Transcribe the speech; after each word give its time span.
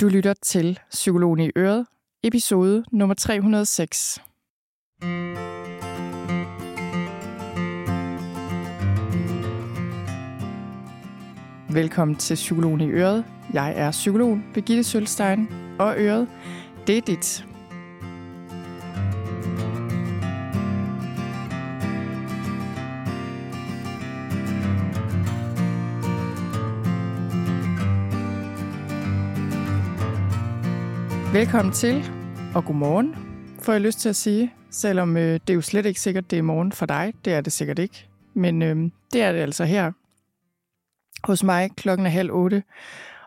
Du 0.00 0.08
lytter 0.08 0.34
til 0.42 0.78
Psykologen 0.90 1.40
i 1.40 1.50
Øret, 1.56 1.86
episode 2.22 2.84
nummer 2.92 3.14
306. 3.14 4.18
Velkommen 11.74 12.16
til 12.16 12.34
Psykologen 12.34 12.80
i 12.80 12.90
Øret. 12.90 13.24
Jeg 13.52 13.72
er 13.76 13.90
psykolog 13.90 14.38
Birgitte 14.54 14.84
Sølstein, 14.84 15.48
og 15.78 15.94
Øret, 15.98 16.28
det 16.86 16.98
er 16.98 17.02
dit. 17.02 17.46
Velkommen 31.36 31.74
til, 31.74 32.04
og 32.54 32.64
godmorgen, 32.64 33.14
får 33.62 33.72
jeg 33.72 33.80
lyst 33.80 33.98
til 33.98 34.08
at 34.08 34.16
sige. 34.16 34.54
Selvom 34.70 35.16
øh, 35.16 35.32
det 35.32 35.50
er 35.50 35.54
jo 35.54 35.60
slet 35.60 35.86
ikke 35.86 36.00
sikkert, 36.00 36.30
det 36.30 36.38
er 36.38 36.42
morgen 36.42 36.72
for 36.72 36.86
dig. 36.86 37.12
Det 37.24 37.32
er 37.32 37.40
det 37.40 37.52
sikkert 37.52 37.78
ikke. 37.78 38.08
Men 38.34 38.62
øh, 38.62 38.76
det 39.12 39.22
er 39.22 39.32
det 39.32 39.38
altså 39.38 39.64
her 39.64 39.92
hos 41.26 41.44
mig 41.44 41.70
klokken 41.76 42.06
er 42.06 42.10
halv 42.10 42.32
otte. 42.32 42.62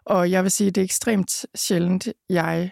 Og 0.05 0.31
jeg 0.31 0.43
vil 0.43 0.51
sige, 0.51 0.67
at 0.67 0.75
det 0.75 0.81
er 0.81 0.85
ekstremt 0.85 1.45
sjældent, 1.55 2.07
jeg 2.29 2.71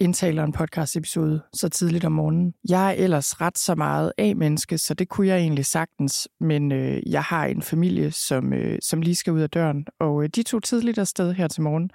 indtaler 0.00 0.44
en 0.44 0.52
podcast-episode 0.52 1.42
så 1.54 1.68
tidligt 1.68 2.04
om 2.04 2.12
morgenen. 2.12 2.54
Jeg 2.68 2.88
er 2.88 2.94
ellers 3.04 3.40
ret 3.40 3.58
så 3.58 3.74
meget 3.74 4.12
af 4.18 4.36
menneske, 4.36 4.78
så 4.78 4.94
det 4.94 5.08
kunne 5.08 5.26
jeg 5.26 5.38
egentlig 5.38 5.66
sagtens, 5.66 6.28
men 6.40 6.72
øh, 6.72 7.02
jeg 7.06 7.22
har 7.22 7.46
en 7.46 7.62
familie, 7.62 8.12
som, 8.12 8.52
øh, 8.52 8.78
som 8.82 9.02
lige 9.02 9.14
skal 9.14 9.32
ud 9.32 9.40
af 9.40 9.50
døren, 9.50 9.86
og 10.00 10.22
øh, 10.22 10.28
de 10.28 10.42
tog 10.42 10.62
tidligt 10.62 10.98
afsted 10.98 11.32
her 11.32 11.48
til 11.48 11.62
morgen. 11.62 11.90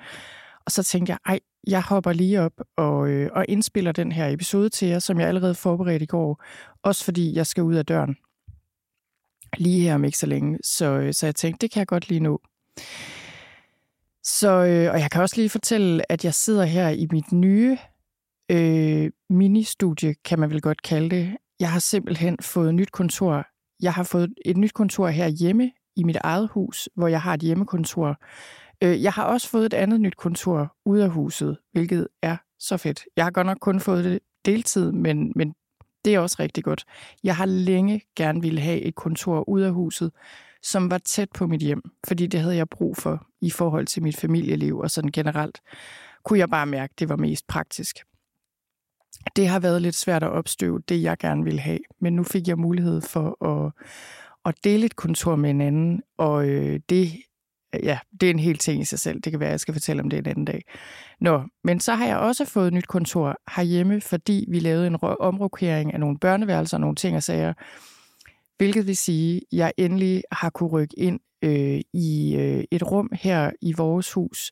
Og 0.66 0.72
så 0.72 0.84
tænkte 0.84 1.12
jeg, 1.12 1.20
ej, 1.26 1.40
jeg 1.68 1.84
hopper 1.84 2.14
lige 2.14 2.42
op 2.42 2.62
og, 2.78 3.10
øh, 3.10 3.30
og 3.34 3.46
indspiller 3.50 3.92
den 3.92 4.12
her 4.12 4.28
episode 4.28 4.70
til 4.70 4.88
jer, 4.88 5.00
som 5.00 5.20
jeg 5.20 5.28
allerede 5.28 5.56
forberedte 5.56 6.04
i 6.04 6.08
går. 6.08 6.44
Også 6.84 7.06
fordi 7.06 7.36
jeg 7.36 7.48
skal 7.48 7.64
ud 7.64 7.76
af 7.76 7.86
døren 7.86 8.16
lige 9.58 9.82
her 9.82 9.96
om 9.96 10.04
ikke 10.04 10.18
så 10.18 10.26
længe. 10.26 10.60
Så, 10.64 10.86
øh, 10.86 11.14
så 11.14 11.26
jeg 11.26 11.36
tænkte, 11.36 11.62
det 11.62 11.72
kan 11.72 11.80
jeg 11.80 11.88
godt 11.88 12.10
lige 12.10 12.20
nå. 12.20 12.42
Så, 14.24 14.50
øh, 14.50 14.94
og 14.94 15.00
jeg 15.00 15.12
kan 15.12 15.22
også 15.22 15.36
lige 15.38 15.50
fortælle, 15.50 16.12
at 16.12 16.26
jeg 16.26 16.34
sidder 16.34 16.66
her 16.66 16.90
i 16.90 17.08
mit 17.12 17.32
nye 17.32 17.78
øh, 18.52 19.12
ministudie, 19.30 20.16
kan 20.26 20.40
man 20.40 20.50
vel 20.50 20.62
godt 20.62 20.82
kalde 20.82 21.10
det. 21.10 21.38
Jeg 21.60 21.72
har 21.72 21.80
simpelthen 21.80 22.38
fået 22.42 22.76
nyt 22.76 22.92
kontor. 22.92 23.48
Jeg 23.82 23.94
har 23.94 24.04
fået 24.04 24.34
et 24.46 24.58
nyt 24.58 24.74
kontor 24.74 25.08
her 25.08 25.28
hjemme 25.28 25.72
i 25.96 26.04
mit 26.04 26.16
eget 26.16 26.50
hus, 26.52 26.90
hvor 26.96 27.08
jeg 27.08 27.22
har 27.22 27.34
et 27.34 27.42
hjemmekontor. 27.42 28.18
Øh, 28.82 29.04
jeg 29.04 29.14
har 29.14 29.24
også 29.24 29.50
fået 29.50 29.66
et 29.66 29.74
andet 29.74 30.02
nyt 30.02 30.18
kontor 30.18 30.76
ude 30.86 31.04
af 31.04 31.10
huset, 31.10 31.58
hvilket 31.72 32.08
er 32.22 32.38
så 32.60 32.78
fedt. 32.78 33.06
Jeg 33.16 33.26
har 33.26 33.32
godt 33.32 33.48
nok 33.48 33.58
kun 33.62 33.80
fået 33.80 34.04
det 34.04 34.20
deltid, 34.46 34.92
men, 34.92 35.32
men 35.36 35.54
det 36.06 36.16
er 36.16 36.20
også 36.20 36.36
rigtig 36.40 36.64
godt. 36.64 36.86
Jeg 37.24 37.36
har 37.36 37.46
længe 37.46 38.02
gerne 38.16 38.42
ville 38.42 38.62
have 38.62 38.82
et 38.82 38.96
kontor 38.96 39.50
ude 39.50 39.66
af 39.66 39.74
huset, 39.74 40.12
som 40.64 40.92
var 40.92 40.98
tæt 40.98 41.30
på 41.32 41.48
mit 41.48 41.62
hjem, 41.62 41.82
fordi 42.08 42.28
det 42.28 42.40
havde 42.40 42.56
jeg 42.56 42.70
brug 42.70 42.98
for 42.98 43.26
i 43.42 43.50
forhold 43.50 43.88
til 43.88 44.04
mit 44.04 44.18
familieliv 44.18 44.78
og 44.78 44.92
sådan 44.92 45.12
generelt. 45.12 45.62
Kunne 46.24 46.40
jeg 46.40 46.50
bare 46.50 46.66
mærke, 46.66 46.92
at 46.92 47.00
det 47.00 47.10
var 47.10 47.16
mest 47.16 47.48
praktisk. 47.48 47.98
Det 49.36 49.48
har 49.48 49.60
været 49.60 49.82
lidt 49.82 49.96
svært 49.96 50.24
at 50.24 50.30
opstøve 50.30 50.82
det, 50.90 51.04
jeg 51.04 51.18
gerne 51.18 51.44
ville 51.44 51.60
have, 51.60 51.80
men 52.02 52.16
nu 52.16 52.24
fik 52.24 52.48
jeg 52.48 52.58
mulighed 52.58 53.02
for 53.02 53.46
at, 53.46 53.72
at 54.46 54.64
dele 54.64 54.86
et 54.86 54.96
kontor 54.96 55.36
med 55.36 55.50
en 55.50 55.62
anden, 55.62 56.04
og 56.18 56.48
øh, 56.48 56.80
det 56.90 57.12
ja, 57.84 58.00
det 58.22 58.28
er 58.28 58.32
en 58.32 58.40
hel 58.40 58.58
ting 58.58 58.82
i 58.82 58.86
sig 58.86 59.00
selv. 59.00 59.22
Det 59.22 59.32
kan 59.32 59.40
være, 59.40 59.50
at 59.50 59.52
jeg 59.52 59.60
skal 59.60 59.74
fortælle 59.74 60.02
om 60.02 60.10
det 60.10 60.20
en 60.20 60.28
anden 60.28 60.46
dag. 60.46 60.62
Nå, 61.20 61.44
men 61.64 61.80
så 61.80 61.94
har 61.94 62.06
jeg 62.06 62.18
også 62.18 62.46
fået 62.46 62.74
nyt 62.74 62.88
kontor 62.88 63.38
herhjemme, 63.56 64.02
fordi 64.02 64.46
vi 64.48 64.60
lavede 64.60 64.88
en 64.88 64.98
omrokering 65.02 65.94
af 65.94 66.00
nogle 66.00 66.20
børneværelser 66.20 66.78
og 66.78 66.82
nogle 66.82 66.96
ting 66.96 67.16
og 67.16 67.24
sager. 67.24 67.54
Hvilket 68.58 68.88
vil 68.88 68.98
sige, 68.98 69.38
at 69.38 69.44
jeg 69.52 69.74
endelig 69.78 70.24
har 70.32 70.50
kunne 70.50 70.70
rykke 70.70 71.00
ind 71.00 71.20
øh, 71.42 71.82
i 71.94 72.36
øh, 72.36 72.64
et 72.72 72.92
rum 72.92 73.10
her 73.14 73.52
i 73.62 73.74
vores 73.78 74.14
hus, 74.14 74.52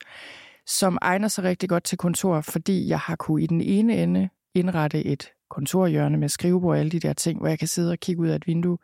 som 0.68 0.98
egner 1.02 1.28
sig 1.28 1.44
rigtig 1.44 1.70
godt 1.70 1.84
til 1.84 1.98
kontor, 1.98 2.42
fordi 2.42 2.88
jeg 2.88 3.00
har 3.00 3.16
kunne 3.16 3.44
i 3.44 3.48
den 3.48 3.62
ene 3.62 4.04
ende 4.04 4.30
indrette 4.56 5.06
et 5.06 5.30
kontorhjørne 5.50 6.18
med 6.18 6.30
skrivebord 6.30 6.72
og 6.72 6.80
alle 6.80 6.92
de 6.92 7.00
der 7.00 7.14
ting, 7.14 7.40
hvor 7.40 7.48
jeg 7.48 7.60
kan 7.60 7.68
sidde 7.68 7.92
og 7.92 8.00
kigge 8.00 8.22
ud 8.22 8.28
af 8.28 8.36
et 8.36 8.48
vindue 8.48 8.78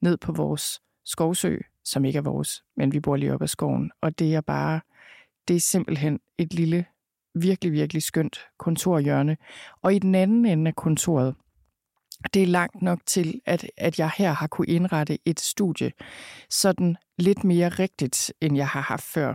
ned 0.00 0.16
på 0.16 0.32
vores 0.32 0.80
skovsø, 1.04 1.56
som 1.84 2.04
ikke 2.04 2.16
er 2.16 2.22
vores, 2.22 2.64
men 2.76 2.92
vi 2.92 3.00
bor 3.00 3.16
lige 3.16 3.34
op 3.34 3.42
ad 3.42 3.48
skoven. 3.48 3.90
Og 4.00 4.18
det 4.18 4.34
er 4.34 4.40
bare, 4.40 4.80
det 5.48 5.56
er 5.56 5.60
simpelthen 5.60 6.20
et 6.38 6.54
lille, 6.54 6.86
virkelig, 7.34 7.72
virkelig 7.72 8.02
skønt 8.02 8.38
kontorhjørne. 8.58 9.36
Og 9.82 9.94
i 9.94 9.98
den 9.98 10.14
anden 10.14 10.44
ende 10.44 10.68
af 10.68 10.74
kontoret, 10.74 11.34
det 12.34 12.42
er 12.42 12.46
langt 12.46 12.82
nok 12.82 12.98
til, 13.06 13.40
at, 13.46 13.66
at 13.76 13.98
jeg 13.98 14.10
her 14.16 14.32
har 14.32 14.46
kunne 14.46 14.66
indrette 14.66 15.18
et 15.24 15.40
studie 15.40 15.92
sådan 16.50 16.96
lidt 17.18 17.44
mere 17.44 17.68
rigtigt, 17.68 18.32
end 18.40 18.56
jeg 18.56 18.68
har 18.68 18.80
haft 18.80 19.04
før. 19.04 19.34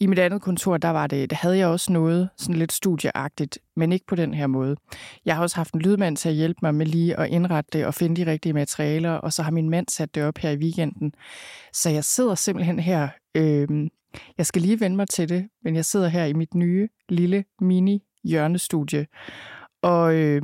I 0.00 0.06
mit 0.06 0.18
andet 0.18 0.42
kontor, 0.42 0.76
der 0.76 0.88
var 0.88 1.06
det, 1.06 1.30
der 1.30 1.36
havde 1.36 1.58
jeg 1.58 1.66
også 1.66 1.92
noget 1.92 2.28
sådan 2.36 2.54
lidt 2.54 2.72
studieagtigt, 2.72 3.58
men 3.76 3.92
ikke 3.92 4.06
på 4.06 4.14
den 4.14 4.34
her 4.34 4.46
måde. 4.46 4.76
Jeg 5.24 5.34
har 5.34 5.42
også 5.42 5.56
haft 5.56 5.74
en 5.74 5.80
lydmand 5.80 6.16
til 6.16 6.28
at 6.28 6.34
hjælpe 6.34 6.58
mig 6.62 6.74
med 6.74 6.86
lige 6.86 7.20
at 7.20 7.30
indrette 7.30 7.78
det 7.78 7.86
og 7.86 7.94
finde 7.94 8.24
de 8.24 8.30
rigtige 8.30 8.52
materialer, 8.52 9.12
og 9.12 9.32
så 9.32 9.42
har 9.42 9.50
min 9.50 9.70
mand 9.70 9.88
sat 9.88 10.14
det 10.14 10.24
op 10.24 10.38
her 10.38 10.50
i 10.50 10.56
weekenden. 10.56 11.14
Så 11.72 11.90
jeg 11.90 12.04
sidder 12.04 12.34
simpelthen 12.34 12.78
her, 12.78 13.08
øh, 13.34 13.88
jeg 14.38 14.46
skal 14.46 14.62
lige 14.62 14.80
vende 14.80 14.96
mig 14.96 15.08
til 15.08 15.28
det, 15.28 15.48
men 15.64 15.76
jeg 15.76 15.84
sidder 15.84 16.08
her 16.08 16.24
i 16.24 16.32
mit 16.32 16.54
nye 16.54 16.88
lille 17.08 17.44
mini 17.60 18.02
hjørnestudie, 18.24 19.06
og 19.82 20.14
øh, 20.14 20.42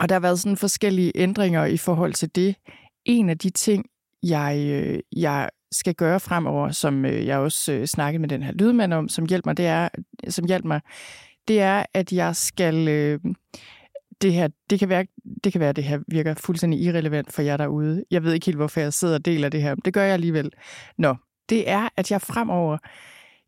og 0.00 0.08
der 0.08 0.14
har 0.14 0.20
været 0.20 0.38
sådan 0.38 0.56
forskellige 0.56 1.12
ændringer 1.14 1.64
i 1.64 1.76
forhold 1.76 2.12
til 2.12 2.34
det. 2.34 2.56
En 3.04 3.28
af 3.30 3.38
de 3.38 3.50
ting, 3.50 3.84
jeg, 4.22 4.58
øh, 4.70 5.00
jeg 5.16 5.48
skal 5.72 5.94
gøre 5.94 6.20
fremover, 6.20 6.70
som 6.70 7.04
øh, 7.04 7.26
jeg 7.26 7.38
også 7.38 7.72
øh, 7.72 7.86
snakkede 7.86 8.20
med 8.20 8.28
den 8.28 8.42
her 8.42 8.52
lydmand 8.52 8.92
om, 8.92 9.08
som 9.08 9.26
hjælper 9.26 9.50
mig, 9.50 9.56
det 9.56 9.66
er, 9.66 9.88
som 10.28 10.46
hjælper 10.46 10.68
mig, 10.68 10.80
det 11.48 11.60
er, 11.60 11.84
at 11.94 12.12
jeg 12.12 12.36
skal... 12.36 12.86
det 14.22 14.32
her, 14.32 14.48
det 14.70 14.78
kan, 14.78 14.88
være, 14.88 15.06
det 15.44 15.52
kan 15.52 15.60
være, 15.60 15.68
at 15.68 15.76
det 15.76 15.84
her 15.84 15.98
virker 16.08 16.34
fuldstændig 16.34 16.80
irrelevant 16.80 17.32
for 17.32 17.42
jer 17.42 17.56
derude. 17.56 18.04
Jeg 18.10 18.22
ved 18.22 18.32
ikke 18.32 18.46
helt, 18.46 18.56
hvorfor 18.56 18.80
jeg 18.80 18.92
sidder 18.92 19.14
og 19.14 19.24
deler 19.24 19.48
det 19.48 19.62
her. 19.62 19.74
Det 19.74 19.94
gør 19.94 20.02
jeg 20.02 20.12
alligevel. 20.12 20.50
Nå, 20.98 21.16
det 21.48 21.70
er, 21.70 21.88
at 21.96 22.10
jeg 22.10 22.20
fremover 22.20 22.78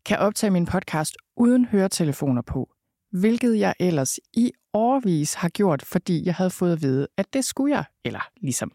kan 0.05 0.17
optage 0.17 0.51
min 0.51 0.65
podcast 0.65 1.17
uden 1.37 1.65
høretelefoner 1.65 2.41
på 2.41 2.69
hvilket 3.11 3.59
jeg 3.59 3.73
ellers 3.79 4.19
i 4.33 4.51
årvis 4.73 5.33
har 5.33 5.49
gjort, 5.49 5.81
fordi 5.81 6.25
jeg 6.25 6.35
havde 6.35 6.49
fået 6.49 6.73
at 6.73 6.81
vide, 6.81 7.07
at 7.17 7.33
det 7.33 7.45
skulle 7.45 7.75
jeg, 7.75 7.83
eller 8.05 8.29
ligesom. 8.41 8.71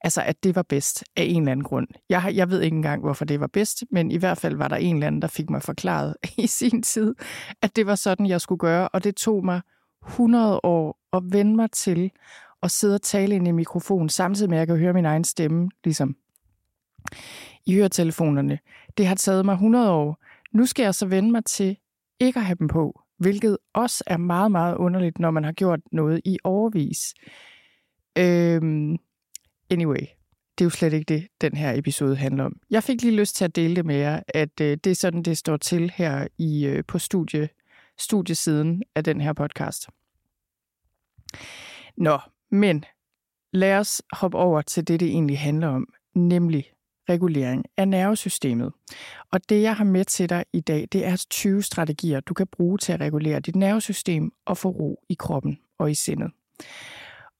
Altså, 0.00 0.22
at 0.22 0.44
det 0.44 0.56
var 0.56 0.62
bedst 0.62 1.04
af 1.16 1.22
en 1.22 1.42
eller 1.42 1.52
anden 1.52 1.64
grund. 1.64 1.86
Jeg, 2.08 2.32
jeg 2.34 2.50
ved 2.50 2.60
ikke 2.60 2.76
engang, 2.76 3.02
hvorfor 3.02 3.24
det 3.24 3.40
var 3.40 3.46
bedst, 3.46 3.84
men 3.90 4.10
i 4.10 4.16
hvert 4.16 4.38
fald 4.38 4.56
var 4.56 4.68
der 4.68 4.76
en 4.76 4.96
eller 4.96 5.06
anden, 5.06 5.22
der 5.22 5.28
fik 5.28 5.50
mig 5.50 5.62
forklaret 5.62 6.16
i 6.36 6.46
sin 6.46 6.82
tid, 6.82 7.14
at 7.62 7.76
det 7.76 7.86
var 7.86 7.94
sådan, 7.94 8.26
jeg 8.26 8.40
skulle 8.40 8.58
gøre, 8.58 8.88
og 8.88 9.04
det 9.04 9.16
tog 9.16 9.44
mig 9.44 9.60
100 10.06 10.60
år 10.62 10.98
at 11.12 11.22
vende 11.32 11.56
mig 11.56 11.70
til 11.70 12.10
at 12.62 12.70
sidde 12.70 12.94
og 12.94 13.02
tale 13.02 13.34
ind 13.34 13.48
i 13.48 13.50
mikrofon, 13.50 14.08
samtidig 14.08 14.50
med, 14.50 14.58
at 14.58 14.60
jeg 14.60 14.66
kan 14.66 14.76
høre 14.76 14.92
min 14.92 15.04
egen 15.04 15.24
stemme, 15.24 15.70
ligesom 15.84 16.16
i 17.66 17.74
høretelefonerne. 17.74 18.58
Det 18.98 19.06
har 19.06 19.14
taget 19.14 19.44
mig 19.44 19.52
100 19.52 19.90
år. 19.90 20.22
Nu 20.52 20.66
skal 20.66 20.82
jeg 20.82 20.94
så 20.94 21.06
vende 21.06 21.30
mig 21.30 21.44
til 21.44 21.76
ikke 22.20 22.38
at 22.38 22.44
have 22.44 22.56
dem 22.58 22.68
på, 22.68 23.00
hvilket 23.18 23.58
også 23.72 24.04
er 24.06 24.16
meget, 24.16 24.52
meget 24.52 24.76
underligt, 24.76 25.18
når 25.18 25.30
man 25.30 25.44
har 25.44 25.52
gjort 25.52 25.80
noget 25.92 26.20
i 26.24 26.38
overvis. 26.44 27.14
Øhm, 28.18 28.96
anyway, 29.70 30.00
det 30.58 30.64
er 30.64 30.66
jo 30.66 30.70
slet 30.70 30.92
ikke 30.92 31.14
det, 31.14 31.28
den 31.40 31.56
her 31.56 31.78
episode 31.78 32.16
handler 32.16 32.44
om. 32.44 32.56
Jeg 32.70 32.82
fik 32.82 33.02
lige 33.02 33.16
lyst 33.16 33.36
til 33.36 33.44
at 33.44 33.56
dele 33.56 33.76
det 33.76 33.86
med 33.86 33.96
jer, 33.96 34.22
at 34.28 34.60
øh, 34.60 34.78
det 34.84 34.86
er 34.86 34.94
sådan, 34.94 35.22
det 35.22 35.38
står 35.38 35.56
til 35.56 35.92
her 35.94 36.26
i 36.38 36.66
øh, 36.66 36.84
på 36.88 36.98
studie, 36.98 37.48
studiesiden 37.98 38.82
af 38.94 39.04
den 39.04 39.20
her 39.20 39.32
podcast. 39.32 39.88
Nå, 41.96 42.18
men 42.50 42.84
lad 43.52 43.78
os 43.78 44.02
hoppe 44.12 44.38
over 44.38 44.62
til 44.62 44.88
det, 44.88 45.00
det 45.00 45.08
egentlig 45.08 45.38
handler 45.38 45.68
om, 45.68 45.88
nemlig 46.14 46.72
regulering 47.08 47.64
af 47.76 47.88
nervesystemet. 47.88 48.72
Og 49.32 49.48
det, 49.48 49.62
jeg 49.62 49.76
har 49.76 49.84
med 49.84 50.04
til 50.04 50.28
dig 50.28 50.44
i 50.52 50.60
dag, 50.60 50.88
det 50.92 51.06
er 51.06 51.26
20 51.30 51.62
strategier, 51.62 52.20
du 52.20 52.34
kan 52.34 52.46
bruge 52.46 52.78
til 52.78 52.92
at 52.92 53.00
regulere 53.00 53.40
dit 53.40 53.56
nervesystem 53.56 54.32
og 54.46 54.58
få 54.58 54.68
ro 54.68 55.00
i 55.08 55.14
kroppen 55.14 55.58
og 55.78 55.90
i 55.90 55.94
sindet. 55.94 56.30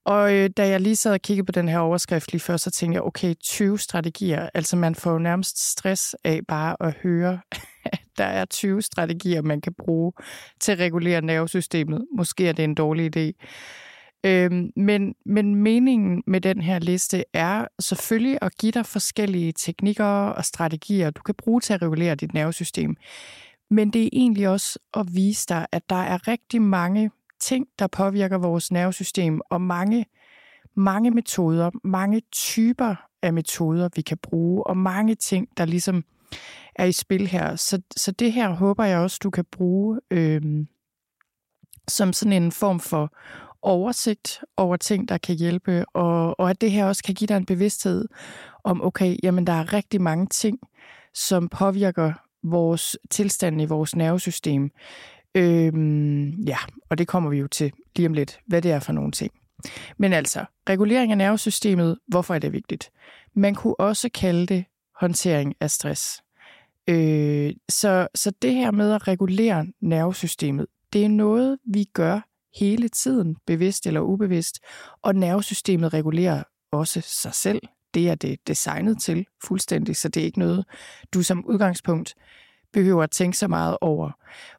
Og 0.05 0.35
øh, 0.35 0.51
da 0.57 0.69
jeg 0.69 0.81
lige 0.81 0.97
sad 0.97 1.13
og 1.13 1.21
kiggede 1.21 1.47
på 1.47 1.53
den 1.53 1.69
her 1.69 1.79
overskrift 1.79 2.33
lige 2.33 2.41
før, 2.41 2.57
så 2.57 2.71
tænkte 2.71 2.95
jeg, 2.95 3.03
okay, 3.03 3.35
20 3.35 3.79
strategier. 3.79 4.49
Altså 4.55 4.77
man 4.77 4.95
får 4.95 5.13
jo 5.13 5.19
nærmest 5.19 5.71
stress 5.71 6.17
af 6.25 6.41
bare 6.49 6.77
at 6.81 6.95
høre, 7.03 7.41
at 7.85 8.01
der 8.19 8.25
er 8.25 8.45
20 8.45 8.83
strategier, 8.83 9.43
man 9.43 9.61
kan 9.61 9.75
bruge 9.75 10.13
til 10.61 10.73
at 10.73 10.79
regulere 10.79 11.21
nervesystemet. 11.21 12.07
Måske 12.17 12.49
er 12.49 12.53
det 12.53 12.65
en 12.65 12.75
dårlig 12.75 13.17
idé. 13.17 13.33
Øhm, 14.25 14.73
men, 14.76 15.15
men 15.26 15.55
meningen 15.55 16.23
med 16.26 16.41
den 16.41 16.61
her 16.61 16.79
liste 16.79 17.25
er 17.32 17.67
selvfølgelig 17.81 18.38
at 18.43 18.56
give 18.59 18.73
dig 18.73 18.87
forskellige 18.87 19.53
teknikker 19.53 20.05
og 20.05 20.44
strategier, 20.44 21.11
du 21.11 21.23
kan 21.23 21.35
bruge 21.35 21.61
til 21.61 21.73
at 21.73 21.82
regulere 21.82 22.15
dit 22.15 22.35
nervesystem. 22.35 22.97
Men 23.71 23.91
det 23.91 24.05
er 24.05 24.09
egentlig 24.12 24.49
også 24.49 24.79
at 24.94 25.06
vise 25.15 25.47
dig, 25.49 25.67
at 25.73 25.82
der 25.91 25.97
er 26.03 26.29
rigtig 26.29 26.62
mange 26.62 27.11
ting, 27.41 27.67
der 27.79 27.87
påvirker 27.87 28.38
vores 28.38 28.73
nervesystem, 28.73 29.41
og 29.50 29.61
mange, 29.61 30.06
mange 30.75 31.11
metoder, 31.11 31.70
mange 31.85 32.23
typer 32.32 32.94
af 33.23 33.32
metoder, 33.32 33.88
vi 33.97 34.03
kan 34.03 34.19
bruge, 34.19 34.67
og 34.67 34.77
mange 34.77 35.15
ting, 35.15 35.49
der 35.56 35.65
ligesom 35.65 36.05
er 36.75 36.85
i 36.85 36.93
spil 36.93 37.27
her. 37.27 37.56
Så, 37.56 37.82
så 37.97 38.12
det 38.12 38.32
her 38.32 38.49
håber 38.49 38.85
jeg 38.85 38.99
også, 38.99 39.19
du 39.23 39.31
kan 39.31 39.44
bruge 39.53 40.00
øhm, 40.11 40.69
som 41.88 42.12
sådan 42.12 42.43
en 42.43 42.53
form 42.53 42.81
for 42.81 43.12
oversigt 43.65 44.41
over 44.57 44.77
ting, 44.77 45.09
der 45.09 45.19
kan 45.19 45.37
hjælpe, 45.37 45.85
og, 45.95 46.41
og 46.41 46.51
at 46.51 46.61
det 46.61 46.71
her 46.71 46.87
også 46.87 47.03
kan 47.03 47.15
give 47.15 47.27
dig 47.27 47.37
en 47.37 47.47
bevidsthed 47.47 48.09
om, 48.65 48.85
okay, 48.85 49.17
jamen 49.23 49.47
der 49.47 49.53
er 49.53 49.73
rigtig 49.73 50.03
mange 50.03 50.27
ting, 50.27 50.59
som 51.15 51.49
påvirker 51.49 52.13
vores 52.43 52.97
tilstand 53.11 53.63
i 53.63 53.65
vores 53.65 53.97
nervesystem. 53.97 54.71
Øhm, 55.35 56.31
ja, 56.31 56.59
og 56.91 56.99
det 56.99 57.09
kommer 57.09 57.31
vi 57.31 57.39
jo 57.39 57.49
til 57.49 57.73
lige 57.97 58.07
om 58.07 58.15
lidt, 58.15 58.39
hvad 58.47 58.63
det 58.63 58.71
er 58.71 58.81
for 58.81 58.93
nogle 58.93 59.13
ting. 59.13 59.33
Men 59.99 60.13
altså, 60.13 60.45
regulering 60.69 61.13
af 61.13 61.19
nervesystemet, 61.19 61.99
hvorfor 62.07 62.35
er 62.35 62.39
det 62.39 62.53
vigtigt? 62.53 62.91
Man 63.35 63.55
kunne 63.55 63.81
også 63.81 64.09
kalde 64.15 64.47
det 64.47 64.65
håndtering 65.01 65.55
af 65.61 65.71
stress. 65.71 66.23
Øh, 66.89 67.53
så, 67.69 68.09
så 68.15 68.33
det 68.43 68.55
her 68.55 68.71
med 68.71 68.93
at 68.93 69.09
regulere 69.09 69.67
nervesystemet, 69.81 70.67
det 70.93 71.05
er 71.05 71.09
noget, 71.09 71.59
vi 71.65 71.85
gør 71.85 72.21
hele 72.59 72.89
tiden, 72.89 73.37
bevidst 73.47 73.87
eller 73.87 74.01
ubevidst, 74.01 74.59
og 75.03 75.15
nervesystemet 75.15 75.95
regulerer 75.95 76.43
også 76.73 77.01
sig 77.01 77.35
selv. 77.35 77.62
Det 77.95 78.09
er 78.09 78.15
det 78.15 78.39
designet 78.47 79.03
til 79.03 79.27
fuldstændig, 79.45 79.97
så 79.97 80.09
det 80.09 80.21
er 80.21 80.25
ikke 80.25 80.39
noget, 80.39 80.65
du 81.15 81.23
som 81.23 81.47
udgangspunkt 81.47 82.15
behøver 82.73 83.03
at 83.03 83.11
tænke 83.11 83.39
så 83.39 83.49
meget 83.49 83.77
over. 83.81 84.11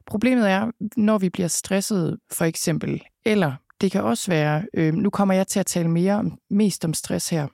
Problemet 0.06 0.50
er, 0.50 0.70
når 0.96 1.18
vi 1.18 1.28
bliver 1.28 1.48
stresset 1.48 2.18
for 2.32 2.44
eksempel, 2.44 3.02
eller 3.24 3.54
det 3.80 3.92
kan 3.92 4.02
også 4.02 4.30
være, 4.30 4.66
øh, 4.74 4.94
nu 4.94 5.10
kommer 5.10 5.34
jeg 5.34 5.46
til 5.46 5.60
at 5.60 5.66
tale 5.66 5.88
mere 5.88 6.14
om, 6.14 6.38
mest 6.50 6.84
om 6.84 6.94
stress 6.94 7.28
her. 7.28 7.46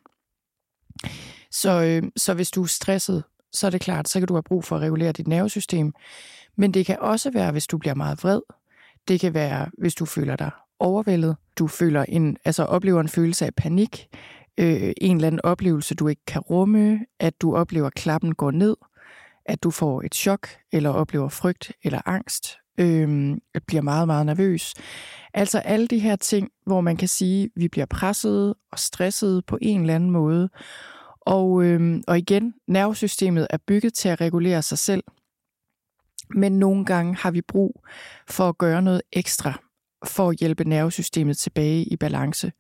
Så, 1.50 1.83
øh, 1.83 2.11
så 2.17 2.35
hvis 2.35 2.50
du 2.50 2.62
er 2.62 2.67
stresset, 2.67 3.25
så 3.53 3.67
er 3.67 3.71
det 3.71 3.81
klart, 3.81 4.09
så 4.09 4.19
kan 4.19 4.29
du 4.29 4.35
have 4.35 4.43
brug 4.43 4.65
for 4.65 4.77
at 4.77 4.83
regulere 4.83 5.12
dit 5.12 5.29
nervesystem. 5.29 5.93
Men 6.56 6.75
det 6.75 6.87
kan 6.87 6.99
også 7.00 7.31
være, 7.31 7.53
hvis 7.53 7.67
du 7.67 7.79
bliver 7.79 7.94
meget 7.94 8.25
vred. 8.25 8.41
Det 9.09 9.21
kan 9.21 9.35
være, 9.35 9.71
hvis 9.79 9.95
du 9.95 10.05
føler 10.05 10.37
dig 10.37 10.51
overvældet. 10.79 11.37
Du 11.59 11.67
føler 11.67 12.05
en, 12.09 12.37
altså 12.45 12.65
oplever 12.65 13.01
en 13.01 13.09
følelse 13.09 13.47
af 13.47 13.55
panik. 13.55 14.09
Øh, 14.59 14.93
en 15.01 15.17
eller 15.17 15.27
anden 15.27 15.41
oplevelse, 15.45 15.95
du 15.95 16.09
ikke 16.09 16.23
kan 16.27 16.41
rumme. 16.41 17.01
At 17.21 17.41
du 17.43 17.57
oplever, 17.57 17.87
at 17.87 17.95
klappen 17.95 18.35
går 18.35 18.51
ned. 18.51 18.77
At 19.47 19.63
du 19.63 19.71
får 19.71 20.03
et 20.03 20.15
chok, 20.15 20.49
eller 20.73 20.91
oplever 20.91 21.29
frygt 21.29 21.73
eller 21.83 22.01
angst. 22.07 22.57
Øh, 22.79 23.37
at 23.55 23.63
bliver 23.67 23.83
meget, 23.83 24.07
meget 24.07 24.27
nervøs. 24.27 24.75
Altså 25.35 25.59
alle 25.59 25.87
de 25.87 25.99
her 25.99 26.17
ting, 26.17 26.49
hvor 26.67 26.81
man 26.81 26.97
kan 26.97 27.09
sige, 27.09 27.45
at 27.45 27.51
vi 27.57 27.69
bliver 27.69 27.87
presset 27.87 28.55
og 28.73 28.79
stresset 28.79 29.47
på 29.47 29.59
en 29.63 29.81
eller 29.81 29.95
anden 29.95 30.11
måde. 30.11 30.49
Og, 31.21 31.65
øh, 31.65 32.01
og 32.07 32.19
igen, 32.19 32.55
nervesystemet 32.69 33.47
er 33.51 33.59
bygget 33.67 33.95
til 33.95 34.09
at 34.09 34.21
regulere 34.21 34.63
sig 34.63 34.79
selv. 34.79 35.05
Men 36.34 36.58
nogle 36.58 36.84
gange 36.84 37.17
har 37.17 37.31
vi 37.31 37.40
brug 37.40 37.84
for 38.29 38.49
at 38.49 38.58
gøre 38.58 38.82
noget 38.82 39.02
ekstra 39.12 39.61
for 40.06 40.29
at 40.29 40.37
hjælpe 40.37 40.64
nervesystemet 40.64 41.38
tilbage 41.38 41.84
i 41.84 41.96
balance. 41.96 42.52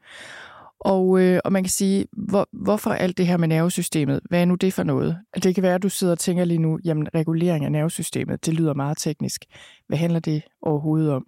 Og, 0.80 1.20
øh, 1.20 1.40
og 1.44 1.52
man 1.52 1.62
kan 1.62 1.70
sige, 1.70 2.06
hvor, 2.12 2.48
hvorfor 2.52 2.90
alt 2.90 3.18
det 3.18 3.26
her 3.26 3.36
med 3.36 3.48
nervesystemet? 3.48 4.20
Hvad 4.28 4.40
er 4.40 4.44
nu 4.44 4.54
det 4.54 4.74
for 4.74 4.82
noget? 4.82 5.18
Det 5.42 5.54
kan 5.54 5.62
være, 5.62 5.74
at 5.74 5.82
du 5.82 5.88
sidder 5.88 6.12
og 6.12 6.18
tænker 6.18 6.44
lige 6.44 6.58
nu, 6.58 6.78
jamen 6.84 7.14
regulering 7.14 7.64
af 7.64 7.72
nervesystemet, 7.72 8.46
det 8.46 8.54
lyder 8.54 8.74
meget 8.74 8.98
teknisk. 8.98 9.44
Hvad 9.88 9.98
handler 9.98 10.20
det 10.20 10.42
overhovedet 10.62 11.12
om? 11.12 11.26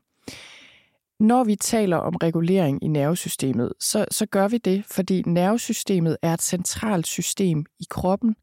Når 1.20 1.44
vi 1.44 1.56
taler 1.56 1.96
om 1.96 2.17
regulering 2.17 2.85
i 2.85 2.88
nervesystemet, 2.88 3.73
så, 3.81 4.06
så 4.11 4.26
gør 4.26 4.49
vi 4.49 4.58
det, 4.58 4.85
fordi 4.87 5.23
nervesystemet 5.26 6.17
er 6.23 6.35
et 6.35 6.43
centralt 6.43 7.06
system 7.06 7.64
i 7.81 7.85
kroppen, 7.91 8.37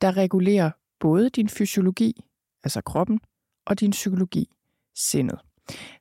der 0.00 0.16
regulerer 0.16 0.70
både 1.00 1.30
din 1.30 1.48
fysiologi, 1.48 2.24
altså 2.64 2.80
kroppen, 2.80 3.20
og 3.68 3.80
din 3.80 3.90
psykologi, 3.90 4.50
sindet. 4.94 5.38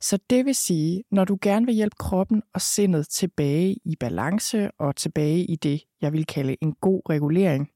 Så 0.01 0.19
det 0.29 0.45
vil 0.45 0.55
sige, 0.55 1.03
når 1.11 1.25
du 1.25 1.37
gerne 1.41 1.65
vil 1.65 1.75
hjælpe 1.75 1.95
kroppen 1.99 2.43
og 2.53 2.61
sindet 2.61 3.07
tilbage 3.07 3.77
i 3.85 3.95
balance 3.95 4.71
og 4.71 4.95
tilbage 4.95 5.45
i 5.45 5.55
det, 5.55 5.83
jeg 6.01 6.13
vil 6.13 6.25
kalde 6.25 6.55
en 6.61 6.73
god 6.73 7.01
regulering, 7.09 7.71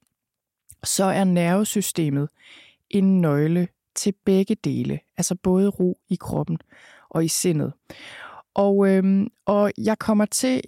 så 0.83 1.03
er 1.03 1.23
nervesystemet 1.23 2.29
en 2.89 3.21
nøgle 3.21 3.67
til 3.95 4.13
begge 4.25 4.55
dele, 4.55 4.99
altså 5.17 5.35
både 5.35 5.69
ro 5.69 5.99
i 6.09 6.15
kroppen 6.15 6.57
og 7.09 7.25
i 7.25 7.27
sindet. 7.27 7.73
Og, 8.53 8.87
øhm, 8.87 9.27
og 9.45 9.71
jeg 9.77 9.99
kommer 9.99 10.25
til, 10.25 10.61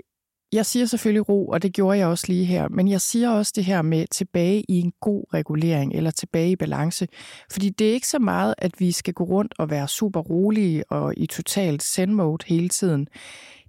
jeg 0.54 0.66
siger 0.66 0.86
selvfølgelig 0.86 1.30
ro, 1.30 1.48
og 1.48 1.62
det 1.62 1.74
gjorde 1.74 1.98
jeg 1.98 2.08
også 2.08 2.26
lige 2.28 2.46
her, 2.46 2.68
men 2.70 2.88
jeg 2.88 3.02
siger 3.02 3.30
også 3.30 3.54
det 3.56 3.66
her 3.66 3.82
med 3.82 4.06
tilbage 4.12 4.64
i 4.70 4.80
en 4.80 4.94
god 5.02 5.26
regulering, 5.34 5.94
eller 5.94 6.12
tilbage 6.12 6.52
i 6.52 6.56
balance. 6.56 7.08
Fordi 7.52 7.70
det 7.70 7.90
er 7.90 7.94
ikke 7.94 8.08
så 8.08 8.20
meget, 8.20 8.56
at 8.58 8.72
vi 8.80 8.92
skal 8.92 9.14
gå 9.14 9.24
rundt 9.24 9.54
og 9.58 9.70
være 9.70 9.88
super 9.88 10.20
rolige 10.20 10.92
og 10.92 11.14
i 11.18 11.26
totalt 11.26 11.84
send-mode 11.84 12.46
hele 12.48 12.70
tiden. 12.70 13.08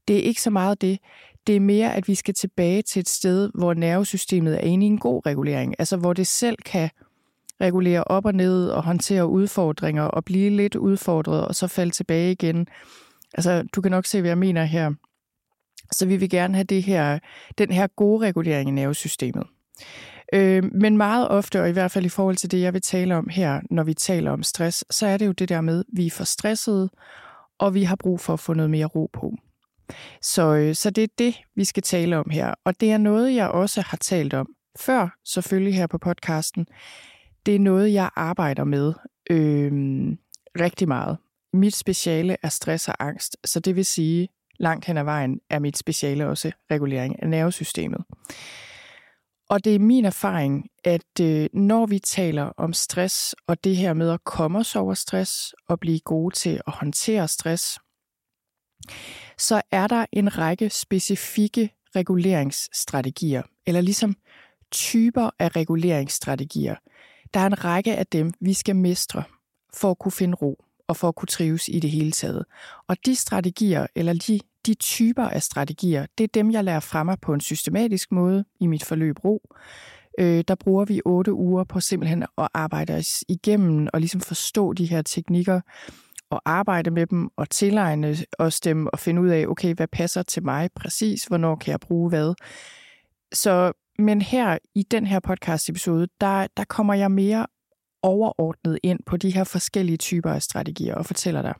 Det 0.08 0.16
er 0.16 0.22
ikke 0.22 0.42
så 0.42 0.50
meget 0.50 0.80
det. 0.80 0.98
Det 1.46 1.56
er 1.56 1.60
mere, 1.60 1.94
at 1.94 2.08
vi 2.08 2.14
skal 2.14 2.34
tilbage 2.34 2.82
til 2.82 3.00
et 3.00 3.08
sted, 3.08 3.50
hvor 3.54 3.74
nervesystemet 3.74 4.54
er 4.54 4.60
inde 4.60 4.86
i 4.86 4.88
en 4.88 4.98
god 4.98 5.26
regulering. 5.26 5.74
Altså 5.78 5.96
hvor 5.96 6.12
det 6.12 6.26
selv 6.26 6.56
kan 6.66 6.90
regulere 7.60 8.04
op 8.04 8.24
og 8.26 8.34
ned 8.34 8.68
og 8.68 8.82
håndtere 8.82 9.26
udfordringer 9.26 10.02
og 10.02 10.24
blive 10.24 10.50
lidt 10.50 10.76
udfordret 10.76 11.46
og 11.46 11.54
så 11.54 11.66
falde 11.66 11.90
tilbage 11.90 12.32
igen. 12.32 12.66
Altså, 13.34 13.64
du 13.74 13.80
kan 13.80 13.90
nok 13.90 14.06
se, 14.06 14.20
hvad 14.20 14.30
jeg 14.30 14.38
mener 14.38 14.64
her. 14.64 14.90
Så 15.92 16.06
vi 16.06 16.16
vil 16.16 16.30
gerne 16.30 16.54
have 16.54 16.64
det 16.64 16.82
her, 16.82 17.18
den 17.58 17.70
her 17.70 17.86
gode 17.86 18.26
regulering 18.26 18.68
i 18.68 18.72
nervesystemet. 18.72 19.46
Øh, 20.32 20.64
men 20.74 20.96
meget 20.96 21.28
ofte, 21.28 21.62
og 21.62 21.68
i 21.68 21.72
hvert 21.72 21.90
fald 21.90 22.04
i 22.04 22.08
forhold 22.08 22.36
til 22.36 22.50
det, 22.50 22.60
jeg 22.60 22.72
vil 22.72 22.82
tale 22.82 23.16
om 23.16 23.28
her, 23.28 23.60
når 23.70 23.82
vi 23.82 23.94
taler 23.94 24.30
om 24.30 24.42
stress, 24.42 24.84
så 24.90 25.06
er 25.06 25.16
det 25.16 25.26
jo 25.26 25.32
det 25.32 25.48
der 25.48 25.60
med, 25.60 25.80
at 25.80 25.84
vi 25.92 26.06
er 26.06 26.10
for 26.10 26.24
stressede, 26.24 26.90
og 27.58 27.74
vi 27.74 27.82
har 27.82 27.96
brug 27.96 28.20
for 28.20 28.32
at 28.32 28.40
få 28.40 28.54
noget 28.54 28.70
mere 28.70 28.86
ro 28.86 29.10
på. 29.12 29.34
Så, 30.22 30.54
øh, 30.54 30.74
så 30.74 30.90
det 30.90 31.04
er 31.04 31.08
det, 31.18 31.34
vi 31.56 31.64
skal 31.64 31.82
tale 31.82 32.16
om 32.16 32.30
her. 32.30 32.54
Og 32.64 32.80
det 32.80 32.90
er 32.90 32.98
noget, 32.98 33.34
jeg 33.34 33.48
også 33.48 33.80
har 33.80 33.96
talt 33.96 34.34
om 34.34 34.48
før, 34.78 35.18
selvfølgelig 35.24 35.74
her 35.74 35.86
på 35.86 35.98
podcasten. 35.98 36.66
Det 37.46 37.54
er 37.54 37.58
noget, 37.58 37.92
jeg 37.92 38.10
arbejder 38.16 38.64
med 38.64 38.92
øh, 39.30 39.72
rigtig 40.60 40.88
meget. 40.88 41.18
Mit 41.52 41.74
speciale 41.74 42.36
er 42.42 42.48
stress 42.48 42.88
og 42.88 42.94
angst, 42.98 43.36
så 43.44 43.60
det 43.60 43.76
vil 43.76 43.84
sige, 43.84 44.28
langt 44.58 44.84
hen 44.84 44.96
ad 44.96 45.04
vejen 45.04 45.40
er 45.50 45.58
mit 45.58 45.78
speciale 45.78 46.26
også 46.26 46.52
regulering 46.70 47.22
af 47.22 47.28
nervesystemet. 47.28 48.04
Og 49.48 49.64
det 49.64 49.74
er 49.74 49.78
min 49.78 50.04
erfaring, 50.04 50.68
at 50.84 51.20
øh, 51.20 51.48
når 51.52 51.86
vi 51.86 51.98
taler 51.98 52.44
om 52.56 52.72
stress 52.72 53.34
og 53.46 53.64
det 53.64 53.76
her 53.76 53.92
med 53.92 54.10
at 54.10 54.24
komme 54.24 54.58
os 54.58 54.76
over 54.76 54.94
stress 54.94 55.54
og 55.68 55.80
blive 55.80 56.00
gode 56.00 56.34
til 56.34 56.60
at 56.66 56.72
håndtere 56.72 57.28
stress, 57.28 57.78
så 59.38 59.62
er 59.70 59.86
der 59.86 60.06
en 60.12 60.38
række 60.38 60.70
specifikke 60.70 61.70
reguleringsstrategier, 61.96 63.42
eller 63.66 63.80
ligesom 63.80 64.16
typer 64.72 65.30
af 65.38 65.56
reguleringsstrategier. 65.56 66.76
Der 67.34 67.40
er 67.40 67.46
en 67.46 67.64
række 67.64 67.96
af 67.96 68.06
dem, 68.06 68.32
vi 68.40 68.52
skal 68.52 68.76
mestre 68.76 69.22
for 69.74 69.90
at 69.90 69.98
kunne 69.98 70.12
finde 70.12 70.34
ro 70.34 70.64
og 70.88 70.96
for 70.96 71.08
at 71.08 71.14
kunne 71.14 71.26
trives 71.26 71.68
i 71.68 71.80
det 71.80 71.90
hele 71.90 72.12
taget. 72.12 72.44
Og 72.88 72.96
de 73.06 73.16
strategier, 73.16 73.86
eller 73.94 74.12
de, 74.12 74.40
de 74.66 74.74
typer 74.74 75.28
af 75.28 75.42
strategier, 75.42 76.06
det 76.18 76.24
er 76.24 76.28
dem, 76.34 76.50
jeg 76.50 76.64
lærer 76.64 76.80
fra 76.80 77.02
mig 77.02 77.16
på 77.22 77.34
en 77.34 77.40
systematisk 77.40 78.12
måde 78.12 78.44
i 78.60 78.66
mit 78.66 78.84
forløb 78.84 79.24
ro. 79.24 79.42
Øh, 80.18 80.44
der 80.48 80.54
bruger 80.54 80.84
vi 80.84 81.00
otte 81.04 81.32
uger 81.32 81.64
på 81.64 81.80
simpelthen 81.80 82.22
at 82.22 82.48
arbejde 82.54 82.94
os 82.94 83.24
igennem 83.28 83.88
og 83.92 84.00
ligesom 84.00 84.20
forstå 84.20 84.72
de 84.72 84.86
her 84.86 85.02
teknikker 85.02 85.60
og 86.30 86.42
arbejde 86.44 86.90
med 86.90 87.06
dem 87.06 87.28
og 87.36 87.50
tilegne 87.50 88.16
os 88.38 88.60
dem 88.60 88.86
og 88.86 88.98
finde 88.98 89.22
ud 89.22 89.28
af, 89.28 89.46
okay, 89.46 89.74
hvad 89.74 89.88
passer 89.88 90.22
til 90.22 90.44
mig 90.44 90.70
præcis, 90.76 91.24
hvornår 91.24 91.56
kan 91.56 91.70
jeg 91.70 91.80
bruge 91.80 92.08
hvad. 92.08 92.34
Så, 93.32 93.72
men 93.98 94.22
her 94.22 94.58
i 94.74 94.82
den 94.82 95.06
her 95.06 95.20
podcast 95.20 95.68
episode, 95.68 96.08
der, 96.20 96.46
der 96.56 96.64
kommer 96.64 96.94
jeg 96.94 97.10
mere 97.10 97.46
overordnet 98.04 98.78
ind 98.82 99.00
på 99.06 99.16
de 99.16 99.30
her 99.30 99.44
forskellige 99.44 99.96
typer 99.96 100.30
af 100.30 100.42
strategier 100.42 100.94
og 100.94 101.06
fortæller 101.06 101.42
dig 101.42 101.54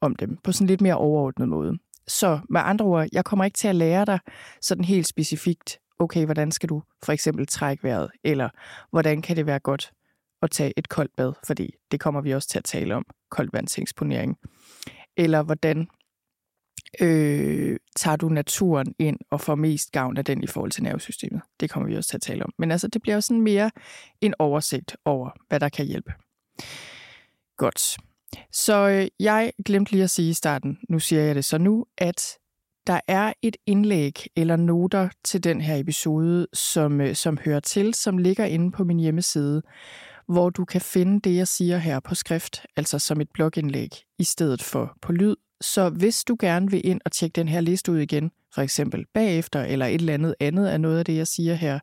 om 0.00 0.16
dem 0.16 0.36
på 0.36 0.52
sådan 0.52 0.66
lidt 0.66 0.80
mere 0.80 0.96
overordnet 0.96 1.48
måde. 1.48 1.78
Så 2.08 2.40
med 2.48 2.60
andre 2.64 2.84
ord, 2.84 3.08
jeg 3.12 3.24
kommer 3.24 3.44
ikke 3.44 3.56
til 3.56 3.68
at 3.68 3.76
lære 3.76 4.04
dig 4.04 4.18
sådan 4.60 4.84
helt 4.84 5.06
specifikt, 5.06 5.78
okay, 5.98 6.24
hvordan 6.24 6.52
skal 6.52 6.68
du 6.68 6.82
for 7.04 7.12
eksempel 7.12 7.46
trække 7.46 7.84
vejret, 7.84 8.10
eller 8.24 8.48
hvordan 8.90 9.22
kan 9.22 9.36
det 9.36 9.46
være 9.46 9.58
godt 9.58 9.92
at 10.42 10.50
tage 10.50 10.72
et 10.76 10.88
koldt 10.88 11.16
bad, 11.16 11.32
fordi 11.46 11.74
det 11.90 12.00
kommer 12.00 12.20
vi 12.20 12.34
også 12.34 12.48
til 12.48 12.58
at 12.58 12.64
tale 12.64 12.94
om, 12.94 13.04
koldvandseksponering. 13.30 14.36
Eller 15.16 15.42
hvordan 15.42 15.88
øh, 17.00 17.76
tager 17.96 18.16
du 18.16 18.28
naturen 18.28 18.94
ind 18.98 19.18
og 19.30 19.40
får 19.40 19.54
mest 19.54 19.92
gavn 19.92 20.16
af 20.16 20.24
den 20.24 20.42
i 20.42 20.46
forhold 20.46 20.70
til 20.70 20.82
nervesystemet. 20.82 21.42
Det 21.60 21.70
kommer 21.70 21.88
vi 21.88 21.96
også 21.96 22.10
til 22.10 22.16
at 22.16 22.22
tale 22.22 22.44
om. 22.44 22.52
Men 22.58 22.70
altså, 22.70 22.88
det 22.88 23.02
bliver 23.02 23.14
jo 23.14 23.20
sådan 23.20 23.42
mere 23.42 23.70
en 24.20 24.34
oversigt 24.38 24.96
over, 25.04 25.30
hvad 25.48 25.60
der 25.60 25.68
kan 25.68 25.86
hjælpe. 25.86 26.12
Godt. 27.56 27.96
Så 28.52 28.88
øh, 28.88 29.08
jeg 29.20 29.52
glemte 29.64 29.92
lige 29.92 30.04
at 30.04 30.10
sige 30.10 30.30
i 30.30 30.32
starten, 30.32 30.78
nu 30.88 30.98
siger 30.98 31.22
jeg 31.22 31.34
det 31.34 31.44
så 31.44 31.58
nu, 31.58 31.86
at 31.98 32.38
der 32.86 33.00
er 33.08 33.32
et 33.42 33.56
indlæg 33.66 34.26
eller 34.36 34.56
noter 34.56 35.08
til 35.24 35.44
den 35.44 35.60
her 35.60 35.76
episode, 35.76 36.46
som, 36.52 37.00
øh, 37.00 37.14
som 37.14 37.38
hører 37.44 37.60
til, 37.60 37.94
som 37.94 38.18
ligger 38.18 38.44
inde 38.44 38.72
på 38.72 38.84
min 38.84 39.00
hjemmeside, 39.00 39.62
hvor 40.28 40.50
du 40.50 40.64
kan 40.64 40.80
finde 40.80 41.20
det, 41.20 41.36
jeg 41.36 41.48
siger 41.48 41.78
her 41.78 42.00
på 42.00 42.14
skrift, 42.14 42.66
altså 42.76 42.98
som 42.98 43.20
et 43.20 43.28
blogindlæg, 43.34 43.90
i 44.18 44.24
stedet 44.24 44.62
for 44.62 44.96
på 45.02 45.12
lyd. 45.12 45.36
Så 45.60 45.88
hvis 45.88 46.24
du 46.24 46.36
gerne 46.40 46.70
vil 46.70 46.86
ind 46.86 47.00
og 47.04 47.12
tjekke 47.12 47.34
den 47.34 47.48
her 47.48 47.60
liste 47.60 47.92
ud 47.92 47.98
igen, 47.98 48.30
for 48.54 48.62
eksempel 48.62 49.04
bagefter, 49.14 49.62
eller 49.62 49.86
et 49.86 49.94
eller 49.94 50.14
andet 50.14 50.34
andet 50.40 50.66
af 50.66 50.80
noget 50.80 50.98
af 50.98 51.04
det, 51.04 51.16
jeg 51.16 51.26
siger 51.26 51.54
her, 51.54 51.78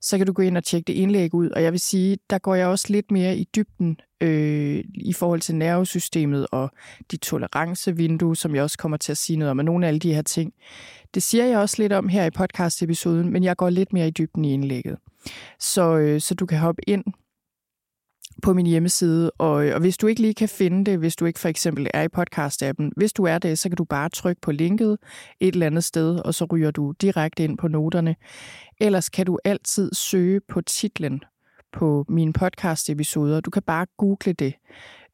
så 0.00 0.16
kan 0.18 0.26
du 0.26 0.32
gå 0.32 0.42
ind 0.42 0.56
og 0.56 0.64
tjekke 0.64 0.86
det 0.86 0.92
indlæg 0.92 1.34
ud. 1.34 1.50
Og 1.50 1.62
jeg 1.62 1.72
vil 1.72 1.80
sige, 1.80 2.18
der 2.30 2.38
går 2.38 2.54
jeg 2.54 2.66
også 2.66 2.86
lidt 2.88 3.10
mere 3.10 3.36
i 3.36 3.48
dybden 3.56 4.00
øh, 4.20 4.84
i 4.94 5.12
forhold 5.12 5.40
til 5.40 5.54
nervesystemet 5.54 6.46
og 6.52 6.70
de 7.10 7.16
tolerancevindue, 7.16 8.36
som 8.36 8.54
jeg 8.54 8.62
også 8.62 8.78
kommer 8.78 8.96
til 8.96 9.12
at 9.12 9.18
sige 9.18 9.36
noget 9.36 9.50
om, 9.50 9.58
og 9.58 9.64
nogle 9.64 9.86
af 9.86 9.88
alle 9.88 10.00
de 10.00 10.14
her 10.14 10.22
ting. 10.22 10.52
Det 11.14 11.22
siger 11.22 11.44
jeg 11.44 11.58
også 11.58 11.82
lidt 11.82 11.92
om 11.92 12.08
her 12.08 12.24
i 12.24 12.30
podcast-episoden, 12.30 13.30
men 13.32 13.44
jeg 13.44 13.56
går 13.56 13.70
lidt 13.70 13.92
mere 13.92 14.08
i 14.08 14.10
dybden 14.10 14.44
i 14.44 14.52
indlægget. 14.52 14.96
Så, 15.60 15.96
øh, 15.96 16.20
så 16.20 16.34
du 16.34 16.46
kan 16.46 16.58
hoppe 16.58 16.88
ind 16.88 17.04
på 18.42 18.52
min 18.52 18.66
hjemmeside, 18.66 19.30
og, 19.30 19.66
øh, 19.66 19.74
og 19.74 19.80
hvis 19.80 19.96
du 19.96 20.06
ikke 20.06 20.20
lige 20.20 20.34
kan 20.34 20.48
finde 20.48 20.90
det, 20.90 20.98
hvis 20.98 21.16
du 21.16 21.24
ikke 21.24 21.40
for 21.40 21.48
eksempel 21.48 21.86
er 21.94 22.02
i 22.02 22.08
podcast-appen, 22.18 22.90
hvis 22.96 23.12
du 23.12 23.24
er 23.24 23.38
det, 23.38 23.58
så 23.58 23.68
kan 23.68 23.76
du 23.76 23.84
bare 23.84 24.08
trykke 24.08 24.40
på 24.40 24.52
linket 24.52 24.98
et 25.40 25.52
eller 25.52 25.66
andet 25.66 25.84
sted, 25.84 26.18
og 26.18 26.34
så 26.34 26.44
ryger 26.52 26.70
du 26.70 26.94
direkte 27.00 27.44
ind 27.44 27.58
på 27.58 27.68
noterne. 27.68 28.16
Ellers 28.80 29.08
kan 29.08 29.26
du 29.26 29.38
altid 29.44 29.94
søge 29.94 30.40
på 30.48 30.60
titlen 30.60 31.20
på 31.72 32.04
mine 32.08 32.32
podcast-episoder. 32.32 33.40
Du 33.40 33.50
kan 33.50 33.62
bare 33.62 33.86
google 33.96 34.32
det, 34.32 34.54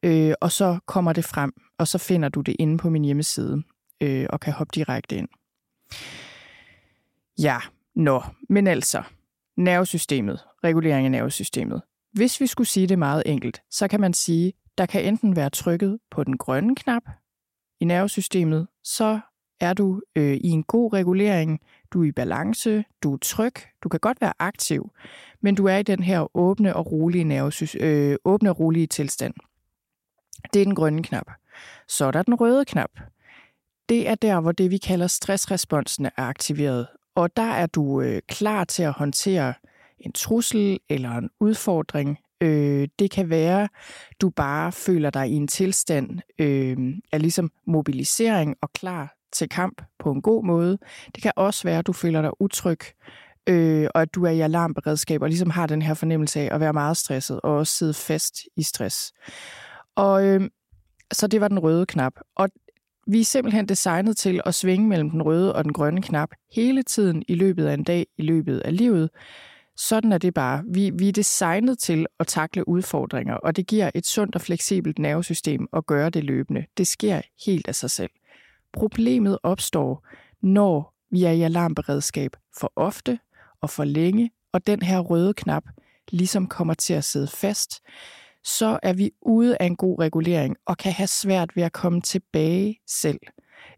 øh, 0.03 0.35
og 0.41 0.53
så 0.53 0.79
kommer 0.87 1.13
det 1.13 1.25
frem, 1.25 1.53
og 1.79 1.89
så 1.89 1.99
finder 1.99 2.29
du 2.29 2.41
det 2.41 2.57
inde 2.59 2.79
på 2.79 2.91
min 2.91 3.05
hjemmeside, 3.05 3.63
øh, 4.01 4.27
og 4.31 4.41
kan 4.41 4.53
hoppe 4.53 4.71
direkte 4.75 5.17
ind. 5.17 5.29
Ja, 7.39 7.59
nå, 7.95 8.23
men 8.49 8.67
altså, 8.67 9.03
nervesystemet, 9.57 10.41
regulering 10.65 11.05
af 11.05 11.11
nervesystemet. 11.11 11.83
Hvis 12.13 12.41
vi 12.41 12.47
skulle 12.47 12.69
sige 12.69 12.87
det 12.87 12.99
meget 12.99 13.23
enkelt, 13.27 13.63
så 13.71 13.89
kan 13.89 14.01
man 14.01 14.13
sige, 14.13 14.53
der 14.79 14.87
kan 14.87 15.05
enten 15.05 15.37
være 15.37 15.51
trykket 15.51 15.99
på 16.11 16.25
den 16.25 16.39
grønne 16.39 16.75
knap 16.75 17.03
i 17.81 17.85
nervesystemet, 17.85 18.69
så 18.85 19.21
er 19.61 19.73
du 19.73 20.01
øh, 20.17 20.35
i 20.35 20.49
en 20.49 20.63
god 20.63 20.93
regulering, 20.93 21.61
du 21.91 22.03
er 22.03 22.09
i 22.09 22.13
balance, 22.13 22.85
du 23.03 23.15
er 23.15 23.19
tryg, 23.19 23.55
du 23.83 23.89
kan 23.89 24.01
godt 24.01 24.21
være 24.21 24.33
aktiv, 24.39 24.91
men 25.41 25.55
du 25.55 25.67
er 25.67 25.77
i 25.77 25.83
den 25.83 26.03
her 26.03 26.37
åbne 26.37 26.77
og 26.77 26.93
rolige, 26.93 27.25
nervesys- 27.25 27.85
øh, 27.85 28.17
åbne 28.25 28.51
og 28.51 28.61
rolige 28.61 28.87
tilstand. 28.87 29.35
Det 30.53 30.61
er 30.61 30.65
den 30.65 30.75
grønne 30.75 31.03
knap. 31.03 31.31
Så 31.89 32.05
er 32.05 32.11
der 32.11 32.23
den 32.23 32.35
røde 32.35 32.65
knap. 32.65 32.91
Det 33.89 34.09
er 34.09 34.15
der, 34.15 34.41
hvor 34.41 34.53
det 34.53 34.71
vi 34.71 34.79
kalder 34.79 35.07
stressresponsen 35.07 36.07
er 36.07 36.11
aktiveret, 36.17 36.87
og 37.15 37.37
der 37.37 37.51
er 37.51 37.67
du 37.67 38.01
øh, 38.01 38.23
klar 38.29 38.65
til 38.65 38.83
at 38.83 38.93
håndtere 38.93 39.55
en 40.03 40.13
trussel 40.13 40.79
eller 40.89 41.11
en 41.11 41.31
udfordring. 41.41 42.19
Øh, 42.41 42.89
det 42.99 43.11
kan 43.11 43.31
være, 43.31 43.69
du 44.21 44.31
bare 44.31 44.73
føler 44.73 45.11
dig 45.11 45.29
i 45.29 45.35
en 45.35 45.49
tilstand 45.49 46.19
øh, 46.39 46.77
af 47.13 47.21
ligesom 47.21 47.51
mobilisering 47.67 48.57
og 48.63 48.73
klar 48.73 49.15
til 49.33 49.49
kamp 49.49 49.83
på 49.99 50.13
en 50.13 50.23
god 50.23 50.45
måde. 50.45 50.79
Det 51.15 51.23
kan 51.23 51.33
også 51.37 51.65
være, 51.65 51.79
at 51.79 51.87
du 51.87 51.93
føler 51.93 52.23
dig 52.23 52.41
utryg, 52.41 52.79
øh, 53.47 53.89
og 53.95 54.03
at 54.03 54.15
du 54.15 54.25
er 54.25 54.31
i 54.31 54.41
alarmberedskab 54.41 55.23
og 55.23 55.29
ligesom 55.29 55.51
har 55.51 55.67
den 55.67 55.83
her 55.83 55.95
fornemmelse 55.95 56.41
af 56.41 56.55
at 56.55 56.61
være 56.61 56.73
meget 56.73 56.97
stresset 56.97 57.41
og 57.41 57.57
også 57.57 57.75
sidde 57.75 57.95
fast 57.95 58.41
i 58.57 58.63
stress. 58.63 59.13
Og 59.97 60.27
øh, 60.27 60.51
så 61.13 61.27
det 61.27 61.41
var 61.41 61.49
den 61.49 61.59
røde 61.59 61.87
knap. 61.87 62.13
Og 62.37 62.49
vi 63.07 63.21
er 63.21 63.25
simpelthen 63.25 63.69
designet 63.69 64.17
til 64.17 64.41
at 64.47 64.55
svinge 64.55 64.89
mellem 64.89 65.11
den 65.11 65.23
røde 65.23 65.55
og 65.55 65.65
den 65.65 65.73
grønne 65.73 66.03
knap 66.03 66.31
hele 66.53 66.83
tiden 66.83 67.23
i 67.29 67.35
løbet 67.35 67.67
af 67.67 67.75
en 67.75 67.85
dag, 67.85 68.07
i 68.19 68.23
løbet 68.23 68.61
af 68.61 68.77
livet. 68.77 69.11
Sådan 69.77 70.13
er 70.13 70.19
det 70.19 70.35
bare. 70.35 70.65
Vi, 70.69 70.91
vi 70.91 71.09
er 71.09 71.13
designet 71.13 71.79
til 71.79 72.07
at 72.21 72.27
takle 72.27 72.69
udfordringer, 72.69 73.35
og 73.35 73.57
det 73.57 73.67
giver 73.67 73.91
et 73.95 74.07
sundt 74.07 74.35
og 74.35 74.41
fleksibelt 74.41 74.99
nervesystem 74.99 75.69
at 75.73 75.87
gøre 75.87 76.11
det 76.11 76.25
løbende. 76.25 76.65
Det 76.77 76.87
sker 76.87 77.21
helt 77.47 77.69
af 77.69 77.75
sig 77.75 77.91
selv. 77.91 78.11
Problemet 78.73 79.39
opstår, 79.43 80.07
når 80.43 80.95
vi 81.11 81.25
er 81.25 81.31
i 81.31 81.43
alarmberedskab 81.43 82.37
for 82.59 82.73
ofte 82.77 83.19
og 83.61 83.71
for 83.71 83.85
længe, 83.85 84.31
og 84.53 84.67
den 84.67 84.83
her 84.83 84.99
røde 84.99 85.35
knap 85.35 85.65
ligesom 86.11 86.47
kommer 86.47 86.75
til 86.75 86.95
at 86.95 87.05
sidde 87.05 87.29
fast, 87.29 87.81
så 88.45 88.79
er 88.83 88.93
vi 88.93 89.11
ude 89.23 89.57
af 89.61 89.67
en 89.67 89.77
god 89.77 89.99
regulering 89.99 90.57
og 90.67 90.77
kan 90.77 90.93
have 90.93 91.07
svært 91.07 91.57
ved 91.57 91.63
at 91.63 91.73
komme 91.73 92.01
tilbage 92.01 92.81
selv. 92.87 93.19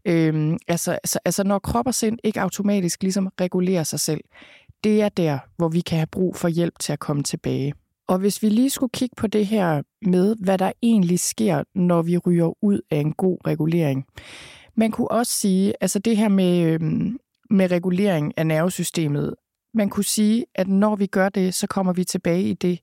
Øhm, 0.05 0.59
altså, 0.69 0.93
altså, 0.93 1.19
altså 1.25 1.45
når 1.45 1.59
krop 1.59 1.87
og 1.87 1.95
sind 1.95 2.19
ikke 2.25 2.41
automatisk 2.41 3.03
ligesom 3.03 3.29
regulerer 3.41 3.83
sig 3.83 4.01
selv, 4.01 4.21
det 4.85 5.03
er 5.03 5.09
der, 5.09 5.39
hvor 5.57 5.69
vi 5.69 5.81
kan 5.81 5.99
have 5.99 6.07
brug 6.07 6.37
for 6.37 6.49
hjælp 6.49 6.79
til 6.79 6.93
at 6.93 6.99
komme 6.99 7.23
tilbage. 7.23 7.75
Og 8.09 8.19
hvis 8.19 8.43
vi 8.43 8.49
lige 8.49 8.71
skulle 8.71 8.91
kigge 8.91 9.15
på 9.17 9.27
det 9.27 9.47
her 9.47 9.83
med, 10.07 10.37
hvad 10.41 10.59
der 10.59 10.73
egentlig 10.83 11.21
sker, 11.21 11.63
når 11.75 12.03
vi 12.03 12.19
ryger 12.19 12.65
ud 12.65 12.81
af 12.91 12.97
en 12.97 13.13
god 13.13 13.39
regulering. 13.47 14.05
Man 14.77 14.91
kunne 14.91 15.11
også 15.11 15.33
sige, 15.33 15.75
altså 15.81 15.99
det 15.99 16.17
her 16.17 16.29
med, 16.29 16.63
øhm, 16.63 17.19
med 17.51 17.71
regulering 17.71 18.33
af 18.37 18.47
nervesystemet, 18.47 19.35
man 19.75 19.91
kunne 19.91 20.05
sige, 20.05 20.45
at 20.55 20.69
når 20.69 20.97
vi 20.97 21.07
gør 21.07 21.29
det, 21.29 21.55
så 21.55 21.67
kommer 21.67 21.93
vi 21.93 22.05
tilbage 22.05 22.43
i 22.43 22.55
det, 22.55 22.79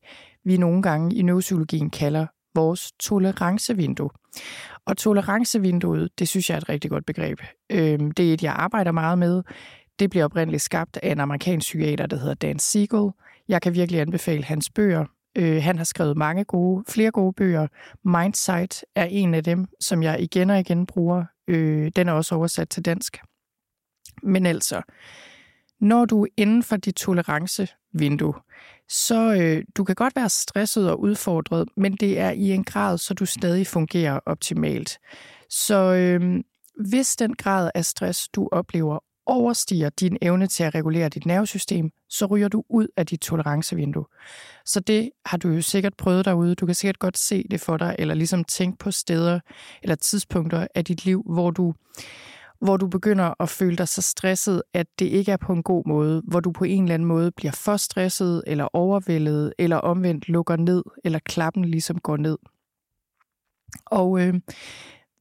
vi 0.45 0.57
nogle 0.57 0.81
gange 0.81 1.15
i 1.15 1.21
neuropsykologien 1.21 1.89
kalder 1.89 2.27
vores 2.55 2.91
tolerancevindue. 2.99 4.09
Og 4.85 4.97
tolerancevinduet, 4.97 6.19
det 6.19 6.27
synes 6.27 6.49
jeg 6.49 6.55
er 6.55 6.61
et 6.61 6.69
rigtig 6.69 6.89
godt 6.91 7.05
begreb. 7.05 7.39
Øhm, 7.71 8.11
det 8.11 8.29
er 8.29 8.33
et, 8.33 8.43
jeg 8.43 8.53
arbejder 8.53 8.91
meget 8.91 9.17
med. 9.17 9.43
Det 9.99 10.09
bliver 10.09 10.25
oprindeligt 10.25 10.63
skabt 10.63 10.97
af 11.03 11.11
en 11.11 11.19
amerikansk 11.19 11.65
psykiater, 11.65 12.05
der 12.05 12.17
hedder 12.17 12.33
Dan 12.33 12.59
Siegel. 12.59 13.11
Jeg 13.47 13.61
kan 13.61 13.73
virkelig 13.73 14.01
anbefale 14.01 14.43
hans 14.43 14.69
bøger. 14.69 15.05
Øh, 15.37 15.63
han 15.63 15.77
har 15.77 15.83
skrevet 15.83 16.17
mange 16.17 16.43
gode, 16.43 16.83
flere 16.89 17.11
gode 17.11 17.33
bøger. 17.33 17.67
Mindsight 18.03 18.85
er 18.95 19.05
en 19.05 19.33
af 19.33 19.43
dem, 19.43 19.67
som 19.79 20.03
jeg 20.03 20.21
igen 20.21 20.49
og 20.49 20.59
igen 20.59 20.85
bruger. 20.85 21.25
Øh, 21.47 21.91
den 21.95 22.07
er 22.07 22.13
også 22.13 22.35
oversat 22.35 22.69
til 22.69 22.85
dansk. 22.85 23.17
Men 24.23 24.45
altså, 24.45 24.81
når 25.79 26.05
du 26.05 26.23
er 26.23 26.27
inden 26.37 26.63
for 26.63 26.75
dit 26.75 26.95
tolerancevindue, 26.95 28.33
så 28.89 29.33
øh, 29.33 29.63
du 29.75 29.83
kan 29.83 29.95
godt 29.95 30.15
være 30.15 30.29
stresset 30.29 30.91
og 30.91 30.99
udfordret, 30.99 31.69
men 31.77 31.93
det 31.95 32.19
er 32.19 32.31
i 32.31 32.51
en 32.51 32.63
grad, 32.63 32.97
så 32.97 33.13
du 33.13 33.25
stadig 33.25 33.67
fungerer 33.67 34.19
optimalt. 34.25 34.99
Så 35.49 35.93
øh, 35.93 36.43
hvis 36.89 37.15
den 37.15 37.35
grad 37.35 37.71
af 37.75 37.85
stress, 37.85 38.29
du 38.29 38.49
oplever, 38.51 38.99
overstiger 39.31 39.89
din 39.89 40.17
evne 40.21 40.47
til 40.47 40.63
at 40.63 40.75
regulere 40.75 41.09
dit 41.09 41.25
nervesystem, 41.25 41.89
så 42.09 42.25
ryger 42.25 42.47
du 42.47 42.63
ud 42.69 42.87
af 42.97 43.05
dit 43.05 43.19
tolerancevindue. 43.19 44.05
Så 44.65 44.79
det 44.79 45.11
har 45.25 45.37
du 45.37 45.49
jo 45.49 45.61
sikkert 45.61 45.93
prøvet 45.97 46.25
derude. 46.25 46.55
Du 46.55 46.65
kan 46.65 46.75
sikkert 46.75 46.99
godt 46.99 47.17
se 47.17 47.43
det 47.51 47.61
for 47.61 47.77
dig, 47.77 47.95
eller 47.99 48.13
ligesom 48.13 48.43
tænke 48.43 48.77
på 48.77 48.91
steder 48.91 49.39
eller 49.83 49.95
tidspunkter 49.95 50.67
af 50.75 50.85
dit 50.85 51.05
liv, 51.05 51.23
hvor 51.33 51.51
du, 51.51 51.73
hvor 52.61 52.77
du 52.77 52.87
begynder 52.87 53.41
at 53.41 53.49
føle 53.49 53.75
dig 53.75 53.87
så 53.87 54.01
stresset, 54.01 54.63
at 54.73 54.87
det 54.99 55.05
ikke 55.05 55.31
er 55.31 55.37
på 55.37 55.53
en 55.53 55.63
god 55.63 55.83
måde, 55.87 56.21
hvor 56.27 56.39
du 56.39 56.51
på 56.51 56.63
en 56.63 56.83
eller 56.83 56.93
anden 56.93 57.07
måde 57.07 57.31
bliver 57.31 57.51
for 57.51 57.77
stresset, 57.77 58.43
eller 58.47 58.67
overvældet, 58.73 59.53
eller 59.59 59.77
omvendt 59.77 60.29
lukker 60.29 60.55
ned, 60.55 60.83
eller 61.03 61.19
klappen 61.19 61.65
ligesom 61.65 61.99
går 61.99 62.17
ned. 62.17 62.37
Og 63.85 64.21
øh, 64.21 64.33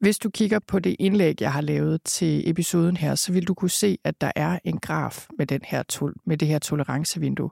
hvis 0.01 0.19
du 0.19 0.31
kigger 0.31 0.59
på 0.59 0.79
det 0.79 0.97
indlæg, 0.99 1.41
jeg 1.41 1.53
har 1.53 1.61
lavet 1.61 2.03
til 2.03 2.51
episoden 2.51 2.97
her, 2.97 3.15
så 3.15 3.33
vil 3.33 3.49
du 3.49 3.55
kunne 3.55 3.71
se, 3.71 3.99
at 4.05 4.21
der 4.21 4.33
er 4.37 4.59
en 4.65 4.79
graf 4.79 5.27
med, 5.39 5.47
den 5.47 5.61
her 5.65 6.13
med 6.27 6.37
det 6.37 6.49
her 6.49 6.59
tolerancevindue, 6.59 7.51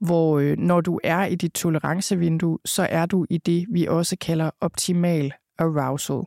hvor 0.00 0.38
øh, 0.38 0.58
når 0.58 0.80
du 0.80 1.00
er 1.04 1.24
i 1.24 1.34
dit 1.34 1.52
tolerancevindue, 1.52 2.58
så 2.64 2.86
er 2.90 3.06
du 3.06 3.26
i 3.30 3.38
det, 3.38 3.66
vi 3.70 3.86
også 3.86 4.16
kalder 4.20 4.50
optimal 4.60 5.32
arousal. 5.58 6.22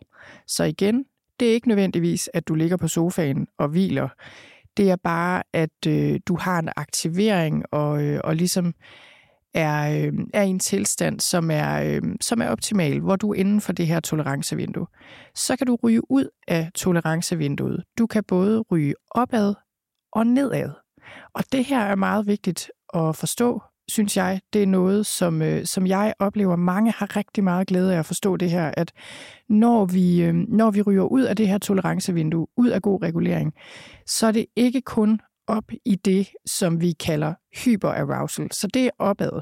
Så 0.48 0.64
igen, 0.64 1.06
det 1.40 1.50
er 1.50 1.54
ikke 1.54 1.68
nødvendigvis, 1.68 2.30
at 2.34 2.48
du 2.48 2.56
ligger 2.56 2.78
på 2.78 2.88
sofaen 2.88 3.48
og 3.58 3.68
hviler. 3.68 4.10
Det 4.78 4.92
er 4.92 4.96
bare, 4.96 5.44
at 5.54 5.88
øh, 5.88 6.20
du 6.28 6.36
har 6.36 6.60
en 6.60 6.70
aktivering 6.76 7.64
og, 7.72 8.04
øh, 8.04 8.22
og 8.24 8.36
ligesom 8.36 8.74
er, 9.54 10.06
øh, 10.06 10.14
er 10.34 10.44
i 10.44 10.50
en 10.50 10.60
tilstand, 10.60 11.20
som 11.20 11.52
er, 11.52 11.84
øh, 11.84 12.02
som 12.22 12.42
er 12.42 12.48
optimal, 12.50 13.00
hvor 13.00 13.16
du 13.16 13.32
er 13.32 13.36
inden 13.36 13.62
for 13.62 13.74
det 13.74 13.88
her 13.88 14.00
tolerancevindue. 14.00 14.88
Så 15.36 15.56
kan 15.56 15.68
du 15.68 15.78
ryge 15.84 16.12
ud 16.12 16.30
af 16.48 16.72
tolerancevinduet. 16.76 17.84
Du 17.98 18.08
kan 18.08 18.24
både 18.24 18.62
ryge 18.62 18.94
opad 19.12 19.54
og 20.14 20.28
nedad. 20.28 20.70
Og 21.34 21.44
det 21.52 21.66
her 21.66 21.80
er 21.80 21.96
meget 21.96 22.28
vigtigt 22.28 22.72
at 22.94 23.16
forstå, 23.16 23.62
synes 23.88 24.18
jeg. 24.18 24.42
Det 24.54 24.64
er 24.64 24.68
noget, 24.68 25.06
som, 25.06 25.42
øh, 25.42 25.66
som 25.66 25.88
jeg 25.88 26.14
oplever, 26.20 26.56
mange 26.56 26.92
har 26.92 27.16
rigtig 27.16 27.44
meget 27.44 27.68
glæde 27.68 27.96
af 27.96 28.00
at 28.00 28.06
forstå 28.06 28.38
det 28.38 28.50
her, 28.50 28.72
at 28.78 28.92
når 29.50 29.86
vi, 29.86 30.24
øh, 30.24 30.34
når 30.34 30.72
vi 30.72 30.82
ryger 30.82 31.04
ud 31.04 31.22
af 31.22 31.36
det 31.36 31.48
her 31.48 31.58
tolerancevindue, 31.58 32.48
ud 32.58 32.70
af 32.70 32.82
god 32.82 33.04
regulering, 33.04 33.54
så 34.06 34.28
er 34.28 34.32
det 34.32 34.46
ikke 34.56 34.82
kun 34.82 35.20
op 35.48 35.72
i 35.86 35.96
det, 35.96 36.28
som 36.46 36.82
vi 36.82 36.92
kalder 36.92 37.34
hyperarousal. 37.64 38.52
Så 38.52 38.68
det 38.68 38.86
er 38.86 38.90
opad. 39.00 39.42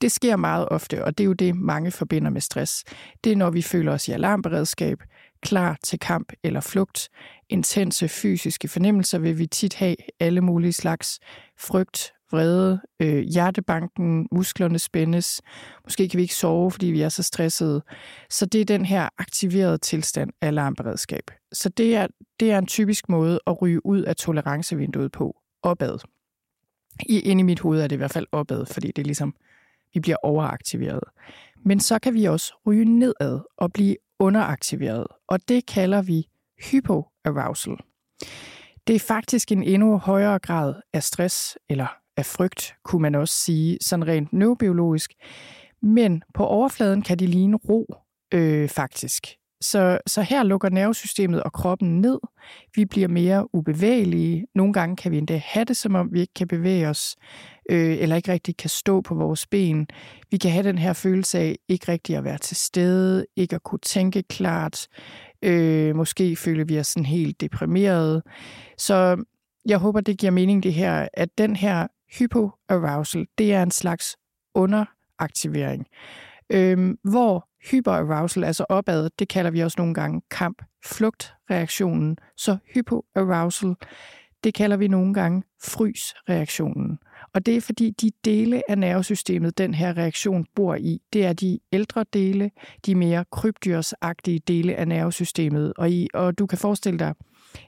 Det 0.00 0.12
sker 0.12 0.36
meget 0.36 0.68
ofte, 0.68 1.04
og 1.04 1.18
det 1.18 1.24
er 1.24 1.26
jo 1.26 1.32
det, 1.32 1.56
mange 1.56 1.90
forbinder 1.90 2.30
med 2.30 2.40
stress. 2.40 2.84
Det 3.24 3.32
er, 3.32 3.36
når 3.36 3.50
vi 3.50 3.62
føler 3.62 3.92
os 3.92 4.08
i 4.08 4.12
alarmberedskab, 4.12 4.98
klar 5.42 5.78
til 5.84 5.98
kamp 5.98 6.32
eller 6.44 6.60
flugt. 6.60 7.08
Intense 7.48 8.08
fysiske 8.08 8.68
fornemmelser 8.68 9.18
vil 9.18 9.38
vi 9.38 9.46
tit 9.46 9.74
have 9.74 9.96
alle 10.20 10.40
mulige 10.40 10.72
slags 10.72 11.18
frygt, 11.58 12.12
vrede, 12.32 12.80
øh, 13.02 13.18
hjertebanken, 13.18 14.28
musklerne 14.32 14.78
spændes. 14.78 15.40
Måske 15.84 16.08
kan 16.08 16.18
vi 16.18 16.22
ikke 16.22 16.34
sove, 16.34 16.70
fordi 16.70 16.86
vi 16.86 17.00
er 17.00 17.08
så 17.08 17.22
stressede. 17.22 17.82
Så 18.30 18.46
det 18.46 18.60
er 18.60 18.64
den 18.64 18.84
her 18.84 19.08
aktiverede 19.18 19.78
tilstand 19.78 20.30
af 20.40 20.46
alarmberedskab. 20.46 21.30
Så 21.52 21.68
det 21.68 21.96
er, 21.96 22.06
det 22.40 22.50
er 22.52 22.58
en 22.58 22.66
typisk 22.66 23.08
måde 23.08 23.40
at 23.46 23.62
ryge 23.62 23.86
ud 23.86 24.02
af 24.02 24.16
tolerancevinduet 24.16 25.12
på, 25.12 25.36
opad. 25.62 25.98
I, 27.08 27.20
inde 27.20 27.40
i 27.40 27.44
mit 27.44 27.60
hoved 27.60 27.80
er 27.80 27.86
det 27.86 27.96
i 27.96 27.98
hvert 27.98 28.10
fald 28.10 28.26
opad, 28.32 28.66
fordi 28.66 28.86
det 28.86 28.98
er 28.98 29.06
ligesom, 29.06 29.34
vi 29.94 30.00
bliver 30.00 30.16
overaktiveret. 30.22 31.04
Men 31.64 31.80
så 31.80 31.98
kan 31.98 32.14
vi 32.14 32.24
også 32.24 32.54
ryge 32.66 32.84
nedad 32.84 33.40
og 33.56 33.72
blive 33.72 33.96
underaktiveret, 34.18 35.06
og 35.28 35.48
det 35.48 35.66
kalder 35.66 36.02
vi 36.02 36.28
hypoarousal. 36.70 37.76
Det 38.86 38.96
er 38.96 39.00
faktisk 39.00 39.52
en 39.52 39.62
endnu 39.62 39.98
højere 39.98 40.38
grad 40.38 40.74
af 40.92 41.02
stress 41.02 41.58
eller 41.68 41.86
af 42.16 42.26
frygt, 42.26 42.74
kunne 42.84 43.02
man 43.02 43.14
også 43.14 43.34
sige, 43.34 43.78
sådan 43.80 44.06
rent 44.06 44.32
neurobiologisk. 44.32 45.12
Men 45.82 46.22
på 46.34 46.46
overfladen 46.46 47.02
kan 47.02 47.18
de 47.18 47.26
ligne 47.26 47.56
ro, 47.56 47.94
øh, 48.34 48.68
faktisk. 48.68 49.26
Så, 49.62 49.98
så 50.06 50.22
her 50.22 50.42
lukker 50.42 50.68
nervesystemet 50.68 51.42
og 51.42 51.52
kroppen 51.52 52.00
ned. 52.00 52.18
Vi 52.76 52.84
bliver 52.84 53.08
mere 53.08 53.54
ubevægelige. 53.54 54.46
Nogle 54.54 54.72
gange 54.72 54.96
kan 54.96 55.12
vi 55.12 55.18
endda 55.18 55.42
have 55.44 55.64
det, 55.64 55.76
som 55.76 55.94
om 55.94 56.08
vi 56.12 56.20
ikke 56.20 56.34
kan 56.34 56.48
bevæge 56.48 56.88
os, 56.88 57.16
øh, 57.70 57.96
eller 57.98 58.16
ikke 58.16 58.32
rigtig 58.32 58.56
kan 58.56 58.70
stå 58.70 59.00
på 59.00 59.14
vores 59.14 59.46
ben. 59.46 59.86
Vi 60.30 60.36
kan 60.36 60.50
have 60.50 60.62
den 60.68 60.78
her 60.78 60.92
følelse 60.92 61.38
af 61.38 61.56
ikke 61.68 61.92
rigtig 61.92 62.16
at 62.16 62.24
være 62.24 62.38
til 62.38 62.56
stede, 62.56 63.26
ikke 63.36 63.56
at 63.56 63.62
kunne 63.62 63.78
tænke 63.78 64.22
klart. 64.22 64.88
Øh, 65.42 65.96
måske 65.96 66.36
føler 66.36 66.64
vi 66.64 66.78
os 66.78 66.86
sådan 66.86 67.06
helt 67.06 67.40
deprimeret. 67.40 68.22
Så 68.78 69.24
jeg 69.66 69.78
håber, 69.78 70.00
det 70.00 70.18
giver 70.18 70.32
mening 70.32 70.62
det 70.62 70.74
her, 70.74 71.08
at 71.14 71.38
den 71.38 71.56
her 71.56 71.86
hypoarousal, 72.18 73.26
det 73.38 73.54
er 73.54 73.62
en 73.62 73.70
slags 73.70 74.16
underaktivering. 74.54 75.86
øh, 76.52 76.94
hvor 77.04 77.48
hyperarousal, 77.70 78.44
altså 78.44 78.64
opad, 78.68 79.10
det 79.18 79.28
kalder 79.28 79.50
vi 79.50 79.60
også 79.60 79.74
nogle 79.78 79.94
gange 79.94 80.22
kamp-flugt-reaktionen. 80.30 82.16
Så 82.36 82.56
hypoarousal, 82.74 83.74
det 84.44 84.54
kalder 84.54 84.76
vi 84.76 84.88
nogle 84.88 85.14
gange 85.14 85.42
frys-reaktionen. 85.62 86.98
Og 87.34 87.46
det 87.46 87.56
er 87.56 87.60
fordi 87.60 87.90
de 87.90 88.10
dele 88.24 88.62
af 88.70 88.78
nervesystemet, 88.78 89.58
den 89.58 89.74
her 89.74 89.96
reaktion 89.96 90.46
bor 90.54 90.74
i, 90.74 91.00
det 91.12 91.26
er 91.26 91.32
de 91.32 91.58
ældre 91.72 92.04
dele, 92.12 92.50
de 92.86 92.94
mere 92.94 93.24
krybdyrsagtige 93.32 94.38
dele 94.38 94.74
af 94.74 94.88
nervesystemet. 94.88 95.72
Og, 95.76 95.90
i, 95.90 96.08
og 96.14 96.38
du 96.38 96.46
kan 96.46 96.58
forestille 96.58 96.98
dig 96.98 97.14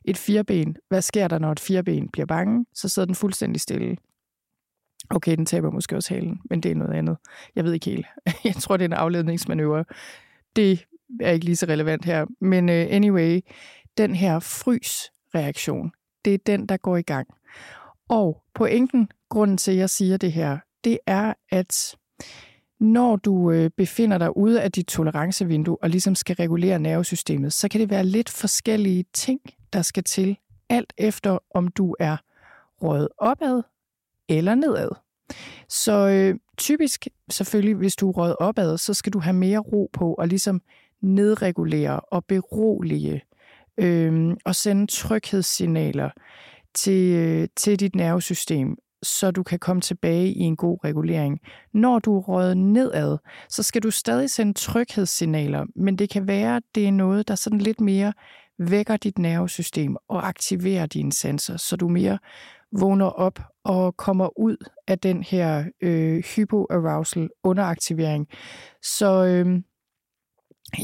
et 0.04 0.18
fireben. 0.18 0.76
Hvad 0.88 1.02
sker 1.02 1.28
der, 1.28 1.38
når 1.38 1.52
et 1.52 1.60
fireben 1.60 2.08
bliver 2.08 2.26
bange? 2.26 2.66
Så 2.74 2.88
sidder 2.88 3.06
den 3.06 3.14
fuldstændig 3.14 3.60
stille. 3.60 3.96
Okay, 5.10 5.36
den 5.36 5.46
taber 5.46 5.70
måske 5.70 5.96
også 5.96 6.14
halen, 6.14 6.40
men 6.50 6.60
det 6.60 6.70
er 6.70 6.74
noget 6.74 6.94
andet. 6.94 7.16
Jeg 7.56 7.64
ved 7.64 7.72
ikke 7.72 7.86
helt. 7.86 8.06
Jeg 8.44 8.54
tror, 8.54 8.76
det 8.76 8.84
er 8.84 8.88
en 8.88 8.92
afledningsmanøvre. 8.92 9.84
Det 10.56 10.86
er 11.20 11.30
ikke 11.30 11.44
lige 11.44 11.56
så 11.56 11.66
relevant 11.66 12.04
her. 12.04 12.26
Men 12.40 12.68
uh, 12.68 12.74
anyway, 12.74 13.40
den 13.98 14.14
her 14.14 14.38
frys-reaktion, 14.38 15.92
det 16.24 16.34
er 16.34 16.38
den, 16.46 16.66
der 16.66 16.76
går 16.76 16.96
i 16.96 17.02
gang. 17.02 17.28
Og 18.08 18.42
pointen, 18.54 19.08
grunden 19.30 19.56
til, 19.56 19.70
at 19.70 19.76
jeg 19.76 19.90
siger 19.90 20.16
det 20.16 20.32
her, 20.32 20.58
det 20.84 20.98
er, 21.06 21.34
at 21.50 21.96
når 22.80 23.16
du 23.16 23.50
øh, 23.50 23.70
befinder 23.76 24.18
dig 24.18 24.36
ude 24.36 24.62
af 24.62 24.72
dit 24.72 24.86
tolerancevindue 24.86 25.76
og 25.82 25.90
ligesom 25.90 26.14
skal 26.14 26.36
regulere 26.36 26.78
nervesystemet, 26.78 27.52
så 27.52 27.68
kan 27.68 27.80
det 27.80 27.90
være 27.90 28.04
lidt 28.04 28.30
forskellige 28.30 29.04
ting, 29.12 29.40
der 29.72 29.82
skal 29.82 30.04
til, 30.04 30.38
alt 30.68 30.92
efter 30.98 31.38
om 31.54 31.68
du 31.68 31.96
er 32.00 32.16
røget 32.82 33.08
opad 33.18 33.62
eller 34.28 34.54
nedad. 34.54 34.88
Så 35.68 36.08
øh, 36.08 36.34
typisk 36.58 37.06
selvfølgelig, 37.30 37.74
hvis 37.74 37.96
du 37.96 38.08
er 38.08 38.12
røget 38.12 38.36
opad, 38.40 38.78
så 38.78 38.94
skal 38.94 39.12
du 39.12 39.18
have 39.18 39.34
mere 39.34 39.58
ro 39.58 39.90
på 39.92 40.14
og 40.14 40.28
ligesom 40.28 40.60
nedregulere 41.02 42.00
og 42.00 42.24
berolige 42.24 43.22
øh, 43.78 44.36
og 44.44 44.54
sende 44.54 44.86
tryghedssignaler 44.86 46.10
til, 46.74 47.14
øh, 47.14 47.48
til 47.56 47.80
dit 47.80 47.94
nervesystem, 47.94 48.76
så 49.02 49.30
du 49.30 49.42
kan 49.42 49.58
komme 49.58 49.82
tilbage 49.82 50.32
i 50.32 50.40
en 50.40 50.56
god 50.56 50.78
regulering. 50.84 51.40
Når 51.74 51.98
du 51.98 52.16
er 52.16 52.20
røget 52.20 52.56
nedad, 52.56 53.18
så 53.48 53.62
skal 53.62 53.82
du 53.82 53.90
stadig 53.90 54.30
sende 54.30 54.52
tryghedssignaler, 54.52 55.64
men 55.76 55.96
det 55.96 56.10
kan 56.10 56.28
være, 56.28 56.56
at 56.56 56.62
det 56.74 56.86
er 56.86 56.90
noget, 56.90 57.28
der 57.28 57.34
sådan 57.34 57.58
lidt 57.58 57.80
mere 57.80 58.12
vækker 58.58 58.96
dit 58.96 59.18
nervesystem 59.18 59.96
og 60.08 60.28
aktiverer 60.28 60.86
dine 60.86 61.12
sensorer, 61.12 61.56
så 61.56 61.76
du 61.76 61.88
mere 61.88 62.18
vågner 62.80 63.06
op 63.06 63.40
og 63.64 63.96
kommer 63.96 64.38
ud 64.38 64.56
af 64.88 64.98
den 64.98 65.22
her 65.22 65.64
øh, 65.82 66.22
hypoarousal 66.36 67.28
underaktivering. 67.44 68.26
Så 68.82 69.24
øh, 69.24 69.62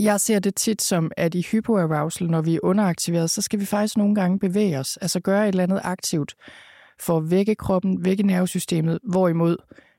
jeg 0.04 0.20
ser 0.20 0.38
det 0.38 0.54
tit 0.54 0.82
som, 0.82 1.10
at 1.16 1.34
i 1.34 1.46
hypoarousal, 1.52 2.30
når 2.30 2.42
vi 2.42 2.54
er 2.54 2.60
underaktiveret, 2.62 3.30
så 3.30 3.42
skal 3.42 3.60
vi 3.60 3.64
faktisk 3.64 3.96
nogle 3.96 4.14
gange 4.14 4.38
bevæge 4.38 4.78
os, 4.78 4.96
altså 4.96 5.20
gøre 5.20 5.42
et 5.44 5.48
eller 5.48 5.62
andet 5.62 5.80
aktivt 5.84 6.34
for 7.00 7.16
at 7.16 7.30
vække 7.30 7.54
kroppen, 7.54 8.04
vække 8.04 8.22
nervesystemet, 8.22 8.98
hvorimod 9.10 9.56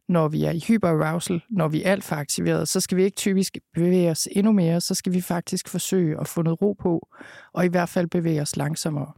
når 0.09 0.27
vi 0.27 0.43
er 0.43 0.51
i 0.51 0.59
hyperarousal, 0.67 1.41
når 1.49 1.67
vi 1.67 1.83
er 1.83 1.91
alt 1.91 2.03
for 2.03 2.15
aktiveret, 2.15 2.67
så 2.67 2.79
skal 2.79 2.97
vi 2.97 3.03
ikke 3.03 3.15
typisk 3.15 3.57
bevæge 3.73 4.11
os 4.11 4.27
endnu 4.31 4.51
mere, 4.51 4.81
så 4.81 4.95
skal 4.95 5.13
vi 5.13 5.21
faktisk 5.21 5.69
forsøge 5.69 6.19
at 6.19 6.27
få 6.27 6.41
noget 6.41 6.61
ro 6.61 6.73
på, 6.73 7.07
og 7.53 7.65
i 7.65 7.67
hvert 7.67 7.89
fald 7.89 8.07
bevæge 8.07 8.41
os 8.41 8.55
langsommere. 8.57 9.11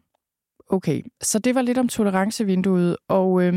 Okay, 0.73 1.01
så 1.21 1.39
det 1.39 1.55
var 1.55 1.61
lidt 1.61 1.77
om 1.77 1.87
tolerancevinduet, 1.87 2.97
og 3.07 3.43
øh, 3.43 3.53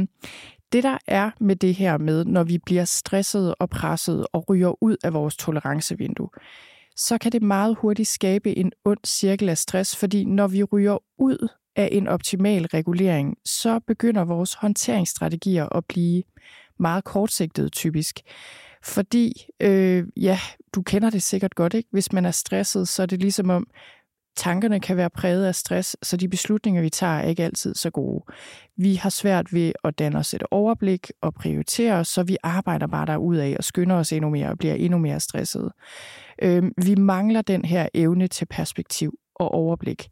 det 0.72 0.82
der 0.82 0.98
er 1.06 1.30
med 1.40 1.56
det 1.56 1.74
her 1.74 1.98
med, 1.98 2.24
når 2.24 2.44
vi 2.44 2.58
bliver 2.58 2.84
stresset 2.84 3.54
og 3.58 3.70
presset 3.70 4.26
og 4.32 4.48
ryger 4.48 4.82
ud 4.82 4.96
af 5.04 5.12
vores 5.12 5.36
tolerancevindue, 5.36 6.28
så 6.96 7.18
kan 7.18 7.32
det 7.32 7.42
meget 7.42 7.76
hurtigt 7.80 8.08
skabe 8.08 8.58
en 8.58 8.72
ond 8.84 8.98
cirkel 9.06 9.48
af 9.48 9.58
stress, 9.58 9.96
fordi 9.96 10.24
når 10.24 10.46
vi 10.46 10.62
ryger 10.62 10.98
ud 11.18 11.48
af 11.76 11.88
en 11.92 12.08
optimal 12.08 12.66
regulering, 12.66 13.36
så 13.44 13.80
begynder 13.86 14.24
vores 14.24 14.54
håndteringsstrategier 14.54 15.76
at 15.76 15.84
blive 15.84 16.22
meget 16.78 17.04
kortsigtede 17.04 17.68
typisk. 17.68 18.20
Fordi, 18.82 19.32
øh, 19.60 20.04
ja, 20.16 20.38
du 20.74 20.82
kender 20.82 21.10
det 21.10 21.22
sikkert 21.22 21.54
godt, 21.54 21.74
ikke? 21.74 21.88
Hvis 21.92 22.12
man 22.12 22.24
er 22.24 22.30
stresset, 22.30 22.88
så 22.88 23.02
er 23.02 23.06
det 23.06 23.20
ligesom 23.20 23.50
om, 23.50 23.66
tankerne 24.36 24.80
kan 24.80 24.96
være 24.96 25.10
præget 25.10 25.44
af 25.44 25.54
stress, 25.54 25.96
så 26.02 26.16
de 26.16 26.28
beslutninger, 26.28 26.82
vi 26.82 26.90
tager, 26.90 27.12
er 27.12 27.28
ikke 27.28 27.44
altid 27.44 27.74
så 27.74 27.90
gode. 27.90 28.24
Vi 28.76 28.94
har 28.94 29.10
svært 29.10 29.52
ved 29.52 29.72
at 29.84 29.98
danne 29.98 30.18
os 30.18 30.34
et 30.34 30.42
overblik 30.50 31.10
og 31.20 31.34
prioritere 31.34 31.94
os, 31.94 32.08
så 32.08 32.22
vi 32.22 32.36
arbejder 32.42 32.86
bare 32.86 33.40
af 33.42 33.56
og 33.58 33.64
skynder 33.64 33.96
os 33.96 34.12
endnu 34.12 34.30
mere 34.30 34.48
og 34.48 34.58
bliver 34.58 34.74
endnu 34.74 34.98
mere 34.98 35.20
stressede. 35.20 35.72
Øhm, 36.42 36.72
vi 36.84 36.94
mangler 36.94 37.42
den 37.42 37.64
her 37.64 37.88
evne 37.94 38.28
til 38.28 38.46
perspektiv 38.46 39.18
og 39.34 39.54
overblik. 39.54 40.08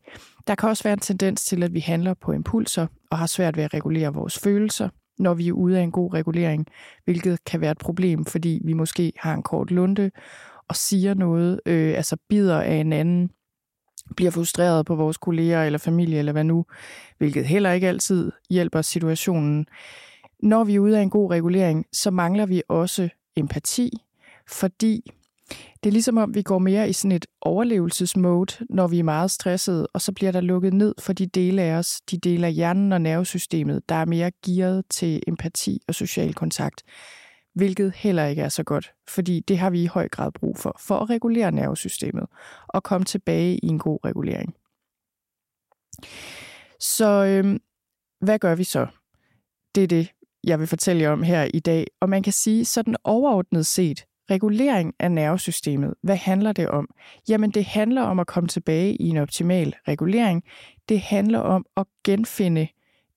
Der 0.46 0.54
kan 0.54 0.68
også 0.68 0.82
være 0.82 0.92
en 0.92 0.98
tendens 0.98 1.44
til, 1.44 1.62
at 1.62 1.74
vi 1.74 1.80
handler 1.80 2.14
på 2.14 2.32
impulser 2.32 2.86
og 3.10 3.18
har 3.18 3.26
svært 3.26 3.56
ved 3.56 3.64
at 3.64 3.74
regulere 3.74 4.14
vores 4.14 4.38
følelser, 4.38 4.88
når 5.18 5.34
vi 5.34 5.48
er 5.48 5.52
ude 5.52 5.78
af 5.78 5.82
en 5.82 5.90
god 5.90 6.14
regulering, 6.14 6.66
hvilket 7.04 7.44
kan 7.44 7.60
være 7.60 7.70
et 7.70 7.78
problem, 7.78 8.24
fordi 8.24 8.60
vi 8.64 8.72
måske 8.72 9.12
har 9.16 9.34
en 9.34 9.42
kort 9.42 9.70
lunde 9.70 10.10
og 10.68 10.76
siger 10.76 11.14
noget, 11.14 11.60
øh, 11.66 11.96
altså 11.96 12.16
bider 12.28 12.60
af 12.60 12.74
en 12.74 12.92
anden, 12.92 13.30
bliver 14.16 14.30
frustreret 14.30 14.86
på 14.86 14.94
vores 14.94 15.16
kolleger 15.16 15.64
eller 15.64 15.78
familie 15.78 16.18
eller 16.18 16.32
hvad 16.32 16.44
nu, 16.44 16.64
hvilket 17.18 17.46
heller 17.46 17.72
ikke 17.72 17.88
altid 17.88 18.32
hjælper 18.50 18.82
situationen. 18.82 19.66
Når 20.42 20.64
vi 20.64 20.74
er 20.74 20.80
ude 20.80 20.98
af 20.98 21.02
en 21.02 21.10
god 21.10 21.30
regulering, 21.30 21.86
så 21.92 22.10
mangler 22.10 22.46
vi 22.46 22.62
også 22.68 23.08
empati, 23.36 23.90
fordi 24.48 25.10
det 25.82 25.90
er 25.90 25.92
ligesom 25.92 26.18
om, 26.18 26.34
vi 26.34 26.42
går 26.42 26.58
mere 26.58 26.88
i 26.88 26.92
sådan 26.92 27.12
et 27.12 27.26
overlevelsesmode, 27.40 28.64
når 28.70 28.86
vi 28.86 28.98
er 28.98 29.02
meget 29.02 29.30
stressede, 29.30 29.86
og 29.86 30.00
så 30.00 30.12
bliver 30.12 30.32
der 30.32 30.40
lukket 30.40 30.72
ned 30.72 30.94
for 30.98 31.12
de 31.12 31.26
dele 31.26 31.62
af 31.62 31.72
os, 31.72 32.00
de 32.10 32.18
dele 32.18 32.46
af 32.46 32.52
hjernen 32.52 32.92
og 32.92 33.00
nervesystemet, 33.00 33.88
der 33.88 33.94
er 33.94 34.04
mere 34.04 34.30
gearet 34.46 34.84
til 34.90 35.22
empati 35.26 35.80
og 35.88 35.94
social 35.94 36.34
kontakt, 36.34 36.82
hvilket 37.54 37.92
heller 37.96 38.26
ikke 38.26 38.42
er 38.42 38.48
så 38.48 38.62
godt, 38.62 38.94
fordi 39.08 39.40
det 39.40 39.58
har 39.58 39.70
vi 39.70 39.82
i 39.82 39.86
høj 39.86 40.08
grad 40.08 40.32
brug 40.32 40.58
for, 40.58 40.76
for 40.80 40.98
at 40.98 41.10
regulere 41.10 41.52
nervesystemet 41.52 42.26
og 42.68 42.82
komme 42.82 43.04
tilbage 43.04 43.58
i 43.58 43.66
en 43.66 43.78
god 43.78 43.98
regulering. 44.04 44.54
Så 46.80 47.24
øhm, 47.24 47.60
hvad 48.20 48.38
gør 48.38 48.54
vi 48.54 48.64
så? 48.64 48.86
Det 49.74 49.82
er 49.82 49.88
det, 49.88 50.12
jeg 50.44 50.58
vil 50.58 50.66
fortælle 50.66 51.02
jer 51.02 51.10
om 51.10 51.22
her 51.22 51.48
i 51.54 51.60
dag. 51.60 51.86
Og 52.00 52.08
man 52.08 52.22
kan 52.22 52.32
sige, 52.32 52.64
sådan 52.64 52.96
overordnet 53.04 53.66
set, 53.66 54.04
Regulering 54.30 54.94
af 54.98 55.12
nervesystemet, 55.12 55.94
hvad 56.02 56.16
handler 56.16 56.52
det 56.52 56.68
om? 56.68 56.88
Jamen 57.28 57.50
det 57.50 57.64
handler 57.64 58.02
om 58.02 58.18
at 58.18 58.26
komme 58.26 58.48
tilbage 58.48 58.96
i 58.96 59.08
en 59.08 59.16
optimal 59.16 59.74
regulering. 59.88 60.42
Det 60.88 61.00
handler 61.00 61.38
om 61.38 61.66
at 61.76 61.86
genfinde 62.04 62.68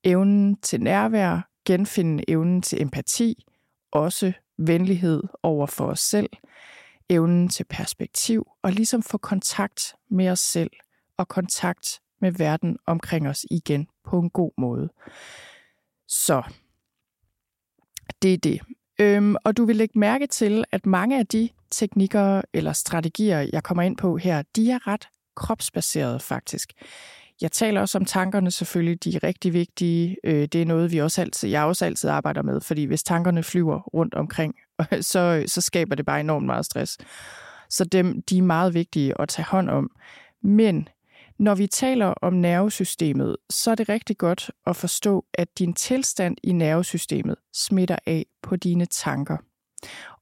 evnen 0.04 0.56
til 0.62 0.82
nærvær, 0.82 1.50
genfinde 1.66 2.24
evnen 2.28 2.62
til 2.62 2.82
empati, 2.82 3.46
også 3.92 4.34
venlighed 4.58 5.24
over 5.44 5.68
for 5.68 5.86
os 5.86 6.00
selv, 6.00 6.30
evnen 7.10 7.50
til 7.50 7.64
perspektiv 7.64 8.48
og 8.62 8.72
ligesom 8.72 9.04
få 9.04 9.18
kontakt 9.18 9.96
med 10.10 10.30
os 10.30 10.40
selv 10.40 10.72
og 11.18 11.28
kontakt 11.28 12.00
med 12.22 12.32
verden 12.32 12.78
omkring 12.86 13.28
os 13.28 13.46
igen 13.52 13.88
på 14.04 14.20
en 14.20 14.30
god 14.30 14.52
måde. 14.58 14.90
Så 16.08 16.44
det 18.22 18.34
er 18.34 18.38
det. 18.38 18.62
Øhm, 19.00 19.36
og 19.44 19.58
du 19.58 19.66
vil 19.66 19.76
lægge 19.76 20.00
mærke 20.00 20.28
til, 20.28 20.64
at 20.72 20.86
mange 20.86 21.20
af 21.20 21.28
de 21.28 21.50
teknikker 21.72 22.42
eller 22.54 22.74
strategier, 22.74 23.50
jeg 23.54 23.64
kommer 23.64 23.84
ind 23.84 23.98
på 23.98 24.18
her, 24.18 24.44
de 24.56 24.72
er 24.72 24.88
ret 24.88 25.08
kropsbaserede 25.36 26.20
faktisk. 26.20 26.74
Jeg 27.42 27.52
taler 27.52 27.82
også 27.82 27.98
om 27.98 28.06
tankerne 28.06 28.52
selvfølgelig, 28.52 29.04
de 29.04 29.16
er 29.16 29.24
rigtig 29.24 29.54
vigtige. 29.54 30.18
Øh, 30.24 30.48
det 30.48 30.62
er 30.62 30.66
noget, 30.66 30.92
vi 30.92 30.98
også 30.98 31.22
altid, 31.22 31.50
jeg 31.50 31.64
også 31.64 31.86
altid 31.86 32.10
arbejder 32.10 32.42
med, 32.42 32.62
fordi 32.62 32.84
hvis 32.84 33.04
tankerne 33.04 33.44
flyver 33.44 33.80
rundt 33.80 34.14
omkring, 34.14 34.56
så, 35.02 35.44
så 35.48 35.62
skaber 35.62 35.96
det 35.96 36.06
bare 36.06 36.20
enormt 36.20 36.46
meget 36.46 36.66
stress. 36.66 36.98
Så 37.70 37.86
dem, 37.86 38.22
de 38.22 38.38
er 38.38 38.42
meget 38.42 38.74
vigtige 38.74 39.22
at 39.22 39.30
tage 39.30 39.46
hånd 39.46 39.70
om. 39.70 39.92
Men 40.44 40.88
når 41.40 41.56
vi 41.56 41.68
taler 41.68 42.06
om 42.06 42.34
nervesystemet, 42.34 43.38
så 43.50 43.72
er 43.72 43.76
det 43.76 43.90
rigtig 43.90 44.18
godt 44.18 44.52
at 44.68 44.76
forstå, 44.76 45.26
at 45.34 45.60
din 45.60 45.74
tilstand 45.74 46.38
i 46.44 46.52
nervesystemet 46.52 47.36
smitter 47.54 47.98
af 48.06 48.26
på 48.42 48.56
dine 48.56 48.86
tanker. 48.86 49.38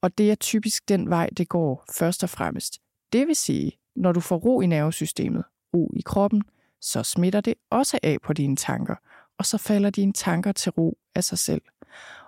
Og 0.02 0.18
det 0.18 0.32
er 0.32 0.36
typisk 0.36 0.90
den 0.90 1.10
vej, 1.10 1.30
det 1.38 1.50
går 1.50 1.86
først 1.98 2.24
og 2.24 2.30
fremmest. 2.30 2.80
Det 3.14 3.28
vil 3.28 3.36
sige, 3.36 3.72
når 3.96 4.12
du 4.12 4.20
får 4.20 4.38
ro 4.38 4.62
i 4.62 4.66
nervesystemet, 4.66 5.44
ro 5.74 5.92
i 5.96 6.02
kroppen, 6.02 6.44
så 6.86 7.04
smitter 7.04 7.42
det 7.42 7.54
også 7.70 8.00
af 8.04 8.18
på 8.24 8.34
dine 8.34 8.56
tanker, 8.56 8.96
og 9.38 9.46
så 9.46 9.58
falder 9.58 9.90
dine 9.90 10.14
tanker 10.14 10.52
til 10.52 10.72
ro 10.72 10.98
af 11.16 11.24
sig 11.24 11.38
selv. 11.38 11.62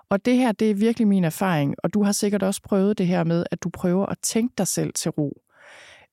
Og 0.08 0.24
det 0.24 0.36
her, 0.36 0.52
det 0.52 0.70
er 0.70 0.74
virkelig 0.74 1.08
min 1.08 1.24
erfaring, 1.24 1.74
og 1.82 1.94
du 1.94 2.02
har 2.02 2.12
sikkert 2.12 2.42
også 2.42 2.62
prøvet 2.62 2.98
det 2.98 3.06
her 3.06 3.24
med, 3.24 3.44
at 3.50 3.62
du 3.62 3.70
prøver 3.70 4.06
at 4.06 4.18
tænke 4.22 4.54
dig 4.58 4.66
selv 4.66 4.92
til 4.92 5.10
ro. 5.10 5.42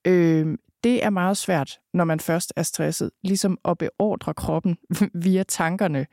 Øh, 0.07 0.57
det 0.83 1.03
er 1.03 1.09
meget 1.09 1.37
svært, 1.37 1.79
når 1.93 2.03
man 2.03 2.19
først 2.19 2.53
er 2.55 2.63
stresset, 2.63 3.11
ligesom 3.23 3.57
at 3.65 3.77
beordre 3.77 4.33
kroppen 4.33 4.77
via 5.23 5.43
tankerne 5.43 6.07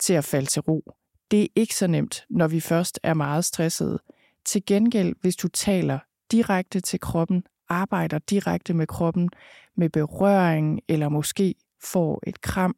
til 0.00 0.14
at 0.14 0.24
falde 0.24 0.46
til 0.46 0.62
ro. 0.62 0.94
Det 1.30 1.42
er 1.42 1.46
ikke 1.54 1.74
så 1.74 1.86
nemt, 1.86 2.24
når 2.30 2.48
vi 2.48 2.60
først 2.60 3.00
er 3.02 3.14
meget 3.14 3.44
stressede. 3.44 3.98
Til 4.44 4.66
gengæld, 4.66 5.14
hvis 5.20 5.36
du 5.36 5.48
taler 5.48 5.98
direkte 6.30 6.80
til 6.80 7.00
kroppen, 7.00 7.44
arbejder 7.68 8.18
direkte 8.18 8.74
med 8.74 8.86
kroppen, 8.86 9.28
med 9.76 9.90
berøring, 9.90 10.80
eller 10.88 11.08
måske 11.08 11.54
får 11.82 12.22
et 12.26 12.40
kram, 12.40 12.76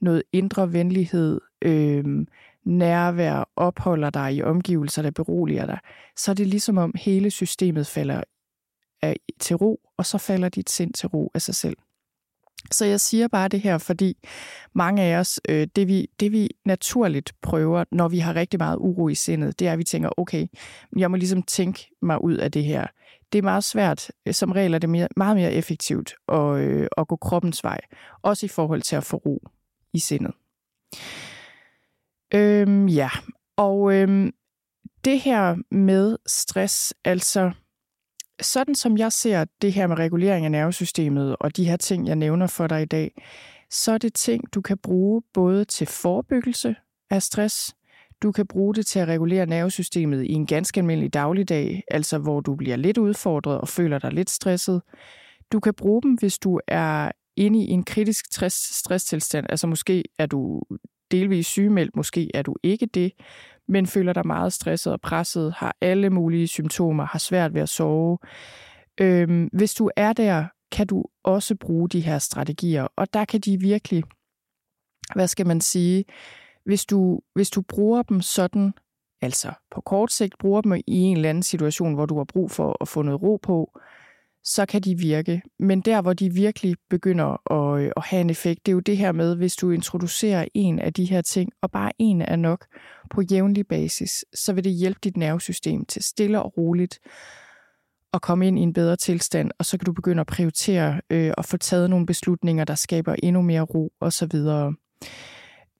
noget 0.00 0.22
indre 0.32 0.72
venlighed, 0.72 1.40
øh, 1.62 2.26
nærvær, 2.64 3.48
opholder 3.56 4.10
dig 4.10 4.34
i 4.34 4.42
omgivelser, 4.42 5.02
der 5.02 5.10
beroliger 5.10 5.66
dig, 5.66 5.78
så 6.16 6.30
er 6.30 6.34
det 6.34 6.46
ligesom 6.46 6.78
om 6.78 6.94
hele 6.96 7.30
systemet 7.30 7.86
falder 7.86 8.22
af, 9.02 9.16
til 9.40 9.56
ro, 9.56 9.80
og 9.96 10.06
så 10.06 10.18
falder 10.18 10.48
dit 10.48 10.70
sind 10.70 10.92
til 10.92 11.08
ro 11.08 11.30
af 11.34 11.42
sig 11.42 11.54
selv. 11.54 11.76
Så 12.70 12.84
jeg 12.84 13.00
siger 13.00 13.28
bare 13.28 13.48
det 13.48 13.60
her, 13.60 13.78
fordi 13.78 14.16
mange 14.74 15.02
af 15.02 15.18
os, 15.18 15.40
øh, 15.48 15.66
det, 15.76 15.88
vi, 15.88 16.08
det 16.20 16.32
vi 16.32 16.50
naturligt 16.64 17.32
prøver, 17.42 17.84
når 17.92 18.08
vi 18.08 18.18
har 18.18 18.34
rigtig 18.34 18.58
meget 18.58 18.76
uro 18.76 19.08
i 19.08 19.14
sindet, 19.14 19.58
det 19.58 19.68
er, 19.68 19.72
at 19.72 19.78
vi 19.78 19.84
tænker, 19.84 20.10
okay, 20.16 20.46
jeg 20.96 21.10
må 21.10 21.16
ligesom 21.16 21.42
tænke 21.42 21.90
mig 22.02 22.24
ud 22.24 22.34
af 22.34 22.52
det 22.52 22.64
her. 22.64 22.86
Det 23.32 23.38
er 23.38 23.42
meget 23.42 23.64
svært. 23.64 24.10
Øh, 24.26 24.34
som 24.34 24.52
regel 24.52 24.74
er 24.74 24.78
det 24.78 24.90
mere, 24.90 25.08
meget 25.16 25.36
mere 25.36 25.52
effektivt 25.52 26.14
at, 26.28 26.56
øh, 26.56 26.86
at 26.96 27.08
gå 27.08 27.16
kroppens 27.16 27.64
vej. 27.64 27.80
Også 28.22 28.46
i 28.46 28.48
forhold 28.48 28.82
til 28.82 28.96
at 28.96 29.04
få 29.04 29.16
ro 29.16 29.48
i 29.92 29.98
sindet. 29.98 30.34
Øhm, 32.34 32.88
ja, 32.88 33.10
og 33.56 33.94
øhm, 33.94 34.32
det 35.04 35.20
her 35.20 35.56
med 35.74 36.16
stress, 36.26 36.94
altså 37.04 37.52
sådan 38.40 38.74
som 38.74 38.98
jeg 38.98 39.12
ser 39.12 39.44
det 39.62 39.72
her 39.72 39.86
med 39.86 39.98
regulering 39.98 40.44
af 40.44 40.50
nervesystemet 40.50 41.36
og 41.40 41.56
de 41.56 41.64
her 41.64 41.76
ting, 41.76 42.06
jeg 42.06 42.16
nævner 42.16 42.46
for 42.46 42.66
dig 42.66 42.82
i 42.82 42.86
dag, 42.86 43.22
så 43.70 43.92
er 43.92 43.98
det 43.98 44.14
ting, 44.14 44.54
du 44.54 44.60
kan 44.60 44.78
bruge 44.78 45.22
både 45.34 45.64
til 45.64 45.86
forebyggelse 45.86 46.76
af 47.10 47.22
stress, 47.22 47.74
du 48.22 48.32
kan 48.32 48.46
bruge 48.46 48.74
det 48.74 48.86
til 48.86 48.98
at 48.98 49.08
regulere 49.08 49.46
nervesystemet 49.46 50.24
i 50.24 50.32
en 50.32 50.46
ganske 50.46 50.80
almindelig 50.80 51.14
dagligdag, 51.14 51.82
altså 51.90 52.18
hvor 52.18 52.40
du 52.40 52.56
bliver 52.56 52.76
lidt 52.76 52.98
udfordret 52.98 53.60
og 53.60 53.68
føler 53.68 53.98
dig 53.98 54.12
lidt 54.12 54.30
stresset. 54.30 54.82
Du 55.52 55.60
kan 55.60 55.74
bruge 55.74 56.02
dem, 56.02 56.14
hvis 56.14 56.38
du 56.38 56.60
er 56.68 57.10
inde 57.36 57.64
i 57.64 57.68
en 57.68 57.84
kritisk 57.84 58.24
stress, 58.32 58.78
stresstilstand, 58.78 59.46
altså 59.48 59.66
måske 59.66 60.04
er 60.18 60.26
du 60.26 60.62
delvis 61.10 61.46
sygemeldt, 61.46 61.96
måske 61.96 62.30
er 62.34 62.42
du 62.42 62.56
ikke 62.62 62.86
det 62.86 63.12
men 63.68 63.86
føler 63.86 64.12
dig 64.12 64.26
meget 64.26 64.52
stresset 64.52 64.92
og 64.92 65.00
presset, 65.00 65.52
har 65.56 65.76
alle 65.80 66.10
mulige 66.10 66.46
symptomer, 66.46 67.04
har 67.04 67.18
svært 67.18 67.54
ved 67.54 67.60
at 67.60 67.68
sove. 67.68 68.18
Øhm, 69.00 69.48
hvis 69.52 69.74
du 69.74 69.90
er 69.96 70.12
der, 70.12 70.46
kan 70.72 70.86
du 70.86 71.04
også 71.24 71.54
bruge 71.54 71.88
de 71.88 72.00
her 72.00 72.18
strategier, 72.18 72.86
og 72.96 73.14
der 73.14 73.24
kan 73.24 73.40
de 73.40 73.60
virkelig, 73.60 74.02
hvad 75.14 75.28
skal 75.28 75.46
man 75.46 75.60
sige, 75.60 76.04
hvis 76.64 76.84
du, 76.84 77.20
hvis 77.34 77.50
du 77.50 77.62
bruger 77.62 78.02
dem 78.02 78.20
sådan, 78.20 78.72
altså 79.20 79.52
på 79.70 79.80
kort 79.80 80.12
sigt 80.12 80.38
bruger 80.38 80.60
dem 80.60 80.74
i 80.74 80.82
en 80.86 81.16
eller 81.16 81.30
anden 81.30 81.42
situation, 81.42 81.94
hvor 81.94 82.06
du 82.06 82.16
har 82.16 82.24
brug 82.24 82.50
for 82.50 82.76
at 82.80 82.88
få 82.88 83.02
noget 83.02 83.22
ro 83.22 83.36
på, 83.36 83.80
så 84.44 84.66
kan 84.66 84.80
de 84.80 84.98
virke. 84.98 85.42
Men 85.58 85.80
der, 85.80 86.02
hvor 86.02 86.12
de 86.12 86.32
virkelig 86.32 86.76
begynder 86.90 87.52
at, 87.52 87.82
øh, 87.82 87.92
at 87.96 88.02
have 88.04 88.20
en 88.20 88.30
effekt, 88.30 88.66
det 88.66 88.72
er 88.72 88.74
jo 88.74 88.80
det 88.80 88.96
her 88.96 89.12
med, 89.12 89.36
hvis 89.36 89.56
du 89.56 89.70
introducerer 89.70 90.46
en 90.54 90.78
af 90.78 90.92
de 90.92 91.04
her 91.04 91.22
ting, 91.22 91.52
og 91.62 91.70
bare 91.70 91.92
en 91.98 92.22
er 92.22 92.36
nok 92.36 92.66
på 93.10 93.22
jævnlig 93.22 93.66
basis, 93.66 94.24
så 94.34 94.52
vil 94.52 94.64
det 94.64 94.72
hjælpe 94.72 95.00
dit 95.04 95.16
nervesystem 95.16 95.84
til 95.84 96.02
stille 96.02 96.42
og 96.42 96.56
roligt 96.58 96.98
at 98.14 98.22
komme 98.22 98.48
ind 98.48 98.58
i 98.58 98.62
en 98.62 98.72
bedre 98.72 98.96
tilstand, 98.96 99.50
og 99.58 99.64
så 99.64 99.78
kan 99.78 99.84
du 99.84 99.92
begynde 99.92 100.20
at 100.20 100.26
prioritere 100.26 101.00
øh, 101.10 101.32
og 101.38 101.44
få 101.44 101.56
taget 101.56 101.90
nogle 101.90 102.06
beslutninger, 102.06 102.64
der 102.64 102.74
skaber 102.74 103.14
endnu 103.22 103.42
mere 103.42 103.62
ro 103.62 103.92
osv. 104.00 104.32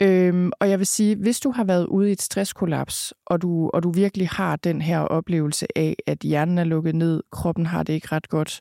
Øhm, 0.03 0.51
og 0.61 0.71
jeg 0.71 0.79
vil 0.79 0.87
sige, 0.87 1.17
hvis 1.17 1.41
du 1.41 1.51
har 1.51 1.65
været 1.65 1.87
ude 1.87 2.09
i 2.09 2.13
et 2.13 2.23
stresskollaps, 2.23 3.15
og 3.27 3.43
du, 3.43 3.71
og 3.75 3.83
du 3.83 3.91
virkelig 3.91 4.29
har 4.29 4.57
den 4.57 4.83
her 4.83 5.01
oplevelse 5.01 5.67
af, 5.77 5.97
at 6.07 6.19
hjernen 6.19 6.59
er 6.59 6.65
lukket 6.65 6.95
ned, 6.95 7.23
kroppen 7.33 7.67
har 7.67 7.83
det 7.83 7.93
ikke 7.93 8.09
ret 8.13 8.29
godt, 8.29 8.61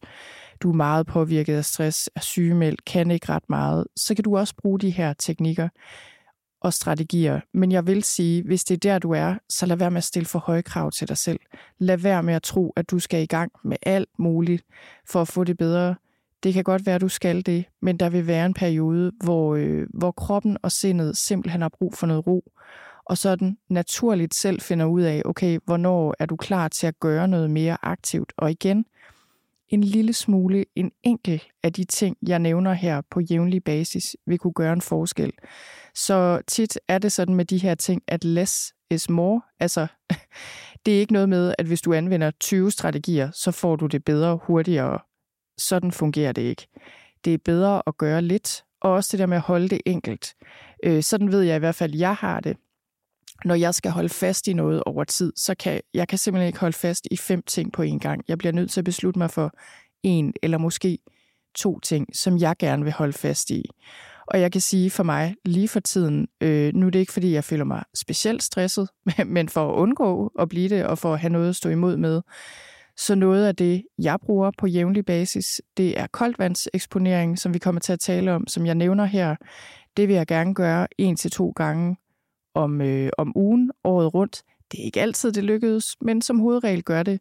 du 0.61 0.69
er 0.69 0.75
meget 0.75 1.07
påvirket 1.07 1.55
af 1.55 1.65
stress, 1.65 2.09
er 2.15 2.19
sygemeldt, 2.19 2.85
kan 2.85 3.11
ikke 3.11 3.29
ret 3.29 3.49
meget, 3.49 3.87
så 3.95 4.15
kan 4.15 4.23
du 4.23 4.37
også 4.37 4.55
bruge 4.55 4.79
de 4.79 4.89
her 4.89 5.13
teknikker 5.13 5.69
og 6.61 6.73
strategier. 6.73 7.39
Men 7.53 7.71
jeg 7.71 7.87
vil 7.87 8.03
sige, 8.03 8.43
hvis 8.43 8.63
det 8.63 8.75
er 8.75 8.79
der, 8.79 8.99
du 8.99 9.11
er, 9.11 9.35
så 9.49 9.65
lad 9.65 9.77
være 9.77 9.91
med 9.91 9.97
at 9.97 10.03
stille 10.03 10.25
for 10.25 10.39
høje 10.39 10.61
krav 10.61 10.91
til 10.91 11.07
dig 11.07 11.17
selv. 11.17 11.39
Lad 11.79 11.97
være 11.97 12.23
med 12.23 12.33
at 12.33 12.43
tro, 12.43 12.73
at 12.75 12.91
du 12.91 12.99
skal 12.99 13.23
i 13.23 13.25
gang 13.25 13.51
med 13.63 13.77
alt 13.83 14.09
muligt 14.19 14.63
for 15.07 15.21
at 15.21 15.27
få 15.27 15.43
det 15.43 15.57
bedre. 15.57 15.95
Det 16.43 16.53
kan 16.53 16.63
godt 16.63 16.85
være, 16.85 16.95
at 16.95 17.01
du 17.01 17.09
skal 17.09 17.45
det, 17.45 17.65
men 17.81 17.97
der 17.97 18.09
vil 18.09 18.27
være 18.27 18.45
en 18.45 18.53
periode, 18.53 19.11
hvor, 19.23 19.55
øh, 19.55 19.87
hvor 19.93 20.11
kroppen 20.11 20.57
og 20.63 20.71
sindet 20.71 21.17
simpelthen 21.17 21.61
har 21.61 21.69
brug 21.69 21.93
for 21.93 22.07
noget 22.07 22.27
ro, 22.27 22.51
og 23.05 23.17
sådan 23.17 23.57
naturligt 23.69 24.33
selv 24.33 24.61
finder 24.61 24.85
ud 24.85 25.01
af, 25.01 25.21
okay, 25.25 25.59
hvornår 25.65 26.15
er 26.19 26.25
du 26.25 26.35
klar 26.35 26.67
til 26.67 26.87
at 26.87 26.99
gøre 26.99 27.27
noget 27.27 27.49
mere 27.49 27.77
aktivt. 27.81 28.33
Og 28.37 28.51
igen, 28.51 28.85
en 29.69 29.83
lille 29.83 30.13
smule, 30.13 30.65
en 30.75 30.91
enkel 31.03 31.43
af 31.63 31.73
de 31.73 31.83
ting, 31.83 32.17
jeg 32.27 32.39
nævner 32.39 32.73
her 32.73 33.01
på 33.11 33.19
jævnlig 33.19 33.63
basis, 33.63 34.15
vil 34.27 34.37
kunne 34.37 34.53
gøre 34.53 34.73
en 34.73 34.81
forskel. 34.81 35.31
Så 35.95 36.41
tit 36.47 36.79
er 36.87 36.97
det 36.97 37.11
sådan 37.11 37.35
med 37.35 37.45
de 37.45 37.57
her 37.57 37.75
ting, 37.75 38.01
at 38.07 38.23
less 38.23 38.73
is 38.91 39.09
more. 39.09 39.41
Altså, 39.59 39.87
det 40.85 40.95
er 40.95 40.99
ikke 40.99 41.13
noget 41.13 41.29
med, 41.29 41.55
at 41.57 41.65
hvis 41.65 41.81
du 41.81 41.93
anvender 41.93 42.31
20 42.31 42.71
strategier, 42.71 43.31
så 43.31 43.51
får 43.51 43.75
du 43.75 43.85
det 43.85 44.05
bedre 44.05 44.39
hurtigere 44.43 44.99
sådan 45.61 45.91
fungerer 45.91 46.31
det 46.31 46.41
ikke. 46.41 46.67
Det 47.25 47.33
er 47.33 47.37
bedre 47.37 47.81
at 47.87 47.97
gøre 47.97 48.21
lidt, 48.21 48.63
og 48.81 48.91
også 48.91 49.09
det 49.11 49.19
der 49.19 49.25
med 49.25 49.37
at 49.37 49.43
holde 49.43 49.69
det 49.69 49.81
enkelt. 49.85 50.33
Øh, 50.83 51.03
sådan 51.03 51.31
ved 51.31 51.41
jeg 51.41 51.55
i 51.55 51.59
hvert 51.59 51.75
fald, 51.75 51.93
at 51.93 51.99
jeg 51.99 52.15
har 52.15 52.39
det. 52.39 52.57
Når 53.45 53.55
jeg 53.55 53.75
skal 53.75 53.91
holde 53.91 54.09
fast 54.09 54.47
i 54.47 54.53
noget 54.53 54.83
over 54.83 55.03
tid, 55.03 55.33
så 55.35 55.55
kan 55.55 55.81
jeg 55.93 56.07
kan 56.07 56.17
simpelthen 56.17 56.47
ikke 56.47 56.59
holde 56.59 56.77
fast 56.77 57.07
i 57.11 57.17
fem 57.17 57.41
ting 57.41 57.73
på 57.73 57.83
én 57.83 57.97
gang. 57.97 58.23
Jeg 58.27 58.37
bliver 58.37 58.51
nødt 58.51 58.71
til 58.71 58.81
at 58.81 58.85
beslutte 58.85 59.19
mig 59.19 59.31
for 59.31 59.51
en 60.03 60.33
eller 60.43 60.57
måske 60.57 60.97
to 61.55 61.79
ting, 61.79 62.15
som 62.15 62.37
jeg 62.37 62.55
gerne 62.59 62.83
vil 62.83 62.93
holde 62.93 63.13
fast 63.13 63.49
i. 63.49 63.65
Og 64.27 64.41
jeg 64.41 64.51
kan 64.51 64.61
sige 64.61 64.89
for 64.91 65.03
mig 65.03 65.35
lige 65.45 65.67
for 65.67 65.79
tiden, 65.79 66.27
øh, 66.41 66.73
nu 66.73 66.85
er 66.85 66.89
det 66.89 66.99
ikke 66.99 67.13
fordi, 67.13 67.33
jeg 67.33 67.43
føler 67.43 67.63
mig 67.63 67.83
specielt 67.93 68.43
stresset, 68.43 68.89
men 69.25 69.49
for 69.49 69.69
at 69.69 69.75
undgå 69.75 70.31
at 70.39 70.49
blive 70.49 70.69
det, 70.69 70.85
og 70.85 70.97
for 70.97 71.13
at 71.13 71.19
have 71.19 71.31
noget 71.31 71.49
at 71.49 71.55
stå 71.55 71.69
imod 71.69 71.97
med, 71.97 72.21
så 72.97 73.15
noget 73.15 73.47
af 73.47 73.55
det, 73.55 73.83
jeg 73.97 74.17
bruger 74.25 74.51
på 74.57 74.67
jævnlig 74.67 75.05
basis, 75.05 75.61
det 75.77 75.99
er 75.99 76.07
koldvandseksponering, 76.07 77.39
som 77.39 77.53
vi 77.53 77.59
kommer 77.59 77.81
til 77.81 77.93
at 77.93 77.99
tale 77.99 78.33
om, 78.33 78.47
som 78.47 78.65
jeg 78.65 78.75
nævner 78.75 79.05
her. 79.05 79.35
Det 79.97 80.07
vil 80.07 80.15
jeg 80.15 80.27
gerne 80.27 80.55
gøre 80.55 80.87
en 80.97 81.15
til 81.15 81.31
to 81.31 81.49
gange 81.49 81.97
om, 82.53 82.81
øh, 82.81 83.09
om 83.17 83.31
ugen, 83.35 83.71
året 83.83 84.13
rundt. 84.13 84.43
Det 84.71 84.79
er 84.79 84.83
ikke 84.83 85.01
altid, 85.01 85.31
det 85.31 85.43
lykkedes, 85.43 85.95
men 86.01 86.21
som 86.21 86.39
hovedregel 86.39 86.83
gør 86.83 87.03
det. 87.03 87.19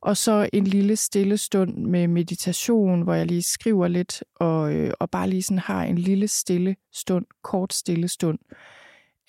Og 0.00 0.16
så 0.16 0.48
en 0.52 0.64
lille 0.64 0.96
stille 0.96 1.36
stund 1.36 1.76
med 1.76 2.08
meditation, 2.08 3.02
hvor 3.02 3.14
jeg 3.14 3.26
lige 3.26 3.42
skriver 3.42 3.88
lidt, 3.88 4.24
og, 4.34 4.74
øh, 4.74 4.92
og 5.00 5.10
bare 5.10 5.28
lige 5.28 5.42
sådan 5.42 5.58
har 5.58 5.84
en 5.84 5.98
lille 5.98 6.28
stille 6.28 6.76
stund, 6.92 7.26
kort 7.42 7.72
stille 7.72 8.08
stund, 8.08 8.38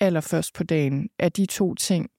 allerførst 0.00 0.54
på 0.54 0.64
dagen, 0.64 1.08
er 1.18 1.28
de 1.28 1.46
to 1.46 1.74
ting, 1.74 2.10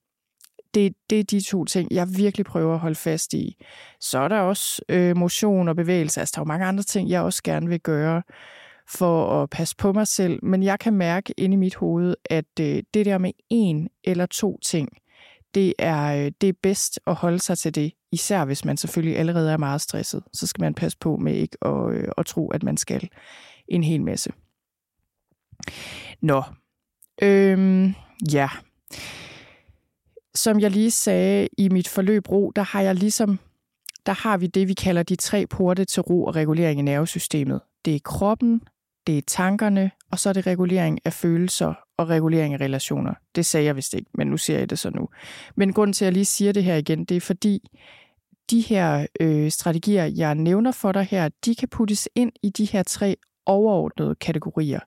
det, 0.73 0.93
det 1.09 1.19
er 1.19 1.23
de 1.23 1.41
to 1.41 1.65
ting, 1.65 1.91
jeg 1.91 2.07
virkelig 2.17 2.45
prøver 2.45 2.73
at 2.73 2.79
holde 2.79 2.95
fast 2.95 3.33
i. 3.33 3.57
Så 3.99 4.19
er 4.19 4.27
der 4.27 4.39
også 4.39 4.81
øh, 4.89 5.17
motion 5.17 5.67
og 5.67 5.75
bevægelse. 5.75 6.19
Altså, 6.19 6.33
der 6.35 6.39
er 6.39 6.43
jo 6.45 6.47
mange 6.47 6.65
andre 6.65 6.83
ting, 6.83 7.09
jeg 7.09 7.21
også 7.21 7.43
gerne 7.43 7.67
vil 7.67 7.79
gøre 7.79 8.21
for 8.87 9.43
at 9.43 9.49
passe 9.49 9.75
på 9.75 9.93
mig 9.93 10.07
selv. 10.07 10.45
Men 10.45 10.63
jeg 10.63 10.79
kan 10.79 10.93
mærke 10.93 11.33
inde 11.37 11.53
i 11.53 11.57
mit 11.57 11.75
hoved, 11.75 12.15
at 12.25 12.59
øh, 12.59 12.83
det 12.93 13.05
der 13.05 13.17
med 13.17 13.31
en 13.49 13.89
eller 14.03 14.25
to 14.25 14.59
ting, 14.63 14.89
det 15.55 15.73
er, 15.79 16.25
øh, 16.25 16.31
det 16.41 16.49
er 16.49 16.53
bedst 16.63 16.99
at 17.07 17.15
holde 17.15 17.39
sig 17.39 17.57
til 17.57 17.75
det. 17.75 17.91
Især 18.11 18.45
hvis 18.45 18.65
man 18.65 18.77
selvfølgelig 18.77 19.17
allerede 19.17 19.51
er 19.51 19.57
meget 19.57 19.81
stresset. 19.81 20.23
Så 20.33 20.47
skal 20.47 20.61
man 20.61 20.73
passe 20.73 20.97
på 20.97 21.17
med 21.17 21.33
ikke 21.33 21.57
at, 21.61 21.93
øh, 21.93 22.07
at 22.17 22.25
tro, 22.25 22.51
at 22.51 22.63
man 22.63 22.77
skal 22.77 23.09
en 23.67 23.83
hel 23.83 24.01
masse. 24.01 24.31
Nå. 26.21 26.43
Øhm, 27.21 27.93
ja. 28.33 28.49
Som 30.43 30.59
jeg 30.59 30.71
lige 30.71 30.91
sagde 30.91 31.47
i 31.57 31.69
mit 31.69 31.87
forløb 31.87 32.29
ro, 32.31 32.51
der 32.55 32.61
har 32.61 32.81
jeg 32.81 32.95
ligesom 32.95 33.39
der 34.05 34.13
har 34.13 34.37
vi 34.37 34.47
det, 34.47 34.67
vi 34.67 34.73
kalder 34.73 35.03
de 35.03 35.15
tre 35.15 35.47
porte 35.47 35.85
til 35.85 36.01
ro 36.01 36.23
og 36.23 36.35
regulering 36.35 36.79
i 36.79 36.83
nervesystemet. 36.83 37.61
Det 37.85 37.95
er 37.95 37.99
kroppen, 38.03 38.61
det 39.07 39.17
er 39.17 39.21
tankerne, 39.27 39.91
og 40.11 40.19
så 40.19 40.29
er 40.29 40.33
det 40.33 40.47
regulering 40.47 40.99
af 41.05 41.13
følelser 41.13 41.73
og 41.97 42.09
regulering 42.09 42.53
af 42.53 42.61
relationer. 42.61 43.13
Det 43.35 43.45
sagde 43.45 43.65
jeg 43.65 43.75
vist 43.75 43.93
ikke, 43.93 44.09
men 44.13 44.27
nu 44.27 44.37
ser 44.37 44.57
jeg 44.57 44.69
det 44.69 44.79
så 44.79 44.89
nu. 44.89 45.09
Men 45.55 45.73
grunden 45.73 45.93
til, 45.93 46.05
at 46.05 46.07
jeg 46.07 46.13
lige 46.13 46.25
siger 46.25 46.51
det 46.51 46.63
her 46.63 46.75
igen, 46.75 47.05
det 47.05 47.17
er 47.17 47.21
fordi, 47.21 47.69
de 48.49 48.61
her 48.61 49.05
øh, 49.19 49.51
strategier, 49.51 50.05
jeg 50.05 50.35
nævner 50.35 50.71
for 50.71 50.91
dig 50.91 51.03
her, 51.03 51.29
de 51.45 51.55
kan 51.55 51.69
puttes 51.69 52.09
ind 52.15 52.31
i 52.43 52.49
de 52.49 52.65
her 52.65 52.83
tre 52.83 53.15
overordnede 53.45 54.15
kategorier. 54.15 54.79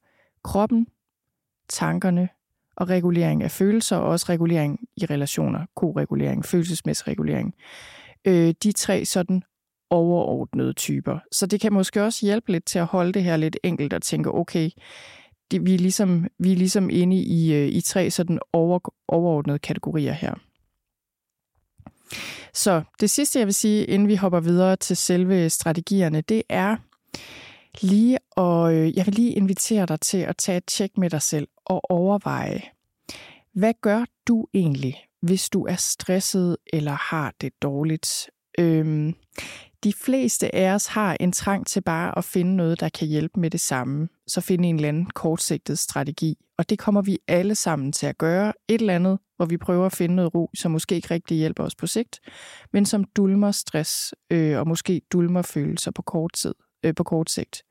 Kroppen, 0.44 0.86
tankerne 1.68 2.28
og 2.76 2.88
regulering 2.88 3.42
af 3.42 3.50
følelser, 3.50 3.96
og 3.96 4.08
også 4.08 4.26
regulering 4.28 4.80
i 4.96 5.06
relationer, 5.06 5.66
koregulering, 5.76 6.44
følelsesmæssig 6.44 7.08
regulering. 7.08 7.54
Øh, 8.24 8.54
de 8.62 8.72
tre 8.72 9.04
sådan 9.04 9.42
overordnede 9.90 10.72
typer. 10.72 11.18
Så 11.32 11.46
det 11.46 11.60
kan 11.60 11.72
måske 11.72 12.04
også 12.04 12.26
hjælpe 12.26 12.52
lidt 12.52 12.64
til 12.64 12.78
at 12.78 12.86
holde 12.86 13.12
det 13.12 13.22
her 13.22 13.36
lidt 13.36 13.56
enkelt 13.62 13.92
og 13.92 14.02
tænke, 14.02 14.34
okay, 14.34 14.70
det, 15.50 15.66
vi, 15.66 15.74
er 15.74 15.78
ligesom, 15.78 16.26
vi 16.38 16.52
er 16.52 16.56
ligesom 16.56 16.90
inde 16.90 17.16
i, 17.16 17.54
øh, 17.54 17.68
i 17.68 17.80
tre 17.80 18.10
sådan 18.10 18.38
over, 18.52 18.92
overordnede 19.08 19.58
kategorier 19.58 20.12
her. 20.12 20.34
Så 22.54 22.82
det 23.00 23.10
sidste, 23.10 23.38
jeg 23.38 23.46
vil 23.46 23.54
sige, 23.54 23.84
inden 23.84 24.08
vi 24.08 24.14
hopper 24.14 24.40
videre 24.40 24.76
til 24.76 24.96
selve 24.96 25.50
strategierne, 25.50 26.20
det 26.20 26.42
er 26.48 26.76
lige, 27.80 28.18
og 28.30 28.74
øh, 28.74 28.96
jeg 28.96 29.06
vil 29.06 29.14
lige 29.14 29.32
invitere 29.32 29.86
dig 29.86 30.00
til 30.00 30.18
at 30.18 30.36
tage 30.36 30.58
et 30.58 30.66
tjek 30.66 30.98
med 30.98 31.10
dig 31.10 31.22
selv 31.22 31.48
og 31.66 31.90
overveje, 31.90 32.62
hvad 33.54 33.74
gør 33.80 34.04
du 34.28 34.46
egentlig, 34.54 35.04
hvis 35.22 35.48
du 35.48 35.66
er 35.66 35.76
stresset 35.76 36.56
eller 36.72 36.92
har 36.92 37.34
det 37.40 37.62
dårligt? 37.62 38.30
Øhm, 38.58 39.14
de 39.84 39.92
fleste 39.92 40.54
af 40.54 40.74
os 40.74 40.86
har 40.86 41.16
en 41.20 41.32
trang 41.32 41.66
til 41.66 41.80
bare 41.80 42.18
at 42.18 42.24
finde 42.24 42.56
noget, 42.56 42.80
der 42.80 42.88
kan 42.88 43.08
hjælpe 43.08 43.40
med 43.40 43.50
det 43.50 43.60
samme. 43.60 44.08
Så 44.26 44.40
finde 44.40 44.68
en 44.68 44.74
eller 44.74 44.88
anden 44.88 45.06
kortsigtet 45.06 45.78
strategi. 45.78 46.36
Og 46.58 46.70
det 46.70 46.78
kommer 46.78 47.02
vi 47.02 47.18
alle 47.28 47.54
sammen 47.54 47.92
til 47.92 48.06
at 48.06 48.18
gøre. 48.18 48.52
Et 48.68 48.80
eller 48.80 48.94
andet, 48.94 49.18
hvor 49.36 49.46
vi 49.46 49.56
prøver 49.56 49.86
at 49.86 49.92
finde 49.92 50.14
noget 50.14 50.34
ro, 50.34 50.50
som 50.54 50.70
måske 50.70 50.94
ikke 50.94 51.10
rigtig 51.10 51.36
hjælper 51.36 51.64
os 51.64 51.74
på 51.74 51.86
sigt, 51.86 52.20
men 52.72 52.86
som 52.86 53.04
dulmer 53.04 53.50
stress 53.50 54.14
øh, 54.30 54.58
og 54.58 54.68
måske 54.68 55.00
dulmer 55.12 55.42
følelser 55.42 55.90
på 55.90 56.02
kort, 56.02 56.32
tid, 56.32 56.54
øh, 56.82 56.94
på 56.94 57.02
kort 57.02 57.30
sigt. 57.30 57.62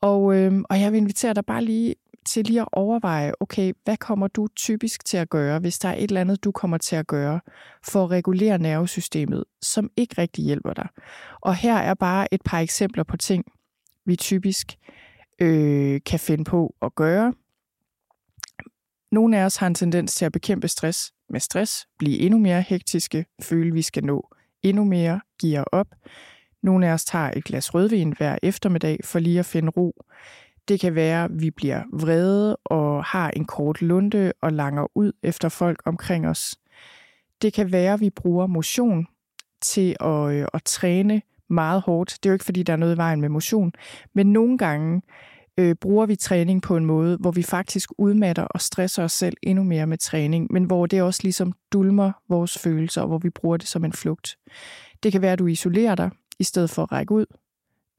Og, 0.00 0.36
øh, 0.36 0.52
og 0.70 0.80
jeg 0.80 0.92
vil 0.92 0.98
invitere 0.98 1.34
dig 1.34 1.44
bare 1.44 1.64
lige 1.64 1.94
til 2.26 2.44
lige 2.44 2.60
at 2.60 2.68
overveje, 2.72 3.32
okay, 3.40 3.72
hvad 3.84 3.96
kommer 3.96 4.28
du 4.28 4.48
typisk 4.56 5.04
til 5.04 5.16
at 5.16 5.30
gøre, 5.30 5.58
hvis 5.58 5.78
der 5.78 5.88
er 5.88 5.94
et 5.94 6.02
eller 6.02 6.20
andet, 6.20 6.44
du 6.44 6.52
kommer 6.52 6.78
til 6.78 6.96
at 6.96 7.06
gøre 7.06 7.40
for 7.82 8.04
at 8.04 8.10
regulere 8.10 8.58
nervesystemet, 8.58 9.44
som 9.62 9.90
ikke 9.96 10.14
rigtig 10.18 10.44
hjælper 10.44 10.72
dig. 10.72 10.88
Og 11.40 11.54
her 11.54 11.76
er 11.76 11.94
bare 11.94 12.34
et 12.34 12.42
par 12.44 12.58
eksempler 12.58 13.04
på 13.04 13.16
ting, 13.16 13.44
vi 14.06 14.16
typisk 14.16 14.76
øh, 15.38 16.00
kan 16.06 16.18
finde 16.18 16.44
på 16.44 16.74
at 16.82 16.94
gøre. 16.94 17.34
Nogle 19.12 19.38
af 19.38 19.44
os 19.44 19.56
har 19.56 19.66
en 19.66 19.74
tendens 19.74 20.14
til 20.14 20.24
at 20.24 20.32
bekæmpe 20.32 20.68
stress 20.68 21.12
med 21.28 21.40
stress, 21.40 21.86
blive 21.98 22.18
endnu 22.18 22.38
mere 22.38 22.62
hektiske, 22.62 23.26
føle, 23.42 23.72
vi 23.72 23.82
skal 23.82 24.04
nå 24.04 24.34
endnu 24.62 24.84
mere, 24.84 25.20
give 25.40 25.74
op. 25.74 25.86
Nogle 26.64 26.88
af 26.88 26.92
os 26.92 27.04
tager 27.04 27.30
et 27.36 27.44
glas 27.44 27.74
rødvin 27.74 28.14
hver 28.16 28.38
eftermiddag 28.42 29.00
for 29.04 29.18
lige 29.18 29.38
at 29.38 29.46
finde 29.46 29.70
ro. 29.70 29.94
Det 30.68 30.80
kan 30.80 30.94
være, 30.94 31.24
at 31.24 31.30
vi 31.40 31.50
bliver 31.50 31.82
vrede 31.92 32.56
og 32.56 33.04
har 33.04 33.30
en 33.30 33.44
kort 33.44 33.82
lunde 33.82 34.32
og 34.42 34.52
langer 34.52 34.86
ud 34.94 35.12
efter 35.22 35.48
folk 35.48 35.82
omkring 35.84 36.28
os. 36.28 36.54
Det 37.42 37.52
kan 37.52 37.72
være, 37.72 37.92
at 37.92 38.00
vi 38.00 38.10
bruger 38.10 38.46
motion 38.46 39.06
til 39.62 39.96
at, 40.00 40.32
øh, 40.32 40.46
at 40.54 40.62
træne 40.64 41.22
meget 41.50 41.80
hårdt. 41.80 42.18
Det 42.22 42.28
er 42.28 42.30
jo 42.30 42.34
ikke, 42.34 42.44
fordi 42.44 42.62
der 42.62 42.72
er 42.72 42.76
noget 42.76 42.94
i 42.94 42.98
vejen 42.98 43.20
med 43.20 43.28
motion, 43.28 43.72
men 44.14 44.32
nogle 44.32 44.58
gange 44.58 45.02
øh, 45.58 45.74
bruger 45.74 46.06
vi 46.06 46.16
træning 46.16 46.62
på 46.62 46.76
en 46.76 46.84
måde, 46.84 47.16
hvor 47.16 47.30
vi 47.30 47.42
faktisk 47.42 47.90
udmatter 47.98 48.42
og 48.42 48.60
stresser 48.60 49.04
os 49.04 49.12
selv 49.12 49.36
endnu 49.42 49.64
mere 49.64 49.86
med 49.86 49.98
træning, 49.98 50.46
men 50.50 50.64
hvor 50.64 50.86
det 50.86 51.02
også 51.02 51.20
ligesom 51.22 51.52
dulmer 51.72 52.12
vores 52.28 52.58
følelser, 52.58 53.02
og 53.02 53.08
hvor 53.08 53.18
vi 53.18 53.30
bruger 53.30 53.56
det 53.56 53.68
som 53.68 53.84
en 53.84 53.92
flugt. 53.92 54.36
Det 55.02 55.12
kan 55.12 55.22
være, 55.22 55.32
at 55.32 55.38
du 55.38 55.46
isolerer 55.46 55.94
dig, 55.94 56.10
i 56.38 56.44
stedet 56.44 56.70
for 56.70 56.82
at 56.82 56.92
række 56.92 57.12
ud. 57.12 57.26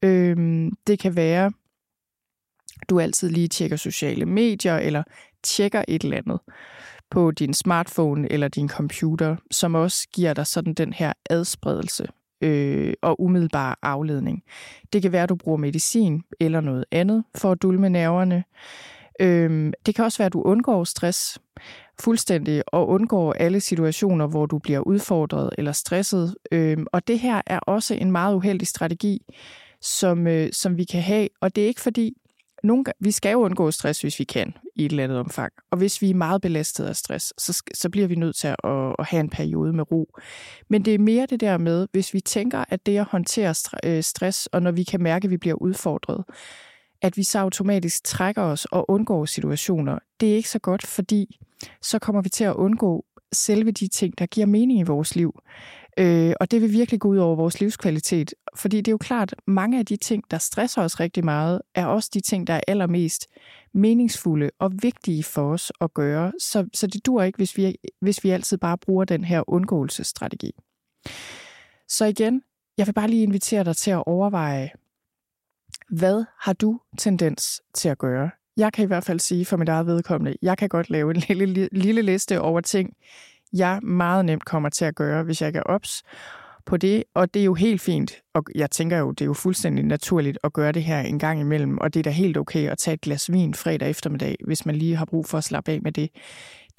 Øh, 0.04 0.68
det 0.86 0.98
kan 0.98 1.16
være, 1.16 1.52
du 2.88 3.00
altid 3.00 3.30
lige 3.30 3.48
tjekker 3.48 3.76
sociale 3.76 4.26
medier, 4.26 4.76
eller 4.76 5.02
tjekker 5.42 5.84
et 5.88 6.02
eller 6.02 6.16
andet 6.16 6.40
på 7.10 7.30
din 7.30 7.54
smartphone 7.54 8.32
eller 8.32 8.48
din 8.48 8.68
computer, 8.68 9.36
som 9.50 9.74
også 9.74 10.08
giver 10.12 10.34
dig 10.34 10.46
sådan 10.46 10.74
den 10.74 10.92
her 10.92 11.12
adspredelse 11.30 12.06
øh, 12.40 12.94
og 13.02 13.20
umiddelbar 13.20 13.78
afledning. 13.82 14.42
Det 14.92 15.02
kan 15.02 15.12
være, 15.12 15.22
at 15.22 15.28
du 15.28 15.36
bruger 15.36 15.58
medicin 15.58 16.22
eller 16.40 16.60
noget 16.60 16.84
andet 16.90 17.24
for 17.34 17.52
at 17.52 17.62
dulme 17.62 17.88
nerverne. 17.88 18.44
Øhm, 19.20 19.72
det 19.86 19.94
kan 19.94 20.04
også 20.04 20.18
være, 20.18 20.26
at 20.26 20.32
du 20.32 20.42
undgår 20.42 20.84
stress 20.84 21.38
fuldstændig 22.00 22.62
og 22.66 22.88
undgår 22.88 23.32
alle 23.32 23.60
situationer, 23.60 24.26
hvor 24.26 24.46
du 24.46 24.58
bliver 24.58 24.80
udfordret 24.80 25.50
eller 25.58 25.72
stresset. 25.72 26.34
Øhm, 26.52 26.86
og 26.92 27.08
det 27.08 27.18
her 27.18 27.42
er 27.46 27.58
også 27.58 27.94
en 27.94 28.12
meget 28.12 28.34
uheldig 28.34 28.68
strategi, 28.68 29.22
som, 29.80 30.26
øh, 30.26 30.48
som 30.52 30.76
vi 30.76 30.84
kan 30.84 31.02
have. 31.02 31.28
Og 31.40 31.56
det 31.56 31.64
er 31.64 31.68
ikke 31.68 31.80
fordi, 31.80 32.16
nogle, 32.62 32.84
vi 33.00 33.10
skal 33.10 33.32
jo 33.32 33.40
undgå 33.40 33.70
stress, 33.70 34.00
hvis 34.00 34.18
vi 34.18 34.24
kan, 34.24 34.54
i 34.74 34.84
et 34.84 34.90
eller 34.90 35.04
andet 35.04 35.18
omfang. 35.18 35.52
Og 35.70 35.78
hvis 35.78 36.02
vi 36.02 36.10
er 36.10 36.14
meget 36.14 36.42
belastet 36.42 36.84
af 36.84 36.96
stress, 36.96 37.34
så, 37.38 37.62
så 37.74 37.90
bliver 37.90 38.06
vi 38.06 38.14
nødt 38.14 38.36
til 38.36 38.48
at, 38.48 38.56
at 38.98 39.06
have 39.06 39.20
en 39.20 39.30
periode 39.30 39.72
med 39.72 39.92
ro. 39.92 40.18
Men 40.70 40.84
det 40.84 40.94
er 40.94 40.98
mere 40.98 41.26
det 41.26 41.40
der 41.40 41.58
med, 41.58 41.88
hvis 41.92 42.14
vi 42.14 42.20
tænker, 42.20 42.64
at 42.68 42.86
det 42.86 42.98
at 42.98 43.04
håndtere 43.04 43.54
øh, 43.84 44.02
stress, 44.02 44.46
og 44.46 44.62
når 44.62 44.70
vi 44.70 44.82
kan 44.82 45.02
mærke, 45.02 45.24
at 45.24 45.30
vi 45.30 45.36
bliver 45.36 45.56
udfordret, 45.62 46.24
at 47.02 47.16
vi 47.16 47.22
så 47.22 47.38
automatisk 47.38 48.04
trækker 48.04 48.42
os 48.42 48.64
og 48.64 48.90
undgår 48.90 49.24
situationer, 49.24 49.98
det 50.20 50.32
er 50.32 50.36
ikke 50.36 50.50
så 50.50 50.58
godt, 50.58 50.86
fordi 50.86 51.38
så 51.82 51.98
kommer 51.98 52.22
vi 52.22 52.28
til 52.28 52.44
at 52.44 52.54
undgå 52.54 53.04
selve 53.32 53.70
de 53.70 53.88
ting, 53.88 54.18
der 54.18 54.26
giver 54.26 54.46
mening 54.46 54.80
i 54.80 54.82
vores 54.82 55.16
liv. 55.16 55.40
Øh, 55.98 56.32
og 56.40 56.50
det 56.50 56.62
vil 56.62 56.72
virkelig 56.72 57.00
gå 57.00 57.08
ud 57.08 57.16
over 57.16 57.36
vores 57.36 57.60
livskvalitet. 57.60 58.34
Fordi 58.56 58.76
det 58.76 58.88
er 58.88 58.92
jo 58.92 58.98
klart, 58.98 59.34
mange 59.46 59.78
af 59.78 59.86
de 59.86 59.96
ting, 59.96 60.24
der 60.30 60.38
stresser 60.38 60.82
os 60.82 61.00
rigtig 61.00 61.24
meget, 61.24 61.62
er 61.74 61.86
også 61.86 62.10
de 62.14 62.20
ting, 62.20 62.46
der 62.46 62.54
er 62.54 62.60
allermest 62.68 63.26
meningsfulde 63.74 64.50
og 64.58 64.72
vigtige 64.82 65.24
for 65.24 65.52
os 65.52 65.72
at 65.80 65.94
gøre. 65.94 66.32
Så, 66.38 66.68
så 66.74 66.86
det 66.86 67.06
dur 67.06 67.22
ikke, 67.22 67.36
hvis 67.36 67.56
vi, 67.56 67.76
hvis 68.00 68.24
vi 68.24 68.30
altid 68.30 68.58
bare 68.58 68.78
bruger 68.78 69.04
den 69.04 69.24
her 69.24 69.50
undgåelsesstrategi. 69.50 70.50
Så 71.88 72.04
igen, 72.04 72.42
jeg 72.78 72.86
vil 72.86 72.92
bare 72.92 73.08
lige 73.08 73.22
invitere 73.22 73.64
dig 73.64 73.76
til 73.76 73.90
at 73.90 74.02
overveje, 74.06 74.70
hvad 75.90 76.24
har 76.40 76.52
du 76.52 76.80
tendens 76.98 77.62
til 77.74 77.88
at 77.88 77.98
gøre? 77.98 78.30
Jeg 78.56 78.72
kan 78.72 78.84
i 78.84 78.86
hvert 78.86 79.04
fald 79.04 79.20
sige 79.20 79.44
for 79.44 79.56
mit 79.56 79.68
eget 79.68 79.86
vedkommende, 79.86 80.36
jeg 80.42 80.58
kan 80.58 80.68
godt 80.68 80.90
lave 80.90 81.14
en 81.14 81.22
lille, 81.36 81.68
lille 81.72 82.02
liste 82.02 82.40
over 82.40 82.60
ting, 82.60 82.94
jeg 83.52 83.80
meget 83.82 84.24
nemt 84.24 84.44
kommer 84.44 84.68
til 84.68 84.84
at 84.84 84.94
gøre, 84.94 85.22
hvis 85.22 85.40
jeg 85.40 85.48
ikke 85.48 85.58
er 85.58 85.62
ops 85.62 86.02
på 86.66 86.76
det, 86.76 87.04
og 87.14 87.34
det 87.34 87.40
er 87.40 87.44
jo 87.44 87.54
helt 87.54 87.80
fint, 87.80 88.12
og 88.34 88.44
jeg 88.54 88.70
tænker 88.70 88.98
jo, 88.98 89.10
det 89.10 89.20
er 89.20 89.26
jo 89.26 89.34
fuldstændig 89.34 89.84
naturligt 89.84 90.38
at 90.44 90.52
gøre 90.52 90.72
det 90.72 90.84
her 90.84 91.00
en 91.00 91.18
gang 91.18 91.40
imellem, 91.40 91.78
og 91.78 91.94
det 91.94 92.00
er 92.00 92.04
da 92.04 92.10
helt 92.10 92.36
okay 92.36 92.68
at 92.70 92.78
tage 92.78 92.94
et 92.94 93.00
glas 93.00 93.32
vin 93.32 93.54
fredag 93.54 93.90
eftermiddag, 93.90 94.36
hvis 94.46 94.66
man 94.66 94.76
lige 94.76 94.96
har 94.96 95.04
brug 95.04 95.26
for 95.26 95.38
at 95.38 95.44
slappe 95.44 95.72
af 95.72 95.80
med 95.82 95.92
det. 95.92 96.10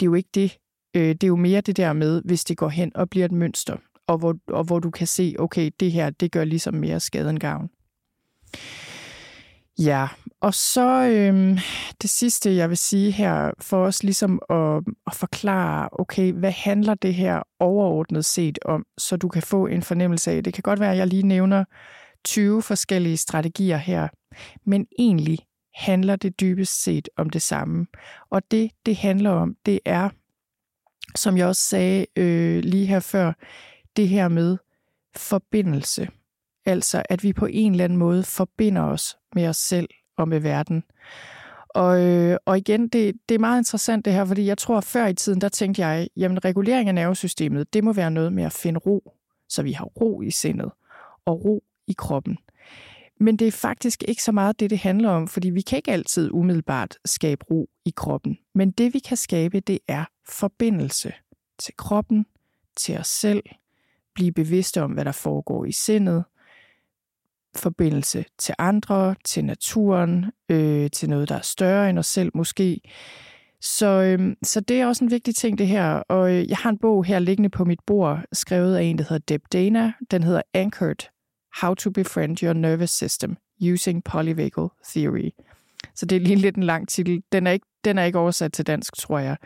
Det 0.00 0.06
er 0.06 0.10
jo 0.10 0.14
ikke 0.14 0.30
det. 0.34 0.58
Øh, 0.94 1.08
det 1.08 1.24
er 1.24 1.28
jo 1.28 1.36
mere 1.36 1.60
det 1.60 1.76
der 1.76 1.92
med, 1.92 2.22
hvis 2.24 2.44
det 2.44 2.56
går 2.56 2.68
hen 2.68 2.92
og 2.94 3.10
bliver 3.10 3.24
et 3.24 3.32
mønster, 3.32 3.76
og 4.06 4.18
hvor, 4.18 4.36
og 4.48 4.64
hvor 4.64 4.78
du 4.78 4.90
kan 4.90 5.06
se, 5.06 5.34
okay, 5.38 5.70
det 5.80 5.92
her, 5.92 6.10
det 6.10 6.32
gør 6.32 6.44
ligesom 6.44 6.74
mere 6.74 7.00
skade 7.00 7.30
end 7.30 7.38
gavn. 7.38 7.70
Ja, 9.78 10.08
og 10.40 10.54
så 10.54 11.08
øhm, 11.12 11.58
det 12.02 12.10
sidste, 12.10 12.56
jeg 12.56 12.68
vil 12.68 12.76
sige 12.76 13.10
her, 13.10 13.50
for 13.60 13.84
os 13.84 14.02
ligesom 14.02 14.40
at, 14.50 14.82
at 15.06 15.14
forklare, 15.14 15.88
okay, 15.92 16.32
hvad 16.32 16.50
handler 16.52 16.94
det 16.94 17.14
her 17.14 17.42
overordnet 17.60 18.24
set 18.24 18.58
om, 18.64 18.86
så 18.98 19.16
du 19.16 19.28
kan 19.28 19.42
få 19.42 19.66
en 19.66 19.82
fornemmelse 19.82 20.30
af. 20.30 20.44
Det 20.44 20.54
kan 20.54 20.62
godt 20.62 20.80
være, 20.80 20.92
at 20.92 20.98
jeg 20.98 21.06
lige 21.06 21.22
nævner 21.22 21.64
20 22.24 22.62
forskellige 22.62 23.16
strategier 23.16 23.76
her, 23.76 24.08
men 24.66 24.86
egentlig 24.98 25.38
handler 25.74 26.16
det 26.16 26.40
dybest 26.40 26.82
set 26.82 27.08
om 27.16 27.30
det 27.30 27.42
samme. 27.42 27.86
Og 28.30 28.42
det, 28.50 28.70
det 28.86 28.96
handler 28.96 29.30
om, 29.30 29.56
det 29.66 29.80
er 29.84 30.08
som 31.16 31.36
jeg 31.36 31.46
også 31.46 31.62
sagde 31.62 32.06
øh, 32.16 32.64
lige 32.64 32.86
her 32.86 33.00
før, 33.00 33.32
det 33.96 34.08
her 34.08 34.28
med 34.28 34.56
forbindelse. 35.16 36.08
Altså, 36.68 37.02
at 37.08 37.22
vi 37.22 37.32
på 37.32 37.46
en 37.46 37.72
eller 37.72 37.84
anden 37.84 37.98
måde 37.98 38.22
forbinder 38.22 38.82
os 38.82 39.16
med 39.34 39.48
os 39.48 39.56
selv 39.56 39.88
og 40.16 40.28
med 40.28 40.40
verden. 40.40 40.84
Og, 41.68 42.00
øh, 42.06 42.36
og 42.44 42.58
igen, 42.58 42.88
det, 42.88 43.14
det 43.28 43.34
er 43.34 43.38
meget 43.38 43.60
interessant 43.60 44.04
det 44.04 44.12
her, 44.12 44.24
fordi 44.24 44.46
jeg 44.46 44.58
tror, 44.58 44.80
før 44.80 45.06
i 45.06 45.14
tiden, 45.14 45.40
der 45.40 45.48
tænkte 45.48 45.86
jeg, 45.86 46.08
jamen 46.16 46.44
regulering 46.44 46.88
af 46.88 46.94
nervesystemet, 46.94 47.74
det 47.74 47.84
må 47.84 47.92
være 47.92 48.10
noget 48.10 48.32
med 48.32 48.44
at 48.44 48.52
finde 48.52 48.78
ro, 48.78 49.12
så 49.48 49.62
vi 49.62 49.72
har 49.72 49.84
ro 49.84 50.22
i 50.22 50.30
sindet 50.30 50.70
og 51.24 51.44
ro 51.44 51.64
i 51.86 51.92
kroppen. 51.98 52.38
Men 53.20 53.36
det 53.36 53.48
er 53.48 53.52
faktisk 53.52 54.04
ikke 54.08 54.22
så 54.22 54.32
meget 54.32 54.60
det, 54.60 54.70
det 54.70 54.78
handler 54.78 55.10
om, 55.10 55.28
fordi 55.28 55.50
vi 55.50 55.60
kan 55.60 55.76
ikke 55.76 55.92
altid 55.92 56.30
umiddelbart 56.32 56.98
skabe 57.04 57.44
ro 57.50 57.68
i 57.84 57.92
kroppen. 57.96 58.38
Men 58.54 58.70
det, 58.70 58.94
vi 58.94 58.98
kan 58.98 59.16
skabe, 59.16 59.60
det 59.60 59.78
er 59.88 60.04
forbindelse 60.28 61.12
til 61.58 61.74
kroppen, 61.78 62.26
til 62.76 62.98
os 62.98 63.08
selv, 63.08 63.42
blive 64.14 64.32
bevidste 64.32 64.82
om, 64.82 64.90
hvad 64.90 65.04
der 65.04 65.12
foregår 65.12 65.64
i 65.64 65.72
sindet, 65.72 66.24
forbindelse 67.58 68.24
til 68.38 68.54
andre, 68.58 69.14
til 69.24 69.44
naturen, 69.44 70.26
øh, 70.48 70.90
til 70.90 71.10
noget, 71.10 71.28
der 71.28 71.34
er 71.34 71.42
større 71.42 71.90
end 71.90 71.98
os 71.98 72.06
selv 72.06 72.30
måske. 72.34 72.80
Så, 73.60 73.86
øh, 73.86 74.36
så 74.42 74.60
det 74.60 74.80
er 74.80 74.86
også 74.86 75.04
en 75.04 75.10
vigtig 75.10 75.34
ting, 75.34 75.58
det 75.58 75.66
her. 75.66 75.92
Og 75.92 76.34
øh, 76.34 76.48
jeg 76.48 76.56
har 76.56 76.70
en 76.70 76.78
bog 76.78 77.04
her 77.04 77.18
liggende 77.18 77.48
på 77.48 77.64
mit 77.64 77.80
bord, 77.86 78.22
skrevet 78.32 78.76
af 78.76 78.82
en, 78.82 78.98
der 78.98 79.04
hedder 79.08 79.24
Deb 79.28 79.42
Dana. 79.52 79.92
Den 80.10 80.22
hedder 80.22 80.42
Anchored, 80.54 81.08
How 81.60 81.74
to 81.74 81.90
Befriend 81.90 82.42
Your 82.42 82.52
Nervous 82.52 82.90
System 82.90 83.36
Using 83.72 84.04
Polyvagal 84.04 84.68
Theory. 84.88 85.30
Så 85.94 86.06
det 86.06 86.16
er 86.16 86.20
lige 86.20 86.36
lidt 86.36 86.56
en 86.56 86.62
lang 86.62 86.88
titel. 86.88 87.22
Den 87.32 87.46
er 87.46 87.50
ikke, 87.50 87.66
den 87.84 87.98
er 87.98 88.04
ikke 88.04 88.18
oversat 88.18 88.52
til 88.52 88.66
dansk, 88.66 88.96
tror 88.96 89.18
jeg. 89.18 89.36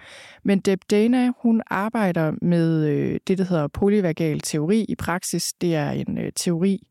Men 0.45 0.61
Deb 0.61 0.81
Dana, 0.91 1.31
hun 1.43 1.63
arbejder 1.67 2.33
med 2.43 2.87
øh, 2.87 3.21
det, 3.27 3.39
der 3.39 3.45
hedder 3.45 3.69
polyvagal 3.69 4.41
teori 4.41 4.85
i 4.89 4.95
praksis. 4.95 5.53
Det 5.53 5.75
er 5.75 5.91
en 5.91 6.19
øh, 6.19 6.33
teori, 6.37 6.87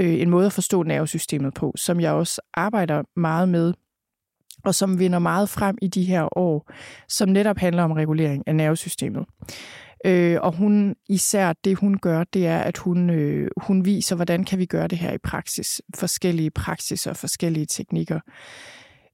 øh, 0.00 0.20
en 0.20 0.30
måde 0.30 0.46
at 0.46 0.52
forstå 0.52 0.82
nervesystemet 0.82 1.54
på, 1.54 1.72
som 1.76 2.00
jeg 2.00 2.12
også 2.12 2.40
arbejder 2.54 3.02
meget 3.16 3.48
med, 3.48 3.74
og 4.64 4.74
som 4.74 4.98
vinder 4.98 5.18
meget 5.18 5.48
frem 5.48 5.78
i 5.82 5.88
de 5.88 6.04
her 6.04 6.38
år, 6.38 6.70
som 7.08 7.28
netop 7.28 7.58
handler 7.58 7.82
om 7.82 7.92
regulering 7.92 8.44
af 8.46 8.56
nervesystemet. 8.56 9.26
Øh, 10.04 10.38
og 10.40 10.52
hun 10.52 10.96
især 11.08 11.52
det, 11.52 11.78
hun 11.78 11.98
gør, 11.98 12.24
det 12.24 12.46
er, 12.46 12.58
at 12.58 12.78
hun, 12.78 13.10
øh, 13.10 13.50
hun 13.56 13.84
viser, 13.84 14.16
hvordan 14.16 14.44
kan 14.44 14.58
vi 14.58 14.66
gøre 14.66 14.88
det 14.88 14.98
her 14.98 15.12
i 15.12 15.18
praksis. 15.18 15.82
Forskellige 15.94 16.50
praksiser, 16.50 17.12
forskellige 17.12 17.66
teknikker. 17.66 18.20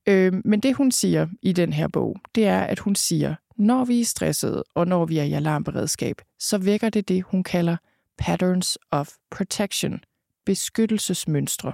Øh, 0.09 0.33
men 0.45 0.61
det, 0.61 0.75
hun 0.75 0.91
siger 0.91 1.27
i 1.43 1.53
den 1.53 1.73
her 1.73 1.89
bog, 1.89 2.17
det 2.35 2.47
er, 2.47 2.61
at 2.61 2.79
hun 2.79 2.95
siger, 2.95 3.35
når 3.59 3.85
vi 3.85 4.01
er 4.01 4.05
stressede, 4.05 4.65
og 4.75 4.87
når 4.87 5.05
vi 5.05 5.19
er 5.19 5.23
i 5.23 5.33
alarmberedskab, 5.33 6.17
så 6.39 6.59
vækker 6.59 6.91
det 6.91 7.09
det, 7.09 7.23
hun 7.23 7.43
kalder 7.43 7.77
patterns 8.19 8.79
of 8.91 9.11
protection, 9.31 10.01
beskyttelsesmønstre. 10.47 11.73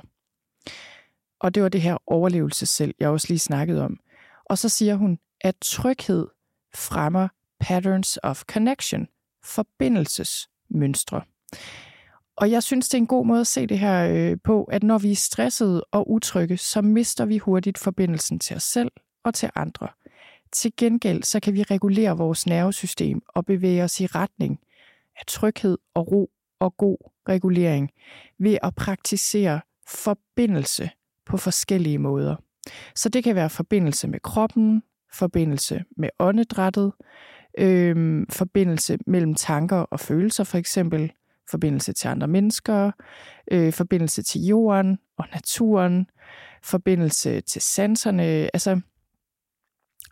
Og 1.41 1.55
det 1.55 1.63
var 1.63 1.69
det 1.69 1.81
her 1.81 1.97
overlevelse 2.07 2.67
selv, 2.67 2.95
jeg 3.01 3.09
også 3.09 3.27
lige 3.29 3.39
snakkede 3.39 3.85
om. 3.85 4.01
Og 4.45 4.59
så 4.59 4.69
siger 4.69 4.95
hun, 4.95 5.19
at 5.41 5.55
tryghed 5.61 6.29
fremmer 6.75 7.29
patterns 7.61 8.19
of 8.23 8.43
connection, 8.43 9.09
forbindelsesmønstre. 9.45 11.23
Og 12.37 12.51
jeg 12.51 12.63
synes, 12.63 12.89
det 12.89 12.95
er 12.95 13.03
en 13.03 13.07
god 13.07 13.27
måde 13.27 13.41
at 13.41 13.47
se 13.47 13.67
det 13.67 13.79
her 13.79 14.09
øh, 14.11 14.37
på, 14.45 14.65
at 14.65 14.83
når 14.83 14.99
vi 14.99 15.11
er 15.11 15.17
stressede 15.17 15.85
og 15.91 16.11
utrygge, 16.11 16.57
så 16.57 16.83
mister 16.83 17.25
vi 17.25 17.39
hurtigt 17.39 17.79
forbindelsen 17.79 18.39
til 18.39 18.57
os 18.57 18.63
selv 18.63 18.91
og 19.25 19.35
til 19.35 19.51
andre. 19.55 19.89
Til 20.53 20.73
gengæld 20.77 21.23
så 21.23 21.41
kan 21.41 21.55
vi 21.55 21.63
regulere 21.63 22.17
vores 22.17 22.47
nervesystem 22.47 23.23
og 23.29 23.47
bevæge 23.47 23.85
os 23.85 24.01
i 24.01 24.07
retning 24.07 24.61
af 25.17 25.27
tryghed 25.27 25.79
og 25.95 26.13
ro 26.13 26.31
og 26.61 26.77
god 26.77 27.12
regulering 27.29 27.91
ved 28.39 28.59
at 28.63 28.75
praktisere 28.75 29.61
forbindelse 29.89 30.91
på 31.27 31.37
forskellige 31.37 31.99
måder. 31.99 32.37
Så 32.95 33.09
det 33.09 33.25
kan 33.25 33.35
være 33.35 33.51
forbindelse 33.51 34.09
med 34.09 34.21
kroppen, 34.21 34.83
forbindelse 35.13 35.85
med 35.97 36.09
åndedrættet, 36.19 36.93
øh, 37.59 38.27
forbindelse 38.31 38.99
mellem 39.07 39.35
tanker 39.35 39.77
og 39.77 40.01
følelser 40.01 40.45
for 40.45 40.59
eksempel, 40.59 41.13
forbindelse 41.51 41.93
til 41.93 42.09
andre 42.09 42.29
mennesker, 42.29 42.91
øh, 43.51 43.73
forbindelse 43.73 44.23
til 44.23 44.41
jorden 44.41 44.99
og 45.19 45.25
naturen, 45.33 46.07
forbindelse 46.63 47.41
til 47.41 47.63
sanserne. 47.63 48.23
Altså, 48.23 48.81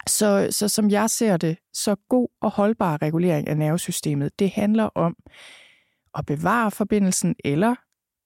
så, 0.06 0.48
så 0.50 0.68
som 0.68 0.90
jeg 0.90 1.10
ser 1.10 1.36
det, 1.36 1.58
så 1.72 1.96
god 2.08 2.28
og 2.40 2.50
holdbar 2.50 3.02
regulering 3.02 3.48
af 3.48 3.56
nervesystemet, 3.56 4.38
det 4.38 4.50
handler 4.50 4.84
om 4.84 5.16
at 6.14 6.26
bevare 6.26 6.70
forbindelsen 6.70 7.34
eller 7.44 7.74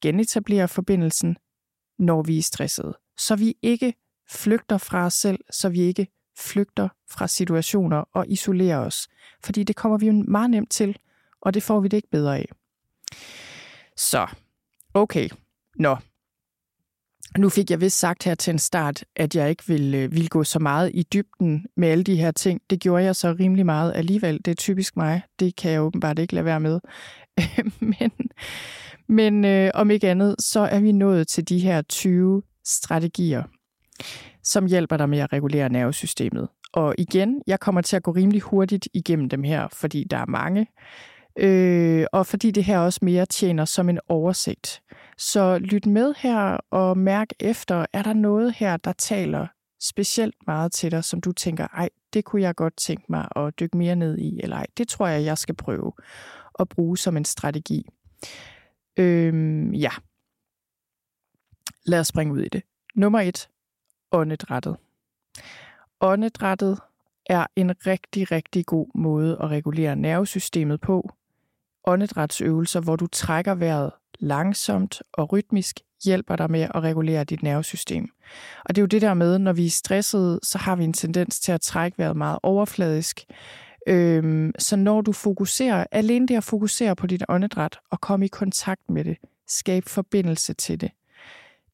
genetablere 0.02 0.68
forbindelsen, 0.68 1.36
når 1.98 2.22
vi 2.22 2.38
er 2.38 2.42
stressede. 2.42 2.98
Så 3.18 3.36
vi 3.36 3.54
ikke 3.62 3.94
flygter 4.30 4.78
fra 4.78 5.06
os 5.06 5.14
selv, 5.14 5.38
så 5.50 5.68
vi 5.68 5.80
ikke 5.80 6.06
flygter 6.38 6.88
fra 7.10 7.28
situationer 7.28 8.04
og 8.12 8.28
isolerer 8.28 8.78
os. 8.78 9.08
Fordi 9.44 9.62
det 9.62 9.76
kommer 9.76 9.98
vi 9.98 10.06
jo 10.06 10.24
meget 10.28 10.50
nemt 10.50 10.70
til, 10.70 10.98
og 11.40 11.54
det 11.54 11.62
får 11.62 11.80
vi 11.80 11.88
det 11.88 11.96
ikke 11.96 12.10
bedre 12.10 12.38
af. 12.38 12.48
Så, 13.96 14.26
okay. 14.94 15.28
Nå. 15.78 15.96
Nu 17.38 17.48
fik 17.48 17.70
jeg 17.70 17.80
vist 17.80 17.98
sagt 17.98 18.24
her 18.24 18.34
til 18.34 18.50
en 18.50 18.58
start, 18.58 19.04
at 19.16 19.36
jeg 19.36 19.50
ikke 19.50 19.62
ville, 19.66 19.98
øh, 19.98 20.12
ville 20.12 20.28
gå 20.28 20.44
så 20.44 20.58
meget 20.58 20.90
i 20.94 21.02
dybden 21.02 21.66
med 21.76 21.88
alle 21.88 22.04
de 22.04 22.16
her 22.16 22.30
ting. 22.30 22.60
Det 22.70 22.80
gjorde 22.80 23.04
jeg 23.04 23.16
så 23.16 23.36
rimelig 23.40 23.66
meget 23.66 23.92
alligevel. 23.94 24.40
Det 24.44 24.48
er 24.50 24.54
typisk 24.54 24.96
mig. 24.96 25.22
Det 25.40 25.56
kan 25.56 25.70
jeg 25.70 25.82
åbenbart 25.82 26.18
ikke 26.18 26.34
lade 26.34 26.44
være 26.44 26.60
med. 26.60 26.80
men 28.00 28.10
men 29.08 29.44
øh, 29.44 29.70
om 29.74 29.90
ikke 29.90 30.08
andet, 30.10 30.36
så 30.38 30.60
er 30.60 30.80
vi 30.80 30.92
nået 30.92 31.28
til 31.28 31.48
de 31.48 31.58
her 31.58 31.82
20 31.82 32.42
strategier, 32.64 33.42
som 34.42 34.66
hjælper 34.66 34.96
dig 34.96 35.08
med 35.08 35.18
at 35.18 35.32
regulere 35.32 35.68
nervesystemet. 35.68 36.48
Og 36.72 36.94
igen, 36.98 37.42
jeg 37.46 37.60
kommer 37.60 37.80
til 37.80 37.96
at 37.96 38.02
gå 38.02 38.10
rimelig 38.10 38.40
hurtigt 38.40 38.88
igennem 38.94 39.28
dem 39.28 39.42
her, 39.42 39.68
fordi 39.72 40.04
der 40.10 40.16
er 40.16 40.26
mange. 40.26 40.66
Øh, 41.38 42.06
og 42.12 42.26
fordi 42.26 42.50
det 42.50 42.64
her 42.64 42.78
også 42.78 42.98
mere 43.02 43.26
tjener 43.26 43.64
som 43.64 43.88
en 43.88 44.00
oversigt. 44.08 44.82
Så 45.18 45.58
lyt 45.58 45.86
med 45.86 46.14
her 46.18 46.58
og 46.70 46.98
mærk 46.98 47.28
efter, 47.40 47.86
er 47.92 48.02
der 48.02 48.12
noget 48.12 48.54
her, 48.54 48.76
der 48.76 48.92
taler 48.92 49.46
specielt 49.82 50.34
meget 50.46 50.72
til 50.72 50.90
dig, 50.90 51.04
som 51.04 51.20
du 51.20 51.32
tænker, 51.32 51.66
ej, 51.66 51.88
det 52.12 52.24
kunne 52.24 52.42
jeg 52.42 52.54
godt 52.54 52.76
tænke 52.76 53.04
mig 53.08 53.28
at 53.36 53.60
dykke 53.60 53.76
mere 53.76 53.96
ned 53.96 54.18
i, 54.18 54.40
eller 54.42 54.56
ej, 54.56 54.66
det 54.78 54.88
tror 54.88 55.06
jeg, 55.06 55.24
jeg 55.24 55.38
skal 55.38 55.54
prøve 55.54 55.92
at 56.58 56.68
bruge 56.68 56.98
som 56.98 57.16
en 57.16 57.24
strategi. 57.24 57.86
Øhm, 58.96 59.72
ja. 59.72 59.90
Lad 61.86 62.00
os 62.00 62.06
springe 62.06 62.34
ud 62.34 62.40
i 62.40 62.48
det. 62.48 62.62
Nummer 62.94 63.20
et. 63.20 63.48
Åndedrættet. 64.12 64.76
Åndedrættet 66.00 66.80
er 67.26 67.46
en 67.56 67.86
rigtig, 67.86 68.32
rigtig 68.32 68.66
god 68.66 68.86
måde 68.94 69.38
at 69.40 69.50
regulere 69.50 69.96
nervesystemet 69.96 70.80
på. 70.80 71.10
Åndedrætsøvelser, 71.84 72.80
hvor 72.80 72.96
du 72.96 73.06
trækker 73.06 73.54
vejret 73.54 73.92
langsomt 74.18 75.02
og 75.12 75.32
rytmisk, 75.32 75.80
hjælper 76.04 76.36
dig 76.36 76.50
med 76.50 76.60
at 76.60 76.82
regulere 76.82 77.24
dit 77.24 77.42
nervesystem. 77.42 78.08
Og 78.64 78.74
det 78.74 78.78
er 78.78 78.82
jo 78.82 78.86
det 78.86 79.02
der 79.02 79.14
med, 79.14 79.38
når 79.38 79.52
vi 79.52 79.66
er 79.66 79.70
stressede, 79.70 80.40
så 80.42 80.58
har 80.58 80.76
vi 80.76 80.84
en 80.84 80.92
tendens 80.92 81.40
til 81.40 81.52
at 81.52 81.60
trække 81.60 81.98
vejret 81.98 82.16
meget 82.16 82.38
overfladisk, 82.42 83.24
Øhm, 83.86 84.52
så 84.58 84.76
når 84.76 85.00
du 85.00 85.12
fokuserer, 85.12 85.84
alene 85.90 86.28
det 86.28 86.36
at 86.36 86.44
fokusere 86.44 86.96
på 86.96 87.06
dit 87.06 87.24
åndedræt 87.28 87.78
og 87.90 88.00
komme 88.00 88.24
i 88.24 88.28
kontakt 88.28 88.90
med 88.90 89.04
det, 89.04 89.16
skabe 89.48 89.90
forbindelse 89.90 90.54
til 90.54 90.80
det, 90.80 90.90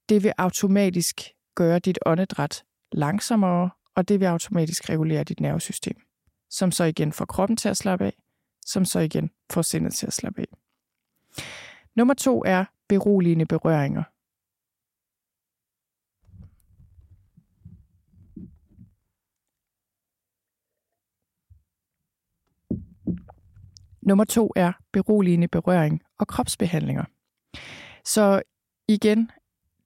det 0.08 0.22
vil 0.22 0.32
automatisk 0.38 1.20
gøre 1.54 1.78
dit 1.78 1.98
åndedræt 2.06 2.64
langsommere, 2.92 3.70
og 3.94 4.08
det 4.08 4.20
vil 4.20 4.26
automatisk 4.26 4.90
regulere 4.90 5.24
dit 5.24 5.40
nervesystem, 5.40 5.96
som 6.50 6.72
så 6.72 6.84
igen 6.84 7.12
får 7.12 7.24
kroppen 7.24 7.56
til 7.56 7.68
at 7.68 7.76
slappe 7.76 8.04
af, 8.04 8.14
som 8.66 8.84
så 8.84 8.98
igen 8.98 9.30
får 9.52 9.62
sindet 9.62 9.94
til 9.94 10.06
at 10.06 10.12
slappe 10.12 10.40
af. 10.40 10.46
Nummer 11.96 12.14
to 12.14 12.42
er 12.46 12.64
beroligende 12.88 13.46
berøringer. 13.46 14.02
Nummer 24.10 24.24
to 24.24 24.52
er 24.56 24.72
beroligende 24.92 25.48
berøring 25.48 26.00
og 26.18 26.26
kropsbehandlinger. 26.26 27.04
Så 28.04 28.42
igen, 28.88 29.30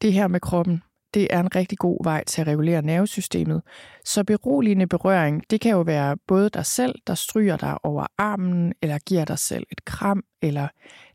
det 0.03 0.12
her 0.12 0.29
med 0.29 0.41
kroppen, 0.41 0.83
det 1.14 1.29
er 1.31 1.41
en 1.41 1.57
rigtig 1.57 1.79
god 1.79 2.05
vej 2.05 2.25
til 2.25 2.41
at 2.41 2.47
regulere 2.47 2.83
nervesystemet. 2.83 3.62
Så 4.05 4.25
beroligende 4.25 4.87
berøring, 4.87 5.43
det 5.51 5.61
kan 5.61 5.70
jo 5.70 5.81
være 5.81 6.16
både 6.29 6.51
dig 6.51 6.66
selv, 6.66 6.95
der 7.07 7.14
stryger 7.14 7.57
dig 7.57 7.85
over 7.85 8.07
armen, 8.18 8.72
eller 8.83 8.99
giver 8.99 9.25
dig 9.25 9.39
selv 9.39 9.66
et 9.70 9.85
kram, 9.85 10.25
eller 10.43 10.68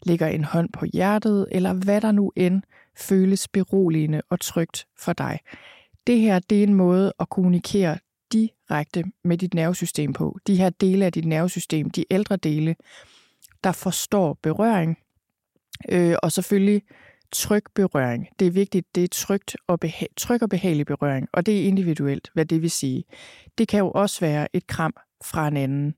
lægger 0.03 0.27
en 0.27 0.43
hånd 0.43 0.69
på 0.73 0.85
hjertet, 0.93 1.47
eller 1.51 1.73
hvad 1.73 2.01
der 2.01 2.11
nu 2.11 2.31
end 2.35 2.61
føles 2.97 3.47
beroligende 3.47 4.21
og 4.29 4.39
trygt 4.39 4.85
for 4.99 5.13
dig. 5.13 5.39
Det 6.07 6.19
her, 6.19 6.39
det 6.39 6.59
er 6.59 6.63
en 6.63 6.73
måde 6.73 7.13
at 7.19 7.29
kommunikere 7.29 7.97
direkte 8.31 9.03
med 9.23 9.37
dit 9.37 9.53
nervesystem 9.53 10.13
på. 10.13 10.39
De 10.47 10.55
her 10.55 10.69
dele 10.69 11.05
af 11.05 11.11
dit 11.11 11.25
nervesystem, 11.25 11.89
de 11.89 12.05
ældre 12.11 12.35
dele, 12.35 12.75
der 13.63 13.71
forstår 13.71 14.39
berøring, 14.43 14.97
øh, 15.89 16.15
og 16.23 16.31
selvfølgelig 16.31 16.81
tryg 17.31 17.63
berøring. 17.75 18.27
Det 18.39 18.47
er 18.47 18.51
vigtigt, 18.51 18.95
det 18.95 19.03
er 19.03 19.07
trygt 19.07 19.57
og 19.67 19.79
beha- 19.85 20.13
tryg 20.17 20.43
og 20.43 20.49
behagelig 20.49 20.85
berøring, 20.85 21.27
og 21.33 21.45
det 21.45 21.59
er 21.59 21.63
individuelt, 21.63 22.29
hvad 22.33 22.45
det 22.45 22.61
vil 22.61 22.71
sige. 22.71 23.03
Det 23.57 23.67
kan 23.67 23.79
jo 23.79 23.91
også 23.91 24.19
være 24.19 24.47
et 24.55 24.67
kram 24.67 24.93
fra 25.23 25.47
en 25.47 25.57
anden. 25.57 25.95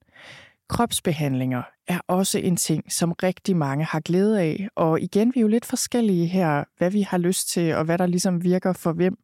Kropsbehandlinger 0.72 1.62
er 1.88 2.00
også 2.08 2.40
en 2.40 2.56
ting, 2.56 2.94
som 2.94 3.12
rigtig 3.12 3.58
mange 3.58 3.86
har 3.86 4.00
glæde 4.00 4.42
af. 4.42 4.68
Og 4.76 5.02
igen, 5.02 5.32
vi 5.36 5.40
er 5.40 5.42
jo 5.42 5.48
lidt 5.48 5.66
forskellige 5.66 6.26
her, 6.26 6.64
hvad 6.78 6.92
vi 6.92 7.02
har 7.02 7.18
lyst 7.18 7.50
til, 7.50 7.76
og 7.76 7.84
hvad 7.84 7.98
der 7.98 8.06
ligesom 8.06 8.44
virker 8.44 8.74
for 8.74 8.92
hvem. 8.92 9.18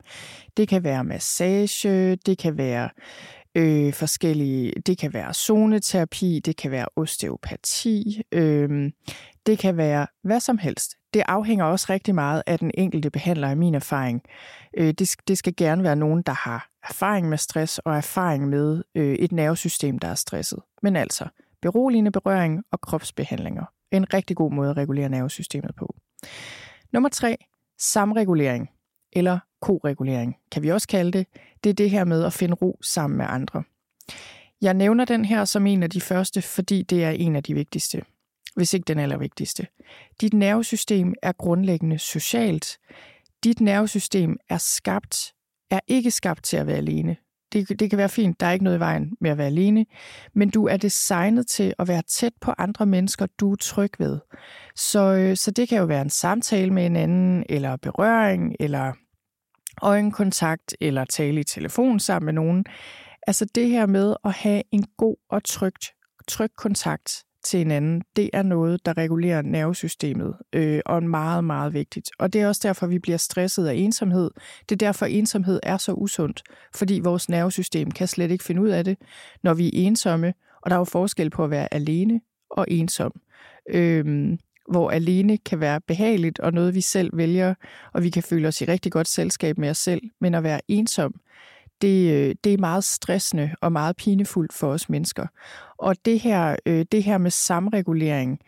Det 0.58 0.68
kan 0.68 0.84
være 0.84 1.04
massage, 1.04 2.16
det 2.16 2.38
kan 2.38 2.58
være 2.58 2.90
øh, 3.56 3.94
forskellige, 3.94 4.74
det 4.86 4.98
kan 4.98 5.14
være 5.14 5.34
zoneterapi, 5.34 6.42
det 6.46 6.58
kan 6.58 6.72
være 6.72 6.86
osteopati, 6.96 8.22
øh, 8.32 8.92
det 9.46 9.60
kan 9.60 9.78
være 9.78 10.08
hvad 10.24 10.40
som 10.40 10.58
helst. 10.58 10.96
Det 11.14 11.24
afhænger 11.28 11.66
også 11.66 11.88
rigtig 11.90 12.16
meget 12.16 12.44
af 12.48 12.60
den 12.60 12.72
enkelte 12.74 13.10
behandler, 13.10 13.50
i 13.50 13.56
min 13.56 13.76
erfaring. 13.76 14.22
Øh, 14.78 14.94
det, 14.94 15.16
det 15.28 15.38
skal 15.38 15.56
gerne 15.56 15.84
være 15.84 15.96
nogen, 15.96 16.22
der 16.22 16.34
har 16.34 16.70
erfaring 16.90 17.30
med 17.30 17.38
stress 17.38 17.78
og 17.80 17.98
erfaring 17.98 18.50
med 18.50 18.84
øh, 18.96 19.16
et 19.16 19.32
nervesystem, 19.32 20.00
der 20.00 20.08
er 20.08 20.16
stresset. 20.16 20.60
Men 20.82 20.96
altså, 20.96 21.28
beroligende 21.62 22.12
berøring 22.12 22.64
og 22.72 22.82
kropsbehandlinger. 22.82 23.66
En 23.92 24.14
rigtig 24.14 24.38
god 24.38 24.52
måde 24.52 24.70
at 24.70 24.78
regulere 24.78 25.10
nervesystemet 25.10 25.76
på. 25.76 25.96
Nummer 26.92 27.10
tre, 27.10 27.38
samregulering, 27.80 28.70
eller 29.14 29.40
koregulering, 29.62 30.36
kan 30.52 30.64
vi 30.64 30.72
også 30.72 30.88
kalde 30.88 31.12
det. 31.12 31.28
Det 31.64 31.70
er 31.70 31.74
det 31.74 31.90
her 31.90 32.04
med 32.04 32.24
at 32.24 32.34
finde 32.34 32.56
ro 32.56 32.80
sammen 32.82 33.18
med 33.18 33.26
andre. 33.30 33.64
Jeg 34.62 34.74
nævner 34.74 35.06
den 35.06 35.26
her 35.26 35.46
som 35.46 35.68
en 35.68 35.84
af 35.84 35.90
de 35.90 36.02
første, 36.02 36.42
fordi 36.42 36.82
det 36.82 37.04
er 37.04 37.10
en 37.10 37.36
af 37.36 37.44
de 37.44 37.54
vigtigste, 37.54 38.02
hvis 38.56 38.74
ikke 38.74 38.86
den 38.86 39.00
allervigtigste. 39.00 39.68
Dit 40.22 40.34
nervesystem 40.34 41.14
er 41.22 41.32
grundlæggende 41.32 42.00
socialt. 42.00 42.78
Dit 43.44 43.62
nervesystem 43.62 44.38
er 44.50 44.58
skabt, 44.58 45.34
er 45.70 45.80
ikke 45.88 46.12
skabt 46.12 46.44
til 46.44 46.58
at 46.58 46.68
være 46.68 46.78
alene. 46.78 47.18
Det, 47.54 47.80
det 47.80 47.90
kan 47.90 47.98
være 47.98 48.10
fint, 48.10 48.40
der 48.40 48.48
er 48.48 48.52
ikke 48.52 48.64
noget 48.64 48.78
i 48.78 48.80
vejen 48.80 49.12
med 49.22 49.32
at 49.32 49.38
være 49.38 49.48
alene, 49.48 49.86
men 50.36 50.50
du 50.50 50.68
er 50.68 50.78
designet 50.78 51.48
til 51.48 51.74
at 51.80 51.88
være 51.88 52.02
tæt 52.08 52.34
på 52.42 52.54
andre 52.58 52.86
mennesker, 52.86 53.26
du 53.40 53.52
er 53.52 53.56
tryg 53.56 53.92
ved. 54.00 54.20
Så, 54.76 55.14
øh, 55.14 55.38
så 55.38 55.52
det 55.52 55.70
kan 55.70 55.78
jo 55.78 55.86
være 55.86 56.02
en 56.02 56.10
samtale 56.10 56.74
med 56.74 56.86
en 56.86 56.96
anden, 56.96 57.44
eller 57.50 57.76
berøring, 57.76 58.56
eller 58.60 58.94
øjenkontakt, 59.82 60.76
eller 60.82 61.06
tale 61.06 61.40
i 61.40 61.44
telefon 61.44 62.00
sammen 62.00 62.26
med 62.26 62.34
nogen. 62.34 62.66
Altså 63.28 63.46
det 63.56 63.70
her 63.70 63.86
med 63.86 64.16
at 64.26 64.34
have 64.34 64.64
en 64.72 64.86
god 64.98 65.16
og 65.30 65.44
trygt, 65.44 65.94
tryg 66.28 66.52
kontakt 66.58 67.24
til 67.48 67.58
hinanden, 67.58 68.02
det 68.16 68.30
er 68.34 68.44
noget, 68.44 68.86
der 68.86 68.98
regulerer 68.98 69.42
nervesystemet, 69.42 70.36
øh, 70.54 70.82
og 70.86 71.04
meget, 71.04 71.44
meget 71.44 71.74
vigtigt. 71.74 72.10
Og 72.20 72.34
det 72.34 72.42
er 72.42 72.48
også 72.48 72.62
derfor, 72.64 72.88
vi 72.88 73.00
bliver 73.00 73.18
stresset 73.18 73.68
af 73.68 73.74
ensomhed. 73.74 74.32
Det 74.70 74.76
er 74.76 74.86
derfor, 74.86 75.06
ensomhed 75.06 75.60
er 75.64 75.78
så 75.78 75.94
usundt, 75.94 76.44
fordi 76.76 77.00
vores 77.04 77.30
nervesystem 77.30 77.92
kan 77.92 78.08
slet 78.08 78.32
ikke 78.32 78.44
finde 78.44 78.62
ud 78.62 78.70
af 78.70 78.84
det, 78.84 78.98
når 79.44 79.54
vi 79.54 79.68
er 79.68 79.72
ensomme. 79.74 80.34
Og 80.62 80.70
der 80.70 80.76
er 80.76 80.80
jo 80.80 80.84
forskel 80.84 81.30
på 81.30 81.44
at 81.44 81.50
være 81.50 81.74
alene 81.74 82.22
og 82.50 82.66
ensom. 82.68 83.12
Øh, 83.74 84.38
hvor 84.72 84.92
alene 84.92 85.38
kan 85.38 85.60
være 85.60 85.82
behageligt 85.82 86.40
og 86.40 86.54
noget, 86.54 86.76
vi 86.76 86.82
selv 86.82 87.18
vælger, 87.18 87.54
og 87.94 88.04
vi 88.04 88.10
kan 88.10 88.24
føle 88.24 88.48
os 88.48 88.62
i 88.62 88.66
rigtig 88.66 88.92
godt 88.92 89.08
selskab 89.08 89.58
med 89.58 89.70
os 89.70 89.78
selv, 89.78 90.02
men 90.22 90.36
at 90.36 90.44
være 90.44 90.62
ensom, 90.68 91.14
det, 91.82 92.14
øh, 92.14 92.36
det 92.44 92.54
er 92.54 92.58
meget 92.58 92.84
stressende 92.84 93.56
og 93.62 93.72
meget 93.72 93.96
pinefuldt 93.96 94.54
for 94.54 94.68
os 94.68 94.90
mennesker. 94.90 95.28
Og 95.78 96.06
det 96.06 96.20
her, 96.20 96.56
øh, 96.66 96.86
det 96.92 97.04
her 97.04 97.18
med 97.18 97.32
samregulering, 97.32 98.40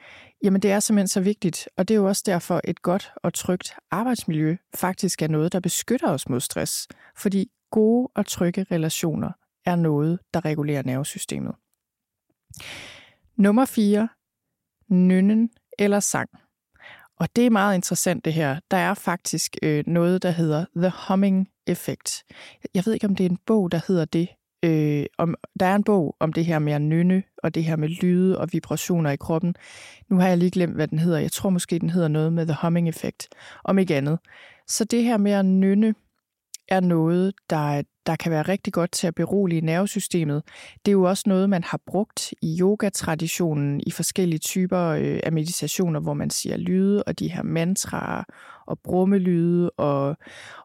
jamen 0.44 0.62
det 0.62 0.72
er 0.72 0.80
simpelthen 0.80 1.08
så 1.08 1.22
vigtigt, 1.22 1.70
og 1.78 1.88
det 1.88 1.94
er 1.94 2.00
jo 2.00 2.08
også 2.08 2.24
derfor 2.26 2.62
et 2.64 2.82
godt 2.82 3.12
og 3.16 3.34
trygt 3.34 3.76
arbejdsmiljø 3.92 4.56
faktisk 4.76 5.22
er 5.22 5.28
noget, 5.28 5.54
der 5.54 5.60
beskytter 5.60 6.10
os 6.10 6.30
mod 6.30 6.40
stress, 6.40 6.88
fordi 7.18 7.52
gode 7.72 8.10
og 8.16 8.26
trygge 8.26 8.66
relationer 8.72 9.32
er 9.66 9.76
noget, 9.76 10.20
der 10.34 10.46
regulerer 10.46 10.84
nervesystemet. 10.84 11.56
Nummer 13.38 13.66
4. 13.66 14.10
Nynnen 14.90 15.50
eller 15.80 16.00
sang. 16.00 16.30
Og 17.20 17.36
det 17.36 17.46
er 17.46 17.50
meget 17.50 17.76
interessant 17.76 18.26
det 18.26 18.34
her. 18.34 18.60
Der 18.72 18.78
er 18.78 18.94
faktisk 18.94 19.56
øh, 19.64 19.84
noget, 19.88 20.24
der 20.24 20.32
hedder 20.32 20.66
The 20.76 20.92
Humming 21.08 21.50
Effect. 21.70 22.24
Jeg 22.74 22.86
ved 22.86 22.94
ikke, 22.94 23.08
om 23.08 23.16
det 23.16 23.26
er 23.26 23.30
en 23.30 23.40
bog, 23.46 23.72
der 23.72 23.82
hedder 23.88 24.06
det. 24.06 24.28
Øh, 24.66 25.06
om, 25.18 25.36
der 25.60 25.66
er 25.66 25.76
en 25.76 25.84
bog 25.84 26.16
om 26.20 26.34
det 26.34 26.46
her 26.46 26.60
med 26.60 26.74
at 26.74 26.82
nynne, 26.82 27.24
og 27.44 27.56
det 27.56 27.64
her 27.64 27.76
med 27.76 27.90
lyde 27.90 28.40
og 28.40 28.50
vibrationer 28.52 29.12
i 29.12 29.16
kroppen. 29.16 29.56
Nu 30.10 30.20
har 30.20 30.28
jeg 30.28 30.38
lige 30.38 30.52
glemt, 30.52 30.76
hvad 30.76 30.88
den 30.88 31.00
hedder. 31.00 31.20
Jeg 31.20 31.32
tror 31.32 31.50
måske, 31.50 31.80
den 31.80 31.90
hedder 31.90 32.08
noget 32.08 32.34
med 32.34 32.46
The 32.46 32.58
Humming 32.62 32.90
Effect, 32.90 33.28
om 33.64 33.80
ikke 33.80 33.96
andet. 33.96 34.20
Så 34.68 34.84
det 34.84 35.04
her 35.04 35.18
med 35.18 35.32
at 35.32 35.46
nynne 35.46 35.96
er 36.72 36.80
noget, 36.80 37.34
der, 37.50 37.82
der 38.06 38.16
kan 38.16 38.32
være 38.32 38.42
rigtig 38.42 38.74
godt 38.74 38.92
til 38.92 39.08
at 39.08 39.16
berolige 39.16 39.62
nervesystemet. 39.62 40.44
Det 40.86 40.92
er 40.92 40.94
jo 40.94 41.04
også 41.04 41.24
noget, 41.28 41.50
man 41.50 41.64
har 41.64 41.80
brugt 41.88 42.34
i 42.42 42.58
yogatraditionen 42.62 43.82
i 43.88 43.92
forskellige 43.92 44.40
typer 44.40 44.80
øh, 44.80 45.20
af 45.24 45.32
meditationer, 45.32 46.00
hvor 46.00 46.14
man 46.14 46.30
siger 46.30 46.58
lyde 46.58 47.04
og 47.04 47.20
de 47.20 47.32
her 47.32 47.44
mantraer 47.44 48.24
og 48.68 48.80
brummelyde, 48.84 49.70
og, 49.70 50.18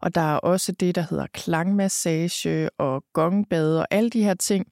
og 0.03 0.15
der 0.15 0.21
er 0.21 0.37
også 0.37 0.73
det, 0.73 0.95
der 0.95 1.05
hedder 1.11 1.27
klangmassage 1.33 2.71
og 2.79 3.05
gongbad 3.13 3.79
og 3.79 3.87
alle 3.91 4.11
de 4.11 4.25
her 4.25 4.35
ting, 4.35 4.67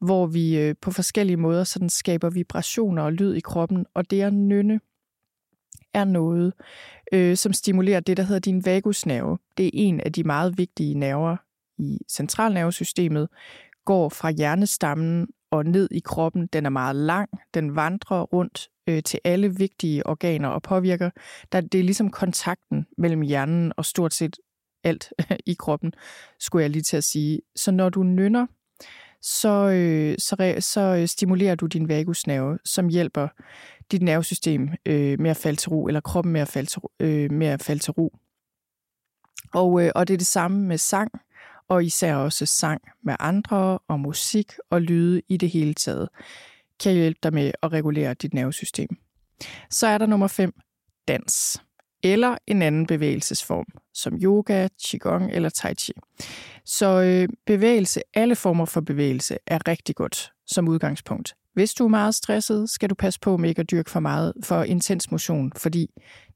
hvor 0.00 0.26
vi 0.26 0.58
øh, 0.58 0.74
på 0.82 0.90
forskellige 0.90 1.36
måder 1.36 1.64
sådan 1.64 1.90
skaber 1.90 2.30
vibrationer 2.30 3.02
og 3.02 3.12
lyd 3.12 3.34
i 3.34 3.40
kroppen, 3.40 3.86
og 3.94 4.10
det 4.10 4.22
at 4.22 4.34
nynne 4.34 4.80
er 5.94 6.04
noget, 6.04 6.52
øh, 7.12 7.36
som 7.36 7.52
stimulerer 7.52 8.00
det, 8.00 8.16
der 8.16 8.22
hedder 8.22 8.40
din 8.40 8.64
vagusnerve. 8.64 9.38
Det 9.56 9.66
er 9.66 9.70
en 9.72 10.00
af 10.00 10.12
de 10.12 10.24
meget 10.24 10.58
vigtige 10.58 10.94
nerver 10.94 11.36
i 11.78 11.98
centralnervesystemet, 12.10 13.28
går 13.84 14.08
fra 14.08 14.30
hjernestammen 14.30 15.28
og 15.50 15.64
ned 15.66 15.88
i 15.90 16.00
kroppen. 16.00 16.46
Den 16.46 16.66
er 16.66 16.70
meget 16.70 16.96
lang, 16.96 17.30
den 17.54 17.76
vandrer 17.76 18.22
rundt 18.22 18.68
øh, 18.88 19.02
til 19.02 19.20
alle 19.24 19.56
vigtige 19.56 20.06
organer 20.06 20.48
og 20.48 20.62
påvirker. 20.62 21.10
Der, 21.52 21.60
det 21.60 21.80
er 21.80 21.84
ligesom 21.84 22.10
kontakten 22.10 22.86
mellem 22.98 23.20
hjernen 23.20 23.72
og 23.76 23.84
stort 23.84 24.14
set 24.14 24.36
alt 24.84 25.12
i 25.46 25.54
kroppen, 25.58 25.92
skulle 26.40 26.62
jeg 26.62 26.70
lige 26.70 26.82
til 26.82 26.96
at 26.96 27.04
sige. 27.04 27.40
Så 27.56 27.70
når 27.70 27.88
du 27.88 28.02
nynner, 28.02 28.46
så, 29.22 29.68
øh, 29.68 30.14
så, 30.18 30.56
så 30.60 30.80
øh, 30.80 31.08
stimulerer 31.08 31.54
du 31.54 31.66
din 31.66 31.88
vagusnerve, 31.88 32.58
som 32.64 32.88
hjælper 32.88 33.28
dit 33.92 34.02
nervesystem 34.02 34.70
øh, 34.86 35.20
med 35.20 35.30
at 35.30 35.36
falde 35.36 35.60
til 35.60 35.68
ro, 35.68 35.86
eller 35.86 36.00
kroppen 36.00 36.32
med 36.32 36.40
at 36.40 36.48
falde 36.48 36.70
til, 36.70 36.80
øh, 37.00 37.32
med 37.32 37.46
at 37.46 37.62
falde 37.62 37.82
til 37.82 37.92
ro. 37.92 38.16
Og, 39.54 39.82
øh, 39.82 39.92
og 39.94 40.08
det 40.08 40.14
er 40.14 40.18
det 40.18 40.26
samme 40.26 40.66
med 40.66 40.78
sang, 40.78 41.10
og 41.68 41.84
især 41.84 42.14
også 42.14 42.46
sang 42.46 42.82
med 43.02 43.16
andre, 43.20 43.78
og 43.88 44.00
musik 44.00 44.52
og 44.70 44.82
lyde 44.82 45.22
i 45.28 45.36
det 45.36 45.50
hele 45.50 45.74
taget, 45.74 46.08
kan 46.80 46.92
hjælpe 46.92 47.18
dig 47.22 47.34
med 47.34 47.52
at 47.62 47.72
regulere 47.72 48.14
dit 48.14 48.34
nervesystem. 48.34 48.88
Så 49.70 49.86
er 49.86 49.98
der 49.98 50.06
nummer 50.06 50.26
5, 50.26 50.52
dans 51.08 51.62
eller 52.02 52.36
en 52.46 52.62
anden 52.62 52.86
bevægelsesform, 52.86 53.66
som 53.94 54.14
yoga, 54.22 54.68
qigong 54.84 55.32
eller 55.32 55.48
tai 55.48 55.74
chi. 55.74 55.92
Så 56.64 57.02
øh, 57.02 57.28
bevægelse, 57.46 58.02
alle 58.14 58.36
former 58.36 58.64
for 58.64 58.80
bevægelse, 58.80 59.38
er 59.46 59.68
rigtig 59.68 59.94
godt 59.94 60.32
som 60.46 60.68
udgangspunkt. 60.68 61.34
Hvis 61.58 61.74
du 61.74 61.84
er 61.84 61.88
meget 61.88 62.14
stresset, 62.14 62.70
skal 62.70 62.90
du 62.90 62.94
passe 62.94 63.20
på 63.20 63.36
med 63.36 63.48
ikke 63.48 63.60
at 63.60 63.70
dyrke 63.70 63.90
for 63.90 64.00
meget 64.00 64.32
for 64.42 64.62
intens 64.62 65.10
motion, 65.10 65.52
fordi 65.56 65.90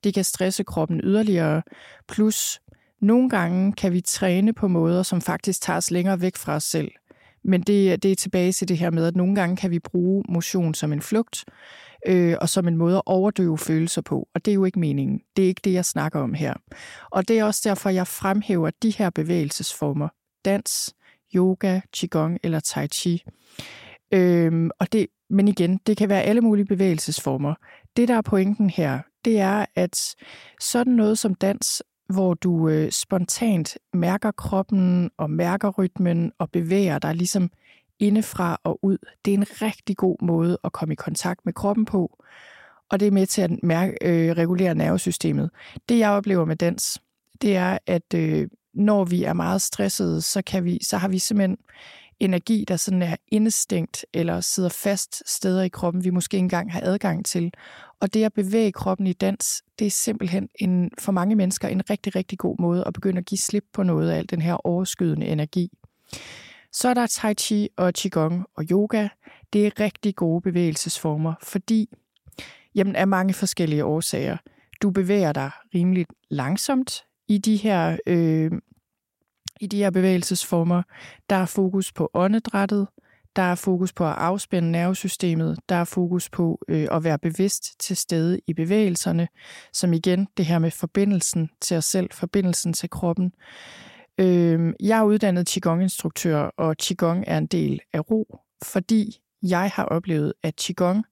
det 0.04 0.14
kan 0.14 0.24
stresse 0.24 0.64
kroppen 0.64 1.00
yderligere. 1.04 1.62
Plus, 2.08 2.60
nogle 3.00 3.30
gange 3.30 3.72
kan 3.72 3.92
vi 3.92 4.00
træne 4.00 4.52
på 4.52 4.68
måder, 4.68 5.02
som 5.02 5.20
faktisk 5.20 5.62
tager 5.62 5.76
os 5.76 5.90
længere 5.90 6.20
væk 6.20 6.36
fra 6.36 6.54
os 6.54 6.64
selv. 6.64 6.90
Men 7.44 7.60
det, 7.60 8.02
det 8.02 8.12
er 8.12 8.16
tilbage 8.16 8.52
til 8.52 8.68
det 8.68 8.78
her 8.78 8.90
med, 8.90 9.06
at 9.06 9.16
nogle 9.16 9.34
gange 9.34 9.56
kan 9.56 9.70
vi 9.70 9.78
bruge 9.78 10.24
motion 10.28 10.74
som 10.74 10.92
en 10.92 11.02
flugt, 11.02 11.44
øh, 12.06 12.36
og 12.40 12.48
som 12.48 12.68
en 12.68 12.76
måde 12.76 12.96
at 12.96 13.02
overdøve 13.06 13.58
følelser 13.58 14.02
på. 14.02 14.28
Og 14.34 14.44
det 14.44 14.50
er 14.50 14.54
jo 14.54 14.64
ikke 14.64 14.78
meningen. 14.78 15.20
Det 15.36 15.44
er 15.44 15.48
ikke 15.48 15.62
det, 15.64 15.72
jeg 15.72 15.84
snakker 15.84 16.20
om 16.20 16.34
her. 16.34 16.54
Og 17.10 17.28
det 17.28 17.38
er 17.38 17.44
også 17.44 17.60
derfor, 17.64 17.90
jeg 17.90 18.06
fremhæver 18.06 18.70
de 18.82 18.90
her 18.90 19.10
bevægelsesformer. 19.10 20.08
Dans, 20.44 20.94
yoga, 21.34 21.80
qigong 21.96 22.38
eller 22.42 22.60
tai 22.60 22.88
chi. 22.88 23.24
Øhm, 24.12 24.70
og 24.78 24.92
det, 24.92 25.06
men 25.30 25.48
igen, 25.48 25.80
det 25.86 25.96
kan 25.96 26.08
være 26.08 26.22
alle 26.22 26.40
mulige 26.40 26.66
bevægelsesformer. 26.66 27.54
Det, 27.96 28.08
der 28.08 28.16
er 28.16 28.22
pointen 28.22 28.70
her, 28.70 29.00
det 29.24 29.40
er, 29.40 29.64
at 29.74 30.16
sådan 30.60 30.92
noget 30.92 31.18
som 31.18 31.34
dans, 31.34 31.82
hvor 32.08 32.34
du 32.34 32.68
øh, 32.68 32.90
spontant 32.90 33.78
mærker 33.92 34.30
kroppen 34.30 35.10
og 35.18 35.30
mærker 35.30 35.70
rytmen 35.70 36.32
og 36.38 36.50
bevæger 36.50 36.98
dig 36.98 37.14
ligesom 37.14 37.50
indefra 37.98 38.60
og 38.64 38.78
ud. 38.82 38.98
Det 39.24 39.34
er 39.34 39.38
en 39.38 39.62
rigtig 39.62 39.96
god 39.96 40.16
måde 40.22 40.58
at 40.64 40.72
komme 40.72 40.92
i 40.92 40.96
kontakt 40.96 41.40
med 41.44 41.52
kroppen 41.52 41.84
på, 41.84 42.24
og 42.90 43.00
det 43.00 43.06
er 43.06 43.12
med 43.12 43.26
til 43.26 43.42
at 43.42 43.50
mærke, 43.62 43.96
øh, 44.02 44.36
regulere 44.36 44.74
nervesystemet. 44.74 45.50
Det 45.88 45.98
jeg 45.98 46.10
oplever 46.10 46.44
med 46.44 46.56
dans, 46.56 47.02
det 47.42 47.56
er, 47.56 47.78
at 47.86 48.14
øh, 48.14 48.48
når 48.74 49.04
vi 49.04 49.24
er 49.24 49.32
meget 49.32 49.62
stressede, 49.62 50.20
så, 50.20 50.42
kan 50.42 50.64
vi, 50.64 50.78
så 50.82 50.96
har 50.96 51.08
vi 51.08 51.18
simpelthen 51.18 51.56
energi, 52.24 52.64
der 52.68 52.76
sådan 52.76 53.02
er 53.02 53.16
indestængt 53.28 54.06
eller 54.14 54.40
sidder 54.40 54.68
fast 54.68 55.22
steder 55.30 55.62
i 55.62 55.68
kroppen, 55.68 56.04
vi 56.04 56.10
måske 56.10 56.34
ikke 56.34 56.44
engang 56.44 56.72
har 56.72 56.80
adgang 56.84 57.24
til. 57.24 57.52
Og 58.00 58.14
det 58.14 58.24
at 58.24 58.32
bevæge 58.32 58.72
kroppen 58.72 59.06
i 59.06 59.12
dans, 59.12 59.62
det 59.78 59.86
er 59.86 59.90
simpelthen 59.90 60.48
en, 60.60 60.90
for 60.98 61.12
mange 61.12 61.34
mennesker 61.34 61.68
en 61.68 61.90
rigtig, 61.90 62.16
rigtig 62.16 62.38
god 62.38 62.56
måde 62.60 62.84
at 62.86 62.92
begynde 62.92 63.18
at 63.18 63.26
give 63.26 63.38
slip 63.38 63.64
på 63.72 63.82
noget 63.82 64.10
af 64.10 64.18
al 64.18 64.30
den 64.30 64.42
her 64.42 64.54
overskydende 64.54 65.26
energi. 65.26 65.70
Så 66.72 66.88
er 66.88 66.94
der 66.94 67.06
Tai 67.06 67.34
Chi 67.34 67.68
og 67.76 67.92
Qigong 67.96 68.46
og 68.56 68.64
yoga. 68.70 69.08
Det 69.52 69.66
er 69.66 69.80
rigtig 69.80 70.14
gode 70.14 70.40
bevægelsesformer, 70.40 71.34
fordi 71.42 71.88
jamen, 72.74 72.96
af 72.96 73.08
mange 73.08 73.34
forskellige 73.34 73.84
årsager. 73.84 74.36
Du 74.82 74.90
bevæger 74.90 75.32
dig 75.32 75.50
rimelig 75.74 76.06
langsomt 76.30 77.04
i 77.28 77.38
de 77.38 77.56
her 77.56 77.96
øh, 78.06 78.50
i 79.62 79.66
de 79.66 79.76
her 79.76 79.90
bevægelsesformer. 79.90 80.82
Der 81.30 81.36
er 81.36 81.46
fokus 81.46 81.92
på 81.92 82.10
åndedrættet, 82.14 82.86
der 83.36 83.42
er 83.42 83.54
fokus 83.54 83.92
på 83.92 84.06
at 84.06 84.14
afspænde 84.16 84.70
nervesystemet, 84.70 85.58
der 85.68 85.74
er 85.74 85.84
fokus 85.84 86.30
på 86.30 86.60
øh, 86.68 86.88
at 86.90 87.04
være 87.04 87.18
bevidst 87.18 87.80
til 87.80 87.96
stede 87.96 88.40
i 88.46 88.54
bevægelserne, 88.54 89.28
som 89.72 89.92
igen 89.92 90.26
det 90.36 90.46
her 90.46 90.58
med 90.58 90.70
forbindelsen 90.70 91.50
til 91.60 91.76
os 91.76 91.84
selv, 91.84 92.10
forbindelsen 92.12 92.72
til 92.72 92.90
kroppen. 92.90 93.32
Øh, 94.18 94.72
jeg 94.80 94.98
er 94.98 95.02
uddannet 95.02 95.48
Qigong-instruktør, 95.48 96.50
og 96.58 96.76
Qigong 96.82 97.24
er 97.26 97.38
en 97.38 97.46
del 97.46 97.80
af 97.92 98.10
ro, 98.10 98.38
fordi 98.64 99.20
jeg 99.42 99.70
har 99.74 99.84
oplevet, 99.84 100.32
at 100.42 100.54
Qigong, 100.56 101.04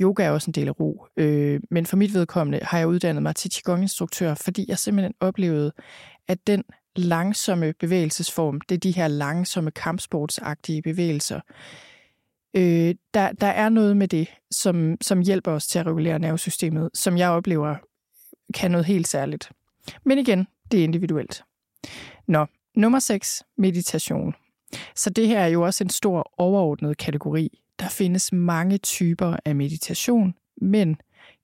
yoga 0.00 0.24
er 0.24 0.30
også 0.30 0.50
en 0.50 0.54
del 0.54 0.68
af 0.68 0.80
ro, 0.80 1.06
øh, 1.16 1.60
men 1.70 1.86
for 1.86 1.96
mit 1.96 2.14
vedkommende 2.14 2.60
har 2.62 2.78
jeg 2.78 2.88
uddannet 2.88 3.22
mig 3.22 3.36
til 3.36 3.50
Qigong-instruktør, 3.54 4.34
fordi 4.34 4.64
jeg 4.68 4.78
simpelthen 4.78 5.14
oplevede, 5.20 5.72
at 6.28 6.46
den 6.46 6.64
langsomme 6.98 7.74
bevægelsesform, 7.80 8.60
det 8.60 8.74
er 8.74 8.78
de 8.78 8.90
her 8.90 9.08
langsomme 9.08 9.70
kampsportsagtige 9.70 10.82
bevægelser, 10.82 11.40
øh, 12.56 12.94
der, 13.14 13.32
der 13.32 13.46
er 13.46 13.68
noget 13.68 13.96
med 13.96 14.08
det, 14.08 14.28
som, 14.50 14.96
som 15.00 15.20
hjælper 15.20 15.52
os 15.52 15.66
til 15.66 15.78
at 15.78 15.86
regulere 15.86 16.18
nervesystemet, 16.18 16.90
som 16.94 17.18
jeg 17.18 17.30
oplever 17.30 17.76
kan 18.54 18.70
noget 18.70 18.86
helt 18.86 19.08
særligt. 19.08 19.50
Men 20.04 20.18
igen, 20.18 20.46
det 20.72 20.80
er 20.80 20.84
individuelt. 20.84 21.42
Nå, 22.28 22.46
nummer 22.74 22.98
6, 22.98 23.42
meditation. 23.58 24.34
Så 24.94 25.10
det 25.10 25.28
her 25.28 25.40
er 25.40 25.46
jo 25.46 25.62
også 25.62 25.84
en 25.84 25.90
stor 25.90 26.32
overordnet 26.38 26.98
kategori. 26.98 27.58
Der 27.78 27.88
findes 27.88 28.32
mange 28.32 28.78
typer 28.78 29.36
af 29.44 29.54
meditation, 29.54 30.34
men 30.62 30.96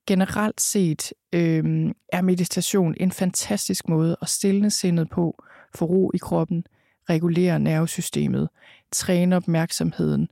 generelt 0.07 0.61
set 0.61 1.13
øh, 1.33 1.91
er 2.13 2.21
meditation 2.21 2.95
en 2.97 3.11
fantastisk 3.11 3.89
måde 3.89 4.17
at 4.21 4.29
stille 4.29 4.69
sindet 4.69 5.09
på, 5.09 5.43
få 5.75 5.85
ro 5.85 6.11
i 6.13 6.17
kroppen, 6.17 6.63
regulere 7.09 7.59
nervesystemet, 7.59 8.49
træne 8.91 9.35
opmærksomheden, 9.35 10.27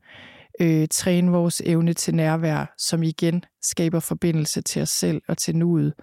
øh, 0.62 0.88
træne 0.92 1.32
vores 1.32 1.62
evne 1.66 1.94
til 1.94 2.16
nærvær, 2.16 2.74
som 2.78 3.04
igen 3.04 3.44
skaber 3.62 4.00
forbindelse 4.00 4.62
til 4.62 4.82
os 4.82 4.90
selv 4.90 5.22
og 5.28 5.38
til 5.38 5.56
nuet. 5.56 5.94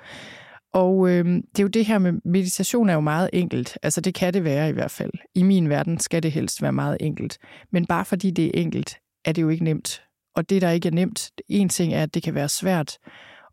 Og 0.72 1.08
øh, 1.08 1.24
det 1.24 1.58
er 1.58 1.62
jo 1.62 1.68
det 1.68 1.86
her 1.86 1.98
med 1.98 2.12
meditation 2.24 2.88
er 2.88 2.94
jo 2.94 3.00
meget 3.00 3.30
enkelt. 3.32 3.78
Altså 3.82 4.00
det 4.00 4.14
kan 4.14 4.34
det 4.34 4.44
være 4.44 4.68
i 4.68 4.72
hvert 4.72 4.90
fald. 4.90 5.12
I 5.34 5.42
min 5.42 5.68
verden 5.68 6.00
skal 6.00 6.22
det 6.22 6.32
helst 6.32 6.62
være 6.62 6.72
meget 6.72 6.96
enkelt. 7.00 7.38
Men 7.72 7.86
bare 7.86 8.04
fordi 8.04 8.30
det 8.30 8.44
er 8.44 8.60
enkelt, 8.60 8.96
er 9.24 9.32
det 9.32 9.42
jo 9.42 9.48
ikke 9.48 9.64
nemt. 9.64 10.02
Og 10.36 10.50
det, 10.50 10.62
der 10.62 10.70
ikke 10.70 10.88
er 10.88 10.92
nemt, 10.92 11.30
en 11.48 11.68
ting 11.68 11.94
er, 11.94 12.02
at 12.02 12.14
det 12.14 12.22
kan 12.22 12.34
være 12.34 12.48
svært 12.48 12.98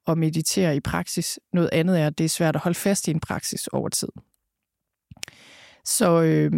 at 0.08 0.18
meditere 0.18 0.76
i 0.76 0.80
praksis. 0.80 1.39
Noget 1.53 1.70
andet 1.74 1.99
er, 1.99 2.08
at 2.08 2.18
det 2.18 2.24
er 2.24 2.30
svært 2.30 2.56
at 2.56 2.62
holde 2.62 2.78
fast 2.78 3.08
i 3.08 3.12
en 3.12 3.20
praksis 3.20 3.68
over 3.68 3.89
tid. 3.89 4.08
Så, 5.86 6.22
øh, 6.22 6.51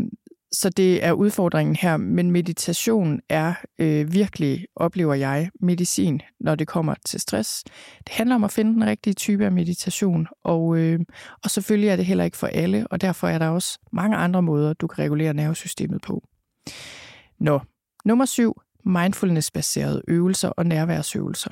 så 0.51 0.69
det 0.69 1.03
er 1.05 1.11
udfordringen 1.11 1.75
her, 1.75 1.97
men 1.97 2.31
meditation 2.31 3.19
er 3.29 3.53
øh, 3.79 4.13
virkelig, 4.13 4.65
oplever 4.75 5.13
jeg, 5.13 5.49
medicin, 5.61 6.21
når 6.39 6.55
det 6.55 6.67
kommer 6.67 6.95
til 7.05 7.19
stress. 7.19 7.63
Det 7.97 8.09
handler 8.09 8.35
om 8.35 8.43
at 8.43 8.51
finde 8.51 8.73
den 8.73 8.85
rigtige 8.85 9.13
type 9.13 9.45
af 9.45 9.51
meditation, 9.51 10.27
og, 10.43 10.77
øh, 10.77 10.99
og 11.43 11.51
selvfølgelig 11.51 11.89
er 11.89 11.95
det 11.95 12.05
heller 12.05 12.23
ikke 12.23 12.37
for 12.37 12.47
alle, 12.47 12.87
og 12.91 13.01
derfor 13.01 13.27
er 13.27 13.37
der 13.37 13.47
også 13.47 13.79
mange 13.91 14.17
andre 14.17 14.41
måder, 14.41 14.73
du 14.73 14.87
kan 14.87 15.03
regulere 15.03 15.33
nervesystemet 15.33 16.01
på. 16.01 16.23
Nå, 17.39 17.59
nummer 18.05 18.25
syv, 18.25 18.61
mindfulness-baserede 18.85 20.01
øvelser 20.07 20.49
og 20.49 20.65
nærværsøvelser. 20.65 21.51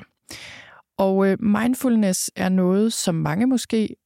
Og 0.98 1.26
øh, 1.26 1.36
mindfulness 1.42 2.30
er 2.36 2.48
noget, 2.48 2.92
som 2.92 3.14
mange 3.14 3.46
måske 3.46 3.96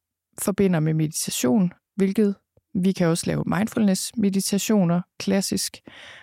forbinder 0.43 0.81
med 0.81 0.95
meditation, 0.95 1.73
hvilket 1.97 2.35
vi 2.75 2.93
kan 2.93 3.07
også 3.07 3.27
lave 3.27 3.45
mindfulness-meditationer, 3.47 5.01
klassisk, 5.19 5.81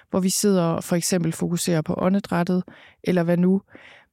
hvor 0.09 0.19
vi 0.19 0.29
sidder 0.29 0.63
og 0.63 0.83
for 0.83 0.95
eksempel 0.95 1.31
fokuserer 1.31 1.81
på 1.81 1.95
åndedrættet, 1.97 2.63
eller 3.03 3.23
hvad 3.23 3.37
nu. 3.37 3.61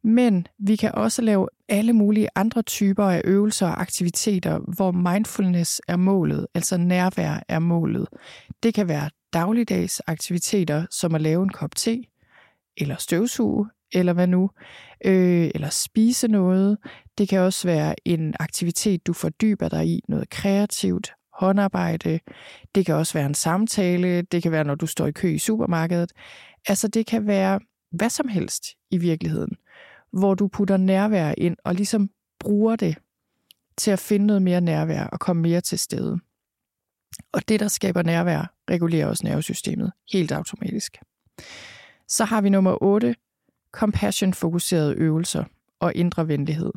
Men 0.05 0.47
vi 0.59 0.77
kan 0.77 0.95
også 0.95 1.23
lave 1.23 1.49
alle 1.69 1.93
mulige 1.93 2.29
andre 2.35 2.63
typer 2.63 3.05
af 3.05 3.23
øvelser 3.25 3.67
og 3.67 3.81
aktiviteter, 3.81 4.59
hvor 4.59 4.93
mindfulness 4.93 5.81
er 5.89 5.97
målet, 5.97 6.47
altså 6.55 6.77
nærvær 6.77 7.43
er 7.49 7.59
målet. 7.59 8.09
Det 8.63 8.75
kan 8.75 8.89
være 8.89 9.11
dagligdags 9.33 10.01
aktiviteter, 10.07 10.87
som 10.91 11.15
at 11.15 11.21
lave 11.21 11.43
en 11.43 11.49
kop 11.49 11.77
te, 11.77 12.05
eller 12.77 12.97
støvsuge, 12.97 13.69
eller 13.93 14.13
hvad 14.13 14.27
nu, 14.27 14.51
øh, 15.05 15.51
eller 15.55 15.69
spise 15.69 16.29
noget. 16.29 16.79
Det 17.19 17.29
kan 17.29 17.41
også 17.41 17.69
være 17.69 17.95
en 18.05 18.35
aktivitet, 18.41 19.07
du 19.07 19.13
fordyber 19.13 19.69
dig 19.69 19.87
i, 19.87 20.01
noget 20.09 20.31
kreativt, 20.31 21.13
håndarbejde. 21.33 22.21
Det 22.75 22.87
kan 22.87 22.95
også 22.95 23.13
være 23.13 23.27
en 23.27 23.35
samtale. 23.35 24.23
Det 24.23 24.43
kan 24.43 24.53
være, 24.53 24.65
når 24.65 24.75
du 24.75 24.87
står 24.87 25.07
i 25.07 25.13
kø 25.13 25.29
i 25.29 25.39
supermarkedet. 25.39 26.13
Altså, 26.69 26.89
det 26.89 27.07
kan 27.07 27.27
være 27.27 27.61
hvad 27.91 28.11
som 28.11 28.29
helst 28.29 28.65
i 28.91 28.99
virkeligheden, 28.99 29.57
hvor 30.13 30.35
du 30.35 30.49
putter 30.49 30.77
nærvær 30.77 31.35
ind 31.39 31.57
og 31.65 31.75
ligesom 31.75 32.11
bruger 32.41 32.77
det 32.77 32.97
til 33.77 33.91
at 33.91 33.99
finde 33.99 34.27
noget 34.27 34.43
mere 34.43 34.61
nærvær 34.61 35.05
og 35.05 35.21
komme 35.21 35.43
mere 35.43 35.61
til 35.61 35.79
stede. 35.79 36.19
Og 37.33 37.49
det, 37.49 37.61
der 37.61 37.69
skaber 37.69 38.03
nærvær, 38.03 38.55
regulerer 38.71 39.07
også 39.07 39.27
nervesystemet 39.27 39.93
helt 40.13 40.33
automatisk. 40.33 40.99
Så 42.09 42.25
har 42.25 42.41
vi 42.41 42.49
nummer 42.49 42.83
8, 42.83 43.15
compassion-fokuserede 43.75 44.95
øvelser 44.95 45.45
og 45.81 45.93
indre 45.95 46.29
venlighed. 46.29 46.73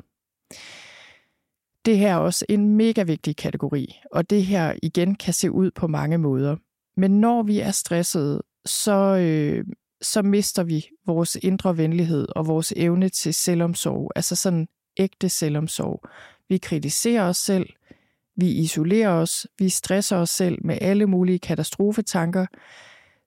Det 1.86 1.98
her 1.98 2.14
er 2.14 2.18
også 2.18 2.46
en 2.50 2.76
mega 2.76 3.04
vigtig 3.04 3.36
kategori, 3.36 4.00
og 4.12 4.30
det 4.30 4.46
her 4.46 4.76
igen 4.84 5.16
kan 5.16 5.34
se 5.34 5.52
ud 5.52 5.72
på 5.72 5.88
mange 5.88 6.18
måder. 6.18 6.56
Men 6.98 7.20
når 7.20 7.44
vi 7.44 7.60
er 7.60 7.72
stressede, 7.72 8.44
så, 8.66 9.18
øh, 9.18 9.66
så 10.02 10.22
mister 10.22 10.64
vi 10.64 10.90
vores 11.06 11.38
indre 11.42 11.78
venlighed 11.78 12.28
og 12.36 12.48
vores 12.48 12.74
evne 12.76 13.10
til 13.10 13.34
selvomsorg, 13.34 14.12
altså 14.16 14.36
sådan 14.36 14.68
ægte 14.98 15.30
selvomsorg. 15.30 16.02
Vi 16.50 16.58
kritiserer 16.58 17.30
os 17.30 17.38
selv, 17.38 17.70
vi 18.36 18.52
isolerer 18.52 19.10
os, 19.10 19.48
vi 19.60 19.70
stresser 19.70 20.18
os 20.18 20.30
selv 20.30 20.58
med 20.66 20.78
alle 20.82 21.06
mulige 21.06 21.40
katastrofetanker. 21.40 22.46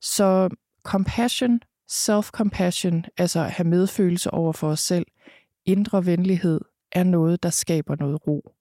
Så 0.01 0.49
compassion, 0.83 1.61
self-compassion, 1.91 3.03
altså 3.17 3.41
at 3.41 3.51
have 3.51 3.69
medfølelse 3.69 4.31
over 4.31 4.53
for 4.53 4.69
os 4.69 4.81
selv, 4.81 5.07
indre 5.67 6.07
venlighed, 6.07 6.61
er 6.93 7.05
noget, 7.05 7.43
der 7.43 7.51
skaber 7.51 7.97
noget 8.01 8.27
ro. 8.27 8.55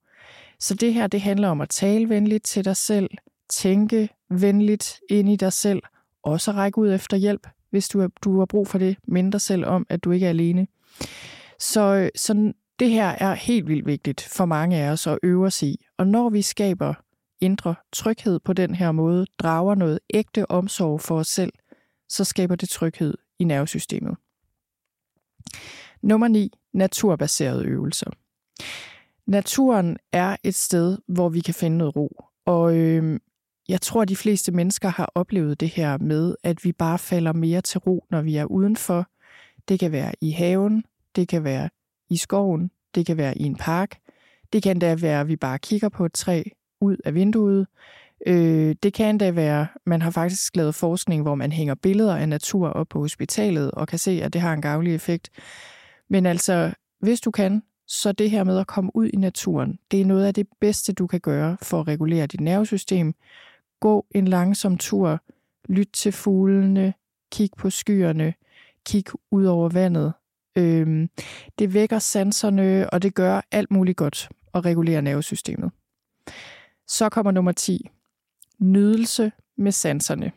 Så 0.59 0.73
det 0.73 0.93
her, 0.93 1.07
det 1.07 1.21
handler 1.21 1.47
om 1.47 1.61
at 1.61 1.69
tale 1.69 2.09
venligt 2.09 2.45
til 2.45 2.65
dig 2.65 2.75
selv, 2.75 3.09
tænke 3.49 4.09
venligt 4.29 4.99
ind 5.09 5.29
i 5.29 5.35
dig 5.35 5.53
selv, 5.53 5.81
også 6.23 6.51
række 6.51 6.77
ud 6.77 6.93
efter 6.93 7.17
hjælp, 7.17 7.47
hvis 7.69 7.89
du, 7.89 7.99
har, 7.99 8.11
du 8.23 8.39
har 8.39 8.45
brug 8.45 8.67
for 8.67 8.77
det. 8.77 8.97
Mind 9.07 9.31
dig 9.31 9.41
selv 9.41 9.65
om, 9.65 9.85
at 9.89 10.03
du 10.03 10.11
ikke 10.11 10.25
er 10.25 10.29
alene. 10.29 10.67
Så, 11.59 12.09
så 12.15 12.53
det 12.79 12.89
her 12.89 13.07
er 13.07 13.33
helt 13.33 13.67
vildt 13.67 13.85
vigtigt 13.85 14.21
for 14.21 14.45
mange 14.45 14.77
af 14.77 14.91
os 14.91 15.07
at 15.07 15.19
øve 15.23 15.45
os 15.45 15.63
i. 15.63 15.85
Og 15.97 16.07
når 16.07 16.29
vi 16.29 16.41
skaber 16.41 16.93
indre 17.41 17.75
tryghed 17.93 18.39
på 18.39 18.53
den 18.53 18.75
her 18.75 18.91
måde, 18.91 19.25
drager 19.39 19.75
noget 19.75 19.99
ægte 20.13 20.51
omsorg 20.51 21.01
for 21.01 21.19
os 21.19 21.27
selv, 21.27 21.53
så 22.09 22.23
skaber 22.23 22.55
det 22.55 22.69
tryghed 22.69 23.13
i 23.39 23.43
nervesystemet. 23.43 24.15
Nummer 26.01 26.27
9. 26.27 26.51
Naturbaserede 26.73 27.65
øvelser. 27.65 28.11
Naturen 29.25 29.97
er 30.11 30.35
et 30.43 30.55
sted, 30.55 30.97
hvor 31.07 31.29
vi 31.29 31.39
kan 31.39 31.53
finde 31.53 31.77
noget 31.77 31.95
ro. 31.95 32.23
Og 32.45 32.77
øh, 32.77 33.19
jeg 33.69 33.81
tror, 33.81 34.01
at 34.01 34.09
de 34.09 34.15
fleste 34.15 34.51
mennesker 34.51 34.89
har 34.89 35.11
oplevet 35.15 35.59
det 35.59 35.69
her 35.69 35.97
med, 35.97 36.35
at 36.43 36.63
vi 36.63 36.71
bare 36.71 36.99
falder 36.99 37.33
mere 37.33 37.61
til 37.61 37.79
ro, 37.79 38.05
når 38.09 38.21
vi 38.21 38.35
er 38.35 38.45
udenfor. 38.45 39.07
Det 39.67 39.79
kan 39.79 39.91
være 39.91 40.13
i 40.21 40.31
haven, 40.31 40.83
det 41.15 41.27
kan 41.27 41.43
være 41.43 41.69
i 42.09 42.17
skoven, 42.17 42.71
det 42.95 43.05
kan 43.05 43.17
være 43.17 43.37
i 43.37 43.43
en 43.43 43.55
park. 43.55 43.99
Det 44.53 44.63
kan 44.63 44.79
da 44.79 44.95
være, 44.95 45.21
at 45.21 45.27
vi 45.27 45.35
bare 45.35 45.59
kigger 45.59 45.89
på 45.89 46.05
et 46.05 46.13
træ 46.13 46.43
ud 46.81 46.97
af 47.05 47.13
vinduet. 47.13 47.67
Øh, 48.27 48.75
det 48.83 48.93
kan 48.93 49.17
da 49.17 49.31
være, 49.31 49.67
man 49.85 50.01
har 50.01 50.11
faktisk 50.11 50.55
lavet 50.55 50.75
forskning, 50.75 51.21
hvor 51.21 51.35
man 51.35 51.51
hænger 51.51 51.75
billeder 51.75 52.15
af 52.15 52.29
natur 52.29 52.69
op 52.69 52.87
på 52.87 52.99
hospitalet 52.99 53.71
og 53.71 53.87
kan 53.87 53.99
se, 53.99 54.21
at 54.23 54.33
det 54.33 54.41
har 54.41 54.53
en 54.53 54.61
gavnlig 54.61 54.95
effekt. 54.95 55.29
Men 56.09 56.25
altså, 56.25 56.73
hvis 56.99 57.21
du 57.21 57.31
kan, 57.31 57.63
så 57.87 58.11
det 58.11 58.31
her 58.31 58.43
med 58.43 58.59
at 58.59 58.67
komme 58.67 58.91
ud 58.95 59.07
i 59.07 59.15
naturen, 59.15 59.79
det 59.91 60.01
er 60.01 60.05
noget 60.05 60.25
af 60.25 60.33
det 60.33 60.47
bedste, 60.61 60.93
du 60.93 61.07
kan 61.07 61.19
gøre 61.19 61.57
for 61.61 61.79
at 61.79 61.87
regulere 61.87 62.27
dit 62.27 62.41
nervesystem. 62.41 63.13
Gå 63.79 64.05
en 64.11 64.27
langsom 64.27 64.77
tur, 64.77 65.19
lyt 65.69 65.89
til 65.93 66.11
fuglene, 66.11 66.93
kig 67.31 67.49
på 67.57 67.69
skyerne, 67.69 68.33
kig 68.85 69.05
ud 69.31 69.45
over 69.45 69.69
vandet. 69.69 70.13
Øhm, 70.55 71.09
det 71.59 71.73
vækker 71.73 71.99
sanserne, 71.99 72.89
og 72.89 73.01
det 73.01 73.15
gør 73.15 73.41
alt 73.51 73.71
muligt 73.71 73.97
godt 73.97 74.29
og 74.53 74.65
regulerer 74.65 75.01
nervesystemet. 75.01 75.71
Så 76.87 77.09
kommer 77.09 77.31
nummer 77.31 77.51
10. 77.51 77.89
Nydelse 78.59 79.31
med 79.57 79.71
sanserne. 79.71 80.31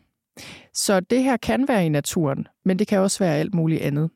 Så 0.75 1.01
det 1.01 1.23
her 1.23 1.37
kan 1.37 1.69
være 1.69 1.87
i 1.87 1.89
naturen, 1.89 2.47
men 2.65 2.79
det 2.79 2.87
kan 2.87 2.99
også 2.99 3.19
være 3.19 3.37
alt 3.37 3.55
muligt 3.55 3.83
andet. 3.83 4.11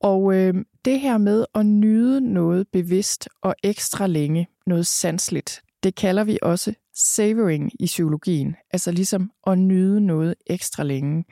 Og 0.00 0.34
øh, 0.34 0.54
det 0.84 1.00
her 1.00 1.18
med 1.18 1.44
at 1.54 1.66
nyde 1.66 2.32
noget 2.32 2.66
bevidst 2.72 3.28
og 3.42 3.54
ekstra 3.62 4.06
længe, 4.06 4.48
noget 4.66 4.86
sansligt, 4.86 5.62
det 5.82 5.94
kalder 5.94 6.24
vi 6.24 6.38
også 6.42 6.74
savoring 6.94 7.72
i 7.80 7.86
psykologien, 7.86 8.56
altså 8.70 8.92
ligesom 8.92 9.30
at 9.46 9.58
nyde 9.58 10.00
noget 10.00 10.34
ekstra 10.46 10.82
længe. 10.82 11.24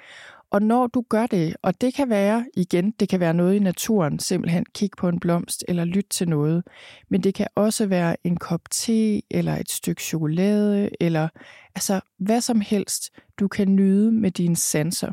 Og 0.55 0.63
når 0.63 0.87
du 0.87 1.05
gør 1.09 1.27
det, 1.27 1.57
og 1.63 1.81
det 1.81 1.95
kan 1.95 2.11
være, 2.11 2.47
igen, 2.57 2.91
det 2.91 3.09
kan 3.09 3.21
være 3.21 3.35
noget 3.35 3.55
i 3.55 3.59
naturen, 3.59 4.19
simpelthen 4.19 4.65
kig 4.75 4.91
på 4.99 5.09
en 5.09 5.21
blomst 5.21 5.65
eller 5.69 5.85
lyt 5.85 6.07
til 6.11 6.29
noget, 6.29 6.63
men 7.09 7.23
det 7.23 7.35
kan 7.35 7.47
også 7.55 7.87
være 7.87 8.17
en 8.25 8.37
kop 8.37 8.61
te 8.71 9.23
eller 9.31 9.57
et 9.57 9.71
stykke 9.71 10.03
chokolade, 10.03 10.91
eller 11.01 11.29
altså 11.75 12.01
hvad 12.19 12.41
som 12.41 12.61
helst, 12.61 13.11
du 13.39 13.49
kan 13.49 13.77
nyde 13.77 14.13
med 14.13 14.31
dine 14.31 14.57
sanser. 14.57 15.13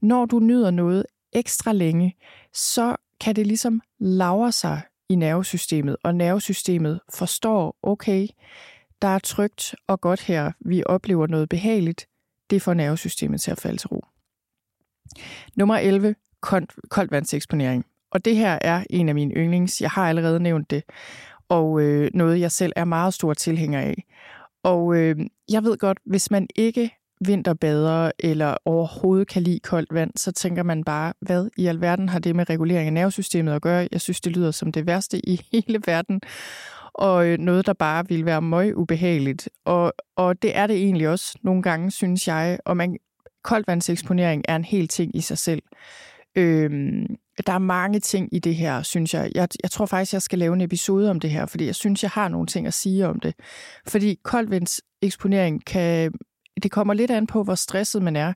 Når 0.00 0.24
du 0.24 0.38
nyder 0.38 0.70
noget 0.70 1.06
ekstra 1.32 1.72
længe, 1.72 2.16
så 2.54 2.96
kan 3.20 3.36
det 3.36 3.46
ligesom 3.46 3.80
lavre 3.98 4.52
sig 4.52 4.80
i 5.08 5.14
nervesystemet, 5.14 5.96
og 6.02 6.14
nervesystemet 6.14 7.00
forstår, 7.14 7.76
okay, 7.82 8.28
der 9.02 9.08
er 9.08 9.18
trygt 9.18 9.74
og 9.86 10.00
godt 10.00 10.20
her, 10.20 10.52
vi 10.60 10.82
oplever 10.86 11.26
noget 11.26 11.48
behageligt, 11.48 12.06
det 12.50 12.62
får 12.62 12.74
nervesystemet 12.74 13.40
til 13.40 13.50
at 13.50 13.58
falde 13.58 13.76
til 13.76 13.88
ro. 13.88 14.04
Nummer 15.56 15.76
11. 15.76 16.14
Koldt 16.90 17.10
vandseksponering. 17.10 17.86
Og 18.10 18.24
det 18.24 18.36
her 18.36 18.58
er 18.60 18.84
en 18.90 19.08
af 19.08 19.14
mine 19.14 19.34
yndlings. 19.34 19.80
Jeg 19.80 19.90
har 19.90 20.08
allerede 20.08 20.40
nævnt 20.40 20.70
det, 20.70 20.82
og 21.48 21.80
øh, 21.80 22.10
noget 22.14 22.40
jeg 22.40 22.52
selv 22.52 22.72
er 22.76 22.84
meget 22.84 23.14
stor 23.14 23.34
tilhænger 23.34 23.80
af. 23.80 24.04
Og 24.62 24.96
øh, 24.96 25.16
jeg 25.50 25.64
ved 25.64 25.78
godt, 25.78 25.98
hvis 26.06 26.30
man 26.30 26.46
ikke 26.56 26.90
vinterbader 27.26 28.10
eller 28.18 28.56
overhovedet 28.64 29.28
kan 29.28 29.42
lide 29.42 29.60
koldt 29.60 29.94
vand, 29.94 30.10
så 30.16 30.32
tænker 30.32 30.62
man 30.62 30.84
bare, 30.84 31.12
hvad 31.20 31.50
i 31.56 31.66
alverden 31.66 32.08
har 32.08 32.18
det 32.18 32.36
med 32.36 32.50
regulering 32.50 32.86
af 32.86 32.92
nervesystemet 32.92 33.52
at 33.52 33.62
gøre? 33.62 33.88
Jeg 33.92 34.00
synes, 34.00 34.20
det 34.20 34.32
lyder 34.32 34.50
som 34.50 34.72
det 34.72 34.86
værste 34.86 35.28
i 35.28 35.40
hele 35.52 35.80
verden, 35.86 36.20
og 36.94 37.26
øh, 37.26 37.38
noget, 37.38 37.66
der 37.66 37.72
bare 37.72 38.08
ville 38.08 38.26
være 38.26 38.42
møg 38.42 38.76
ubehageligt. 38.76 39.48
Og, 39.64 39.92
og 40.16 40.42
det 40.42 40.56
er 40.56 40.66
det 40.66 40.76
egentlig 40.76 41.08
også 41.08 41.38
nogle 41.42 41.62
gange, 41.62 41.90
synes 41.90 42.28
jeg. 42.28 42.58
Og 42.64 42.76
man, 42.76 42.96
koldvandseksponering 43.44 44.44
er 44.48 44.56
en 44.56 44.64
hel 44.64 44.88
ting 44.88 45.16
i 45.16 45.20
sig 45.20 45.38
selv. 45.38 45.62
Øhm, 46.36 47.06
der 47.46 47.52
er 47.52 47.58
mange 47.58 48.00
ting 48.00 48.34
i 48.34 48.38
det 48.38 48.54
her, 48.54 48.82
synes 48.82 49.14
jeg. 49.14 49.30
jeg. 49.34 49.48
Jeg 49.62 49.70
tror 49.70 49.86
faktisk, 49.86 50.12
jeg 50.12 50.22
skal 50.22 50.38
lave 50.38 50.54
en 50.54 50.60
episode 50.60 51.10
om 51.10 51.20
det 51.20 51.30
her, 51.30 51.46
fordi 51.46 51.66
jeg 51.66 51.74
synes, 51.74 52.02
jeg 52.02 52.10
har 52.10 52.28
nogle 52.28 52.46
ting 52.46 52.66
at 52.66 52.74
sige 52.74 53.06
om 53.06 53.20
det. 53.20 53.34
Fordi 53.86 54.18
koldvandseksponering 54.24 55.64
kan... 55.64 56.12
Det 56.62 56.70
kommer 56.70 56.94
lidt 56.94 57.10
an 57.10 57.26
på, 57.26 57.42
hvor 57.42 57.54
stresset 57.54 58.02
man 58.02 58.16
er. 58.16 58.32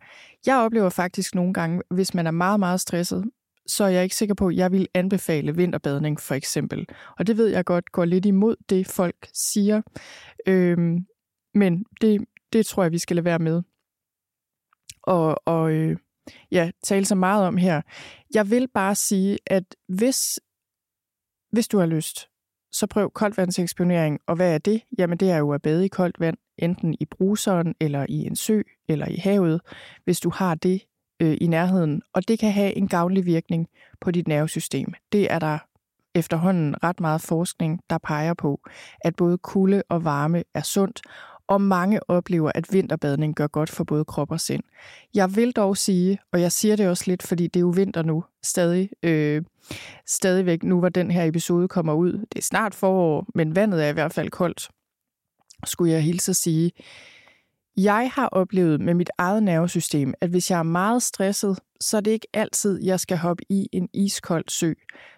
Jeg 0.47 0.57
oplever 0.57 0.89
faktisk 0.89 1.35
nogle 1.35 1.55
gange, 1.55 1.83
hvis 1.91 2.15
man 2.15 2.27
er 2.27 2.31
meget, 2.31 2.61
meget 2.61 2.81
stresset, 2.81 3.25
så 3.67 3.85
er 3.85 3.89
jeg 3.89 4.03
ikke 4.03 4.17
sikker 4.17 4.35
på, 4.35 4.49
at 4.49 4.57
jeg 4.57 4.73
vil 4.73 4.89
anbefale 4.95 5.57
vinterbadning, 5.57 6.21
for 6.21 6.35
eksempel. 6.35 6.87
Og 7.19 7.27
det 7.27 7.37
ved 7.37 7.47
jeg 7.47 7.65
godt 7.65 7.93
går 7.93 8.05
lidt 8.05 8.27
imod 8.27 8.57
det, 8.69 8.87
folk 8.87 9.29
siger. 9.35 9.83
Øhm, 10.47 10.99
men 11.55 11.85
det, 12.01 12.25
det 12.53 12.67
tror 12.67 12.83
jeg, 12.83 12.93
vi 12.93 12.99
skal 12.99 13.17
lade 13.17 13.25
være 13.25 13.39
med 13.39 13.63
og, 15.07 15.43
og 15.45 15.73
øh, 15.73 15.97
ja, 16.51 16.71
tale 16.83 17.05
så 17.05 17.15
meget 17.15 17.47
om 17.47 17.57
her. 17.57 17.83
Jeg 18.35 18.51
vil 18.51 18.69
bare 18.75 18.95
sige, 18.95 19.39
at 19.47 19.65
hvis, 19.89 20.41
hvis 21.53 21.69
du 21.69 21.79
har 21.79 21.87
lyst, 21.87 22.29
så 22.73 22.87
prøv 22.87 23.11
koldvandseksponering. 23.11 24.21
Og 24.27 24.37
hvad 24.37 24.55
er 24.55 24.59
det? 24.59 24.83
Jamen 24.99 25.19
det 25.19 25.31
er 25.31 25.37
jo 25.37 25.53
at 25.53 25.63
bade 25.63 25.85
i 25.85 25.89
koldt 25.89 26.21
vand, 26.21 26.37
enten 26.59 26.95
i 27.01 27.05
bruseren, 27.05 27.75
eller 27.81 28.07
i 28.09 28.15
en 28.15 28.37
sø, 28.37 28.63
eller 28.89 29.07
i 29.07 29.17
havet, 29.17 29.61
hvis 30.05 30.21
du 30.21 30.31
har 30.31 30.55
det 30.55 30.83
øh, 31.21 31.37
i 31.41 31.47
nærheden. 31.47 32.03
Og 32.13 32.29
det 32.29 32.39
kan 32.39 32.53
have 32.53 32.77
en 32.77 32.89
gavnlig 32.89 33.27
virkning 33.27 33.69
på 34.01 34.11
dit 34.11 34.29
nervesystem. 34.29 34.95
Det 35.13 35.33
er 35.33 35.39
der 35.39 35.59
efterhånden 36.15 36.85
ret 36.85 37.01
meget 37.01 37.21
forskning, 37.21 37.81
der 37.91 37.99
peger 37.99 38.35
på, 38.35 38.61
at 39.01 39.17
både 39.17 39.39
kulde 39.39 39.83
og 39.89 40.05
varme 40.05 40.45
er 40.55 40.63
sundt, 40.63 41.03
og 41.49 41.61
mange 41.61 42.11
oplever, 42.11 42.53
at 42.55 42.72
vinterbadning 42.72 43.34
gør 43.34 43.47
godt 43.47 43.70
for 43.70 43.84
både 43.84 44.05
krop 44.05 44.30
og 44.30 44.40
sind. 44.40 44.62
Jeg 45.14 45.36
vil 45.36 45.53
dog 45.53 45.76
sige, 45.76 46.18
og 46.32 46.40
jeg 46.40 46.53
siger 46.53 46.76
det 46.76 46.88
også 46.88 47.05
lidt, 47.07 47.22
fordi 47.22 47.47
det 47.47 47.57
er 47.57 47.61
jo 47.61 47.72
vinter 47.76 48.03
nu, 48.03 48.24
stadig, 48.42 48.90
øh, 49.03 49.42
stadigvæk 50.07 50.62
nu, 50.62 50.78
hvor 50.78 50.88
den 50.88 51.11
her 51.11 51.24
episode 51.24 51.68
kommer 51.68 51.92
ud. 51.92 52.12
Det 52.12 52.38
er 52.38 52.42
snart 52.42 52.74
forår, 52.74 53.26
men 53.34 53.57
vandet 53.57 53.84
er 53.84 53.88
i 53.88 53.92
hvert 53.92 54.12
fald 54.12 54.30
koldt, 54.30 54.68
skulle 55.64 55.92
jeg 55.92 56.03
hilse 56.03 56.30
at 56.30 56.36
sige. 56.36 56.72
Jeg 57.77 58.11
har 58.14 58.29
oplevet 58.29 58.81
med 58.81 58.95
mit 58.95 59.11
eget 59.18 59.43
nervesystem, 59.43 60.14
at 60.20 60.31
hvis 60.31 60.51
jeg 60.51 60.59
er 60.59 60.62
meget 60.62 61.03
stresset, 61.03 61.59
så 61.81 61.97
er 61.97 62.01
det 62.01 62.11
ikke 62.11 62.27
altid, 62.33 62.83
jeg 62.85 63.01
skal 63.01 63.16
hoppe 63.16 63.43
i 63.49 63.68
en 63.72 63.89
iskold 63.93 64.45
sø. 64.49 64.72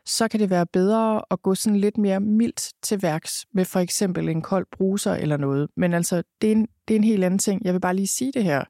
Så 0.04 0.28
kan 0.28 0.40
det 0.40 0.50
være 0.50 0.66
bedre 0.66 1.22
at 1.30 1.42
gå 1.42 1.54
sådan 1.54 1.78
lidt 1.78 1.98
mere 1.98 2.20
mildt 2.20 2.72
til 2.82 3.02
værks 3.02 3.46
med 3.52 3.64
for 3.64 3.80
eksempel 3.80 4.28
en 4.28 4.42
kold 4.42 4.66
bruser 4.72 5.14
eller 5.14 5.36
noget. 5.36 5.68
Men 5.76 5.94
altså, 5.94 6.22
det 6.40 6.48
er, 6.48 6.52
en, 6.52 6.68
det 6.88 6.94
er 6.94 6.98
en 6.98 7.04
helt 7.04 7.24
anden 7.24 7.38
ting. 7.38 7.60
Jeg 7.64 7.72
vil 7.72 7.80
bare 7.80 7.96
lige 7.96 8.06
sige 8.06 8.32
det 8.32 8.44
her, 8.44 8.64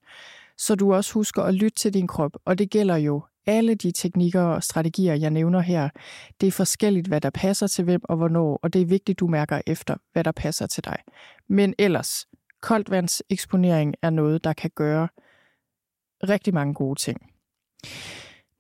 så 0.58 0.74
du 0.74 0.94
også 0.94 1.12
husker 1.12 1.42
at 1.42 1.54
lytte 1.54 1.78
til 1.78 1.94
din 1.94 2.06
krop. 2.06 2.32
Og 2.44 2.58
det 2.58 2.70
gælder 2.70 2.96
jo 2.96 3.22
alle 3.46 3.74
de 3.74 3.92
teknikker 3.92 4.42
og 4.42 4.62
strategier, 4.62 5.14
jeg 5.14 5.30
nævner 5.30 5.60
her. 5.60 5.88
Det 6.40 6.46
er 6.46 6.52
forskelligt, 6.52 7.06
hvad 7.06 7.20
der 7.20 7.30
passer 7.30 7.66
til 7.66 7.84
hvem 7.84 8.00
og 8.04 8.16
hvornår, 8.16 8.60
og 8.62 8.72
det 8.72 8.82
er 8.82 8.86
vigtigt, 8.86 9.20
du 9.20 9.26
mærker 9.26 9.60
efter, 9.66 9.96
hvad 10.12 10.24
der 10.24 10.32
passer 10.32 10.66
til 10.66 10.84
dig. 10.84 10.96
Men 11.48 11.74
ellers, 11.78 12.26
Koldtvandseksponering 12.66 13.94
er 14.02 14.10
noget, 14.10 14.44
der 14.44 14.52
kan 14.52 14.70
gøre 14.74 15.08
rigtig 16.28 16.54
mange 16.54 16.74
gode 16.74 17.00
ting. 17.00 17.32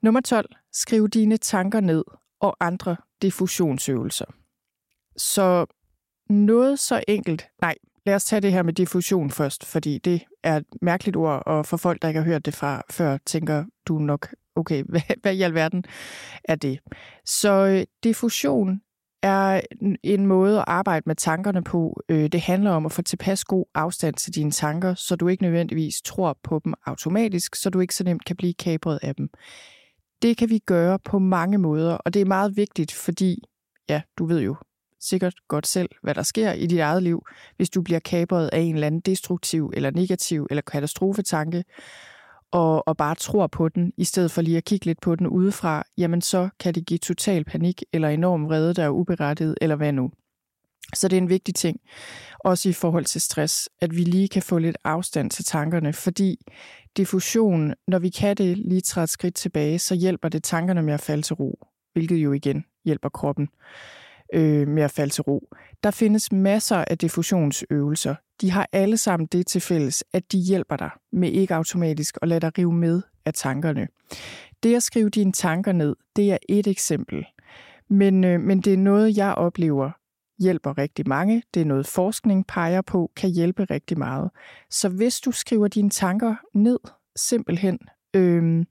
Nummer 0.02 0.20
12. 0.20 0.54
Skriv 0.72 1.08
dine 1.08 1.36
tanker 1.36 1.80
ned 1.80 2.04
og 2.40 2.56
andre 2.60 2.96
diffusionsøvelser. 3.22 4.24
Så 5.16 5.66
noget 6.30 6.78
så 6.78 7.04
enkelt, 7.08 7.48
nej, 7.60 7.74
lad 8.06 8.14
os 8.14 8.24
tage 8.24 8.40
det 8.40 8.52
her 8.52 8.62
med 8.62 8.72
diffusion 8.72 9.30
først, 9.30 9.64
fordi 9.64 9.98
det 9.98 10.24
er 10.42 10.56
et 10.56 10.66
mærkeligt 10.82 11.16
ord, 11.16 11.42
og 11.46 11.66
for 11.66 11.76
folk, 11.76 12.02
der 12.02 12.08
ikke 12.08 12.20
har 12.20 12.26
hørt 12.26 12.46
det 12.46 12.54
fra 12.54 12.82
før, 12.90 13.18
tænker 13.26 13.64
du 13.86 13.98
nok, 13.98 14.34
okay, 14.56 14.82
hvad, 14.88 15.00
hvad 15.22 15.34
i 15.34 15.42
alverden 15.42 15.84
er 16.44 16.54
det? 16.54 16.80
Så 17.24 17.50
øh, 17.50 17.86
diffusion 18.04 18.80
er 19.22 19.60
en 20.02 20.26
måde 20.26 20.58
at 20.58 20.64
arbejde 20.66 21.02
med 21.06 21.16
tankerne 21.16 21.64
på. 21.64 22.00
Øh, 22.08 22.28
det 22.32 22.40
handler 22.40 22.70
om 22.70 22.86
at 22.86 22.92
få 22.92 23.02
tilpas 23.02 23.44
god 23.44 23.64
afstand 23.74 24.14
til 24.14 24.34
dine 24.34 24.50
tanker, 24.50 24.94
så 24.94 25.16
du 25.16 25.28
ikke 25.28 25.42
nødvendigvis 25.42 26.02
tror 26.02 26.38
på 26.42 26.60
dem 26.64 26.74
automatisk, 26.86 27.54
så 27.54 27.70
du 27.70 27.80
ikke 27.80 27.94
så 27.94 28.04
nemt 28.04 28.24
kan 28.24 28.36
blive 28.36 28.54
kabret 28.54 28.98
af 29.02 29.14
dem. 29.14 29.28
Det 30.22 30.36
kan 30.36 30.50
vi 30.50 30.58
gøre 30.58 30.98
på 30.98 31.18
mange 31.18 31.58
måder, 31.58 31.94
og 31.94 32.14
det 32.14 32.22
er 32.22 32.26
meget 32.26 32.56
vigtigt, 32.56 32.92
fordi, 32.92 33.42
ja, 33.88 34.02
du 34.18 34.26
ved 34.26 34.40
jo 34.40 34.56
sikkert 35.00 35.34
godt 35.48 35.66
selv, 35.66 35.88
hvad 36.02 36.14
der 36.14 36.22
sker 36.22 36.52
i 36.52 36.66
dit 36.66 36.80
eget 36.80 37.02
liv, 37.02 37.26
hvis 37.56 37.70
du 37.70 37.82
bliver 37.82 38.00
kabret 38.00 38.50
af 38.52 38.60
en 38.60 38.74
eller 38.74 38.86
anden 38.86 39.00
destruktiv 39.00 39.72
eller 39.74 39.90
negativ 39.90 40.46
eller 40.50 40.62
katastrofetanke 40.62 41.64
og, 42.50 42.88
og 42.88 42.96
bare 42.96 43.14
tror 43.14 43.46
på 43.46 43.68
den, 43.68 43.92
i 43.96 44.04
stedet 44.04 44.30
for 44.30 44.42
lige 44.42 44.56
at 44.56 44.64
kigge 44.64 44.86
lidt 44.86 45.00
på 45.00 45.14
den 45.14 45.26
udefra, 45.26 45.84
jamen 45.98 46.20
så 46.20 46.48
kan 46.60 46.74
det 46.74 46.86
give 46.86 46.98
total 46.98 47.44
panik 47.44 47.82
eller 47.92 48.08
enorm 48.08 48.48
vrede, 48.48 48.74
der 48.74 48.84
er 48.84 48.90
uberettiget, 48.90 49.58
eller 49.60 49.76
hvad 49.76 49.92
nu. 49.92 50.10
Så 50.94 51.08
det 51.08 51.16
er 51.16 51.20
en 51.20 51.28
vigtig 51.28 51.54
ting, 51.54 51.80
også 52.38 52.68
i 52.68 52.72
forhold 52.72 53.04
til 53.04 53.20
stress, 53.20 53.68
at 53.80 53.96
vi 53.96 54.04
lige 54.04 54.28
kan 54.28 54.42
få 54.42 54.58
lidt 54.58 54.78
afstand 54.84 55.30
til 55.30 55.44
tankerne, 55.44 55.92
fordi 55.92 56.38
diffusion, 56.96 57.74
når 57.88 57.98
vi 57.98 58.08
kan 58.08 58.36
det 58.36 58.58
lige 58.58 58.80
træde 58.80 59.04
et 59.04 59.10
skridt 59.10 59.34
tilbage, 59.34 59.78
så 59.78 59.94
hjælper 59.94 60.28
det 60.28 60.42
tankerne 60.42 60.82
med 60.82 60.94
at 60.94 61.00
falde 61.00 61.22
til 61.22 61.34
ro, 61.34 61.66
hvilket 61.92 62.16
jo 62.16 62.32
igen 62.32 62.64
hjælper 62.84 63.08
kroppen 63.08 63.48
øh, 64.34 64.68
med 64.68 64.82
at 64.82 64.90
falde 64.90 65.12
til 65.12 65.22
ro. 65.22 65.48
Der 65.82 65.90
findes 65.90 66.32
masser 66.32 66.84
af 66.86 66.98
diffusionsøvelser. 66.98 68.14
De 68.40 68.50
har 68.50 68.68
alle 68.72 68.96
sammen 68.96 69.26
det 69.26 69.46
til 69.46 69.60
fælles, 69.60 70.04
at 70.12 70.32
de 70.32 70.38
hjælper 70.38 70.76
dig 70.76 70.90
med 71.12 71.30
ikke 71.30 71.54
automatisk 71.54 72.18
at 72.22 72.28
lade 72.28 72.40
dig 72.40 72.58
rive 72.58 72.72
med 72.72 73.02
af 73.24 73.34
tankerne. 73.34 73.88
Det 74.62 74.76
at 74.76 74.82
skrive 74.82 75.10
dine 75.10 75.32
tanker 75.32 75.72
ned, 75.72 75.96
det 76.16 76.32
er 76.32 76.38
et 76.48 76.66
eksempel. 76.66 77.24
Men, 77.90 78.24
øh, 78.24 78.40
men 78.40 78.60
det 78.60 78.72
er 78.72 78.78
noget, 78.78 79.16
jeg 79.16 79.34
oplever 79.34 79.90
hjælper 80.38 80.78
rigtig 80.78 81.08
mange. 81.08 81.42
Det 81.54 81.60
er 81.60 81.66
noget, 81.66 81.86
forskning 81.86 82.46
peger 82.46 82.82
på, 82.82 83.10
kan 83.16 83.30
hjælpe 83.30 83.64
rigtig 83.64 83.98
meget. 83.98 84.30
Så 84.70 84.88
hvis 84.88 85.20
du 85.20 85.32
skriver 85.32 85.68
dine 85.68 85.90
tanker 85.90 86.34
ned, 86.54 86.78
simpelthen 87.16 87.78
øhm, 88.16 88.66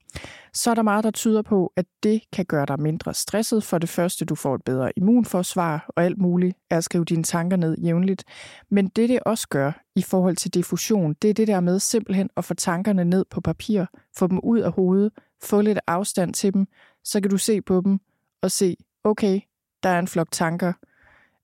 så 0.52 0.70
er 0.70 0.74
der 0.74 0.82
meget, 0.82 1.04
der 1.04 1.10
tyder 1.10 1.42
på, 1.42 1.72
at 1.76 1.86
det 2.02 2.22
kan 2.32 2.44
gøre 2.44 2.66
dig 2.66 2.80
mindre 2.80 3.14
stresset. 3.14 3.64
For 3.64 3.78
det 3.78 3.88
første, 3.88 4.24
du 4.24 4.34
får 4.34 4.54
et 4.54 4.64
bedre 4.64 4.92
immunforsvar 4.96 5.84
og 5.88 6.04
alt 6.04 6.18
muligt 6.18 6.56
er 6.70 6.78
at 6.78 6.84
skrive 6.84 7.04
dine 7.04 7.22
tanker 7.22 7.56
ned 7.56 7.78
jævnligt. 7.78 8.24
Men 8.70 8.88
det, 8.88 9.08
det 9.08 9.20
også 9.20 9.48
gør 9.48 9.72
i 9.96 10.02
forhold 10.02 10.36
til 10.36 10.54
diffusion, 10.54 11.14
det 11.22 11.30
er 11.30 11.34
det 11.34 11.48
der 11.48 11.60
med 11.60 11.78
simpelthen 11.78 12.30
at 12.36 12.44
få 12.44 12.54
tankerne 12.54 13.04
ned 13.04 13.24
på 13.30 13.40
papir, 13.40 13.84
få 14.18 14.26
dem 14.26 14.40
ud 14.42 14.58
af 14.58 14.72
hovedet, 14.72 15.12
få 15.42 15.60
lidt 15.60 15.78
afstand 15.86 16.34
til 16.34 16.54
dem, 16.54 16.66
så 17.04 17.20
kan 17.20 17.30
du 17.30 17.38
se 17.38 17.62
på 17.62 17.80
dem 17.84 17.98
og 18.42 18.50
se, 18.50 18.76
okay, 19.04 19.40
der 19.82 19.88
er 19.88 19.98
en 19.98 20.08
flok 20.08 20.28
tanker. 20.30 20.72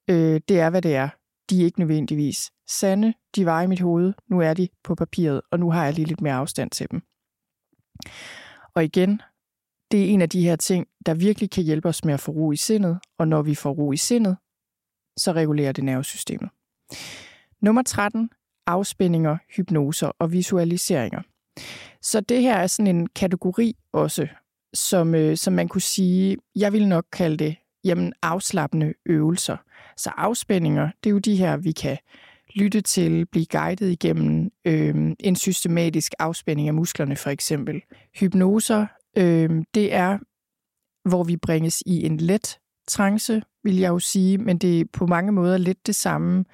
Øh, 0.09 0.41
det 0.47 0.59
er, 0.59 0.69
hvad 0.69 0.81
det 0.81 0.95
er. 0.95 1.09
De 1.49 1.61
er 1.61 1.65
ikke 1.65 1.79
nødvendigvis 1.79 2.51
sande. 2.67 3.13
De 3.35 3.45
var 3.45 3.61
i 3.61 3.67
mit 3.67 3.79
hoved. 3.79 4.13
Nu 4.29 4.39
er 4.39 4.53
de 4.53 4.67
på 4.83 4.95
papiret, 4.95 5.41
og 5.51 5.59
nu 5.59 5.71
har 5.71 5.85
jeg 5.85 5.93
lige 5.93 6.05
lidt 6.05 6.21
mere 6.21 6.33
afstand 6.33 6.71
til 6.71 6.87
dem. 6.91 7.01
Og 8.75 8.83
igen, 8.83 9.21
det 9.91 10.03
er 10.03 10.13
en 10.13 10.21
af 10.21 10.29
de 10.29 10.41
her 10.41 10.55
ting, 10.55 10.87
der 11.05 11.13
virkelig 11.13 11.51
kan 11.51 11.63
hjælpe 11.63 11.87
os 11.87 12.05
med 12.05 12.13
at 12.13 12.19
få 12.19 12.31
ro 12.31 12.51
i 12.51 12.55
sindet, 12.55 12.99
og 13.19 13.27
når 13.27 13.41
vi 13.41 13.55
får 13.55 13.71
ro 13.71 13.91
i 13.91 13.97
sindet, 13.97 14.37
så 15.17 15.31
regulerer 15.31 15.71
det 15.71 15.83
nervesystemet. 15.83 16.49
Nummer 17.61 17.81
13. 17.81 18.29
Afspændinger, 18.67 19.37
hypnoser 19.55 20.11
og 20.19 20.31
visualiseringer. 20.31 21.21
Så 22.01 22.19
det 22.19 22.41
her 22.41 22.55
er 22.55 22.67
sådan 22.67 22.95
en 22.95 23.07
kategori 23.07 23.75
også, 23.93 24.27
som, 24.73 25.15
øh, 25.15 25.37
som 25.37 25.53
man 25.53 25.67
kunne 25.67 25.81
sige, 25.81 26.37
jeg 26.55 26.73
vil 26.73 26.87
nok 26.87 27.05
kalde 27.11 27.37
det, 27.37 27.55
jamen 27.83 28.13
afslappende 28.21 28.93
øvelser. 29.05 29.57
Så 29.97 30.11
afspændinger, 30.17 30.91
det 31.03 31.09
er 31.09 31.11
jo 31.11 31.19
de 31.19 31.35
her, 31.35 31.57
vi 31.57 31.71
kan 31.71 31.97
lytte 32.55 32.81
til, 32.81 33.25
blive 33.25 33.45
guidet 33.45 33.91
igennem 33.91 34.51
øh, 34.65 35.11
en 35.19 35.35
systematisk 35.35 36.13
afspænding 36.19 36.67
af 36.67 36.73
musklerne 36.73 37.15
for 37.15 37.29
eksempel. 37.29 37.81
Hypnoser, 38.19 38.85
øh, 39.17 39.49
det 39.73 39.93
er, 39.93 40.17
hvor 41.09 41.23
vi 41.23 41.37
bringes 41.37 41.83
i 41.85 42.05
en 42.05 42.17
let 42.17 42.59
trance, 42.87 43.41
vil 43.63 43.77
jeg 43.77 43.89
jo 43.89 43.99
sige, 43.99 44.37
men 44.37 44.57
det 44.57 44.79
er 44.79 44.85
på 44.93 45.05
mange 45.07 45.31
måder 45.31 45.57
lidt 45.57 45.87
det 45.87 45.95
samme. 45.95 46.45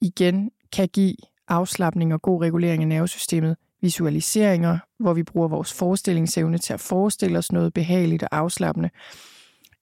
Igen 0.00 0.50
kan 0.72 0.88
give 0.88 1.14
afslappning 1.48 2.14
og 2.14 2.22
god 2.22 2.42
regulering 2.42 2.82
af 2.82 2.88
nervesystemet, 2.88 3.56
visualiseringer, 3.82 4.78
hvor 4.98 5.14
vi 5.14 5.22
bruger 5.22 5.48
vores 5.48 5.72
forestillingsevne 5.72 6.58
til 6.58 6.72
at 6.72 6.80
forestille 6.80 7.38
os 7.38 7.52
noget 7.52 7.74
behageligt 7.74 8.22
og 8.22 8.28
afslappende. 8.32 8.90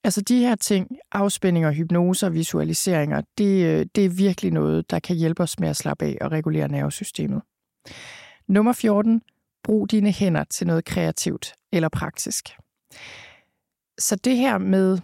Altså 0.05 0.21
de 0.21 0.39
her 0.39 0.55
ting, 0.55 0.97
afspændinger, 1.11 1.71
hypnoser, 1.71 2.29
visualiseringer, 2.29 3.21
det, 3.37 3.65
øh, 3.65 3.85
det 3.95 4.05
er 4.05 4.09
virkelig 4.09 4.51
noget, 4.51 4.91
der 4.91 4.99
kan 4.99 5.15
hjælpe 5.15 5.43
os 5.43 5.59
med 5.59 5.69
at 5.69 5.75
slappe 5.75 6.05
af 6.05 6.17
og 6.21 6.31
regulere 6.31 6.67
nervesystemet. 6.67 7.41
Nummer 8.47 8.73
14. 8.73 9.21
Brug 9.63 9.91
dine 9.91 10.11
hænder 10.11 10.43
til 10.43 10.67
noget 10.67 10.85
kreativt 10.85 11.53
eller 11.73 11.89
praktisk. 11.89 12.49
Så 13.99 14.15
det 14.15 14.37
her 14.37 14.57
med 14.57 14.97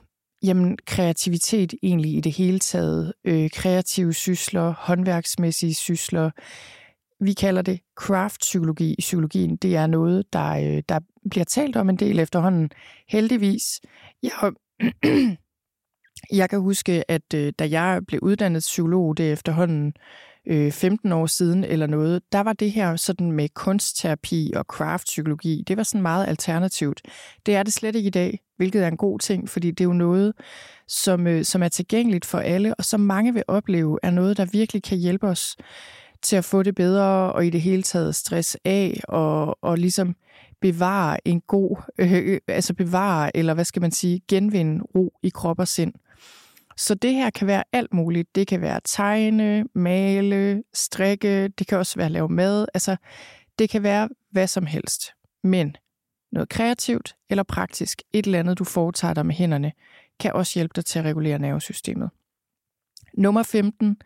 jamen, 0.44 0.78
kreativitet 0.86 1.74
egentlig 1.84 2.14
i 2.14 2.20
det 2.20 2.32
hele 2.32 2.60
taget, 2.60 3.14
øh, 3.24 3.50
kreative 3.50 4.14
sysler, 4.14 4.74
håndværksmæssige 4.78 5.74
sysler, 5.74 6.32
vi 7.20 7.34
kalder 7.34 7.62
det 7.62 7.80
craft-psykologi 7.96 8.94
i 8.94 9.02
psykologien. 9.02 9.56
Det 9.56 9.76
er 9.76 9.88
noget, 9.88 10.34
der, 10.34 10.50
øh, 10.52 10.84
der 10.90 11.00
bliver 11.30 11.46
talt 11.46 11.76
om 11.76 11.90
en 11.90 11.96
del 11.96 12.20
efterhånden. 12.20 12.70
Heldigvis. 13.10 13.82
Jeg, 14.24 14.32
jeg 16.40 16.50
kan 16.50 16.60
huske, 16.60 17.12
at 17.12 17.34
øh, 17.36 17.54
da 17.60 17.70
jeg 17.70 18.02
blev 18.08 18.20
uddannet 18.24 18.60
psykolog, 18.60 19.18
det 19.18 19.30
er 19.30 19.34
efterhånden 19.34 19.94
øh, 20.48 20.72
15 20.72 21.12
år 21.12 21.26
siden 21.26 21.64
eller 21.64 21.88
noget, 21.88 22.22
der 22.32 22.40
var 22.40 22.54
det 22.54 22.72
her 22.72 22.96
sådan 22.96 23.32
med 23.32 23.50
kunstterapi 23.50 24.54
og 24.56 24.66
craft-psykologi, 24.66 25.64
det 25.68 25.78
var 25.78 25.84
sådan 25.84 26.02
meget 26.02 26.28
alternativt. 26.28 27.02
Det 27.46 27.56
er 27.56 27.64
det 27.64 27.74
slet 27.74 27.96
ikke 27.96 28.08
i 28.08 28.12
dag, 28.12 28.40
hvilket 28.58 28.84
er 28.84 28.88
en 28.88 28.98
god 28.98 29.20
ting, 29.20 29.50
fordi 29.50 29.72
det 29.72 29.82
er 29.82 29.88
jo 29.88 29.94
noget, 29.94 30.34
som, 30.88 31.28
øh, 31.28 31.46
som 31.46 31.64
er 31.64 31.70
tilgængeligt 31.70 32.26
for 32.26 32.40
alle, 32.40 32.76
og 32.76 32.86
som 32.86 33.00
mange 33.00 33.34
vil 33.34 33.44
opleve, 33.48 34.00
er 34.04 34.12
noget, 34.12 34.38
der 34.38 34.46
virkelig 34.46 34.84
kan 34.84 34.98
hjælpe 34.98 35.28
os 35.28 35.58
til 36.22 36.36
at 36.36 36.46
få 36.46 36.64
det 36.64 36.76
bedre, 36.76 37.34
og 37.34 37.46
i 37.46 37.50
det 37.50 37.62
hele 37.62 37.84
taget 37.84 38.16
stress 38.16 38.58
af, 38.66 39.02
og, 39.08 39.64
og 39.64 39.78
ligesom 39.78 40.16
bevare 40.62 41.28
en 41.28 41.42
god, 41.42 41.78
øh, 41.98 42.14
øh, 42.14 42.40
altså 42.48 42.74
bevare, 42.74 43.38
eller 43.38 43.54
hvad 43.54 43.66
skal 43.66 43.82
man 43.82 43.92
sige, 43.92 44.22
genvinde 44.28 44.84
ro 44.96 45.14
i 45.24 45.30
krop 45.30 45.60
og 45.60 45.68
sind. 45.68 45.94
Så 46.78 46.96
det 46.96 47.14
her 47.14 47.30
kan 47.30 47.48
være 47.48 47.64
alt 47.72 47.94
muligt. 47.94 48.36
Det 48.36 48.48
kan 48.48 48.62
være 48.62 48.80
tegne, 48.84 49.66
male, 49.76 50.64
strikke, 50.74 51.48
det 51.48 51.68
kan 51.68 51.78
også 51.78 51.96
være 51.96 52.06
at 52.06 52.12
lave 52.12 52.30
mad. 52.30 52.66
Altså, 52.74 52.96
det 53.60 53.70
kan 53.70 53.84
være 53.84 54.10
hvad 54.32 54.48
som 54.48 54.66
helst. 54.66 55.12
Men 55.44 55.76
noget 56.32 56.50
kreativt 56.50 57.16
eller 57.30 57.44
praktisk, 57.44 58.02
et 58.14 58.26
eller 58.26 58.40
andet, 58.40 58.60
du 58.60 58.64
foretager 58.64 59.14
dig 59.14 59.26
med 59.26 59.36
hænderne, 59.36 59.72
kan 60.20 60.34
også 60.34 60.60
hjælpe 60.60 60.74
dig 60.76 60.86
til 60.86 61.00
at 61.00 61.06
regulere 61.06 61.40
nervesystemet. 61.40 62.10
Nummer 63.14 63.44
15. 63.44 63.98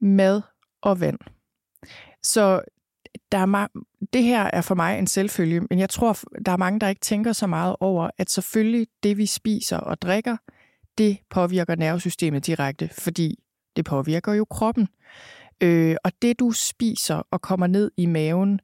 Mad 0.00 0.42
og 0.82 1.00
vand. 1.00 1.18
Så 2.22 2.62
der 3.32 3.38
er 3.38 3.66
det 4.12 4.22
her 4.22 4.50
er 4.52 4.60
for 4.60 4.74
mig 4.74 4.98
en 4.98 5.06
selvfølge, 5.06 5.60
men 5.70 5.78
jeg 5.78 5.90
tror, 5.90 6.18
der 6.46 6.52
er 6.52 6.56
mange, 6.56 6.80
der 6.80 6.88
ikke 6.88 7.00
tænker 7.00 7.32
så 7.32 7.46
meget 7.46 7.76
over, 7.80 8.10
at 8.18 8.30
selvfølgelig 8.30 8.86
det, 9.02 9.16
vi 9.16 9.26
spiser 9.26 9.76
og 9.76 10.02
drikker, 10.02 10.36
det 10.98 11.18
påvirker 11.30 11.74
nervesystemet 11.74 12.46
direkte, 12.46 12.90
fordi 12.98 13.38
det 13.76 13.84
påvirker 13.84 14.32
jo 14.32 14.44
kroppen. 14.44 14.88
Øh, 15.60 15.96
og 16.04 16.12
det, 16.22 16.38
du 16.40 16.50
spiser 16.50 17.22
og 17.30 17.40
kommer 17.40 17.66
ned 17.66 17.90
i 17.96 18.06
maven, 18.06 18.60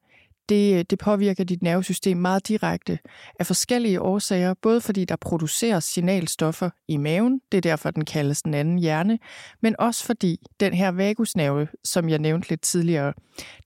det, 0.48 0.78
øh, 0.78 0.84
det 0.90 0.98
påvirker 0.98 1.44
dit 1.44 1.62
nervesystem 1.62 2.16
meget 2.16 2.48
direkte 2.48 2.98
af 3.40 3.46
forskellige 3.46 4.00
årsager, 4.00 4.54
både 4.62 4.80
fordi 4.80 5.04
der 5.04 5.16
produceres 5.16 5.84
signalstoffer 5.84 6.70
i 6.88 6.96
maven, 6.96 7.40
det 7.52 7.58
er 7.58 7.62
derfor, 7.62 7.90
den 7.90 8.04
kaldes 8.04 8.42
den 8.42 8.54
anden 8.54 8.78
hjerne, 8.78 9.18
men 9.62 9.74
også 9.78 10.04
fordi 10.04 10.38
den 10.60 10.74
her 10.74 10.88
vagusnerve, 10.88 11.68
som 11.84 12.08
jeg 12.08 12.18
nævnte 12.18 12.48
lidt 12.48 12.62
tidligere, 12.62 13.12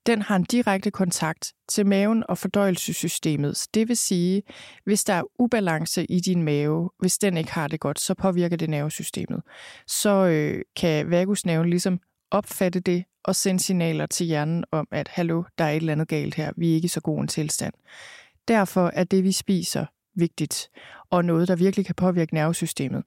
den 0.07 0.22
har 0.22 0.37
en 0.37 0.45
direkte 0.45 0.91
kontakt 0.91 1.53
til 1.68 1.87
maven 1.87 2.24
og 2.28 2.39
fordøjelsessystemet. 2.39 3.66
Det 3.74 3.89
vil 3.89 3.97
sige, 3.97 4.43
hvis 4.85 5.05
der 5.05 5.14
er 5.14 5.22
ubalance 5.39 6.05
i 6.05 6.20
din 6.20 6.43
mave, 6.43 6.91
hvis 6.99 7.18
den 7.18 7.37
ikke 7.37 7.53
har 7.53 7.68
det 7.68 7.81
godt, 7.81 8.01
så 8.01 8.14
påvirker 8.14 8.57
det 8.57 8.70
nervesystemet. 8.70 9.43
Så 9.87 10.11
øh, 10.11 10.62
kan 10.76 11.11
vagusnerven 11.11 11.70
ligesom 11.70 12.01
opfatte 12.31 12.81
det 12.81 13.05
og 13.24 13.37
sende 13.37 13.61
signaler 13.61 14.07
til 14.07 14.26
hjernen 14.26 14.64
om, 14.72 14.89
at 14.91 15.09
hallo, 15.09 15.43
der 15.59 15.64
er 15.64 15.70
et 15.70 15.76
eller 15.76 15.93
andet 15.93 16.09
galt 16.09 16.35
her, 16.35 16.53
vi 16.57 16.70
er 16.70 16.74
ikke 16.74 16.87
i 16.87 16.89
så 16.89 17.01
god 17.01 17.20
en 17.20 17.28
tilstand. 17.28 17.74
Derfor 18.49 18.91
er 18.95 19.05
det, 19.05 19.24
vi 19.24 19.33
spiser, 19.33 19.87
vigtigt, 20.14 20.70
og 21.11 21.24
noget, 21.24 21.49
der 21.49 21.57
virkelig 21.57 21.87
kan 21.87 21.95
påvirke 21.95 22.35
nervesystemet. 22.35 23.05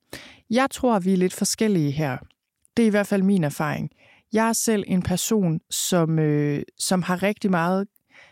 Jeg 0.49 0.69
tror, 0.71 0.99
vi 0.99 1.13
er 1.13 1.17
lidt 1.17 1.33
forskellige 1.33 1.91
her. 1.91 2.17
Det 2.77 2.83
er 2.83 2.87
i 2.87 2.89
hvert 2.89 3.07
fald 3.07 3.23
min 3.23 3.43
erfaring. 3.43 3.89
Jeg 4.33 4.49
er 4.49 4.53
selv 4.53 4.83
en 4.87 5.01
person, 5.01 5.59
som, 5.69 6.19
øh, 6.19 6.63
som 6.77 7.01
har 7.01 7.23
rigtig 7.23 7.51
meget, 7.51 7.87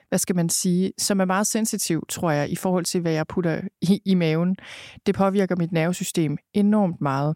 hvad 0.09 0.19
skal 0.19 0.35
man 0.35 0.49
sige, 0.49 0.93
som 0.97 1.19
er 1.19 1.25
meget 1.25 1.47
sensitiv, 1.47 2.03
tror 2.09 2.31
jeg, 2.31 2.49
i 2.49 2.55
forhold 2.55 2.85
til, 2.85 3.01
hvad 3.01 3.11
jeg 3.11 3.27
putter 3.27 3.61
i, 3.81 4.01
i 4.05 4.15
maven. 4.15 4.55
Det 5.05 5.15
påvirker 5.15 5.55
mit 5.55 5.71
nervesystem 5.71 6.37
enormt 6.53 7.01
meget. 7.01 7.35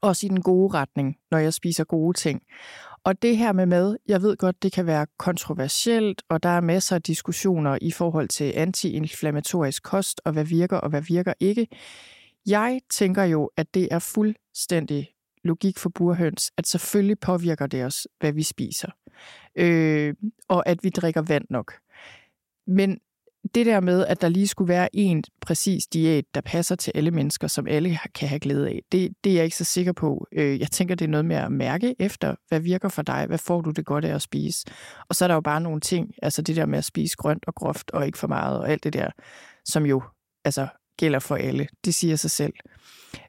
Også 0.00 0.26
i 0.26 0.28
den 0.28 0.42
gode 0.42 0.74
retning, 0.74 1.16
når 1.30 1.38
jeg 1.38 1.54
spiser 1.54 1.84
gode 1.84 2.16
ting. 2.18 2.42
Og 3.04 3.22
det 3.22 3.36
her 3.36 3.52
med 3.52 3.66
mad, 3.66 3.96
jeg 4.08 4.22
ved 4.22 4.36
godt, 4.36 4.62
det 4.62 4.72
kan 4.72 4.86
være 4.86 5.06
kontroversielt, 5.18 6.22
og 6.28 6.42
der 6.42 6.48
er 6.48 6.60
masser 6.60 6.96
af 6.96 7.02
diskussioner 7.02 7.78
i 7.80 7.90
forhold 7.90 8.28
til 8.28 8.52
antiinflammatorisk 8.56 9.82
kost, 9.82 10.20
og 10.24 10.32
hvad 10.32 10.44
virker 10.44 10.76
og 10.76 10.90
hvad 10.90 11.02
virker 11.02 11.32
ikke. 11.40 11.68
Jeg 12.46 12.80
tænker 12.90 13.24
jo, 13.24 13.50
at 13.56 13.74
det 13.74 13.88
er 13.90 13.98
fuldstændig 13.98 15.08
logik 15.44 15.78
for 15.78 15.90
burhøns, 15.90 16.50
at 16.56 16.66
selvfølgelig 16.66 17.20
påvirker 17.20 17.66
det 17.66 17.84
os, 17.84 18.08
hvad 18.20 18.32
vi 18.32 18.42
spiser, 18.42 18.88
øh, 19.56 20.14
og 20.48 20.68
at 20.68 20.78
vi 20.82 20.90
drikker 20.90 21.22
vand 21.22 21.44
nok. 21.50 21.74
Men 22.66 22.98
det 23.54 23.66
der 23.66 23.80
med, 23.80 24.06
at 24.06 24.20
der 24.20 24.28
lige 24.28 24.48
skulle 24.48 24.68
være 24.68 24.88
en 24.96 25.24
præcis 25.40 25.86
diæt, 25.86 26.24
der 26.34 26.40
passer 26.40 26.76
til 26.76 26.92
alle 26.94 27.10
mennesker, 27.10 27.48
som 27.48 27.66
alle 27.66 27.98
kan 28.14 28.28
have 28.28 28.38
glæde 28.38 28.68
af, 28.68 28.80
det, 28.92 29.12
det 29.24 29.32
er 29.32 29.36
jeg 29.36 29.44
ikke 29.44 29.56
så 29.56 29.64
sikker 29.64 29.92
på. 29.92 30.26
Øh, 30.32 30.60
jeg 30.60 30.70
tænker, 30.70 30.94
det 30.94 31.04
er 31.04 31.08
noget 31.08 31.24
med 31.24 31.36
at 31.36 31.52
mærke 31.52 31.94
efter, 31.98 32.34
hvad 32.48 32.60
virker 32.60 32.88
for 32.88 33.02
dig, 33.02 33.26
hvad 33.26 33.38
får 33.38 33.60
du 33.60 33.70
det 33.70 33.86
godt 33.86 34.04
af 34.04 34.14
at 34.14 34.22
spise. 34.22 34.66
Og 35.08 35.14
så 35.14 35.24
er 35.24 35.26
der 35.26 35.34
jo 35.34 35.40
bare 35.40 35.60
nogle 35.60 35.80
ting, 35.80 36.14
altså 36.22 36.42
det 36.42 36.56
der 36.56 36.66
med 36.66 36.78
at 36.78 36.84
spise 36.84 37.16
grønt 37.16 37.44
og 37.46 37.54
groft 37.54 37.90
og 37.90 38.06
ikke 38.06 38.18
for 38.18 38.28
meget, 38.28 38.58
og 38.58 38.70
alt 38.70 38.84
det 38.84 38.92
der, 38.92 39.10
som 39.64 39.86
jo 39.86 40.02
altså, 40.44 40.66
gælder 41.00 41.18
for 41.18 41.36
alle. 41.36 41.66
Det 41.84 41.94
siger 41.94 42.16
sig 42.16 42.30
selv. 42.30 42.52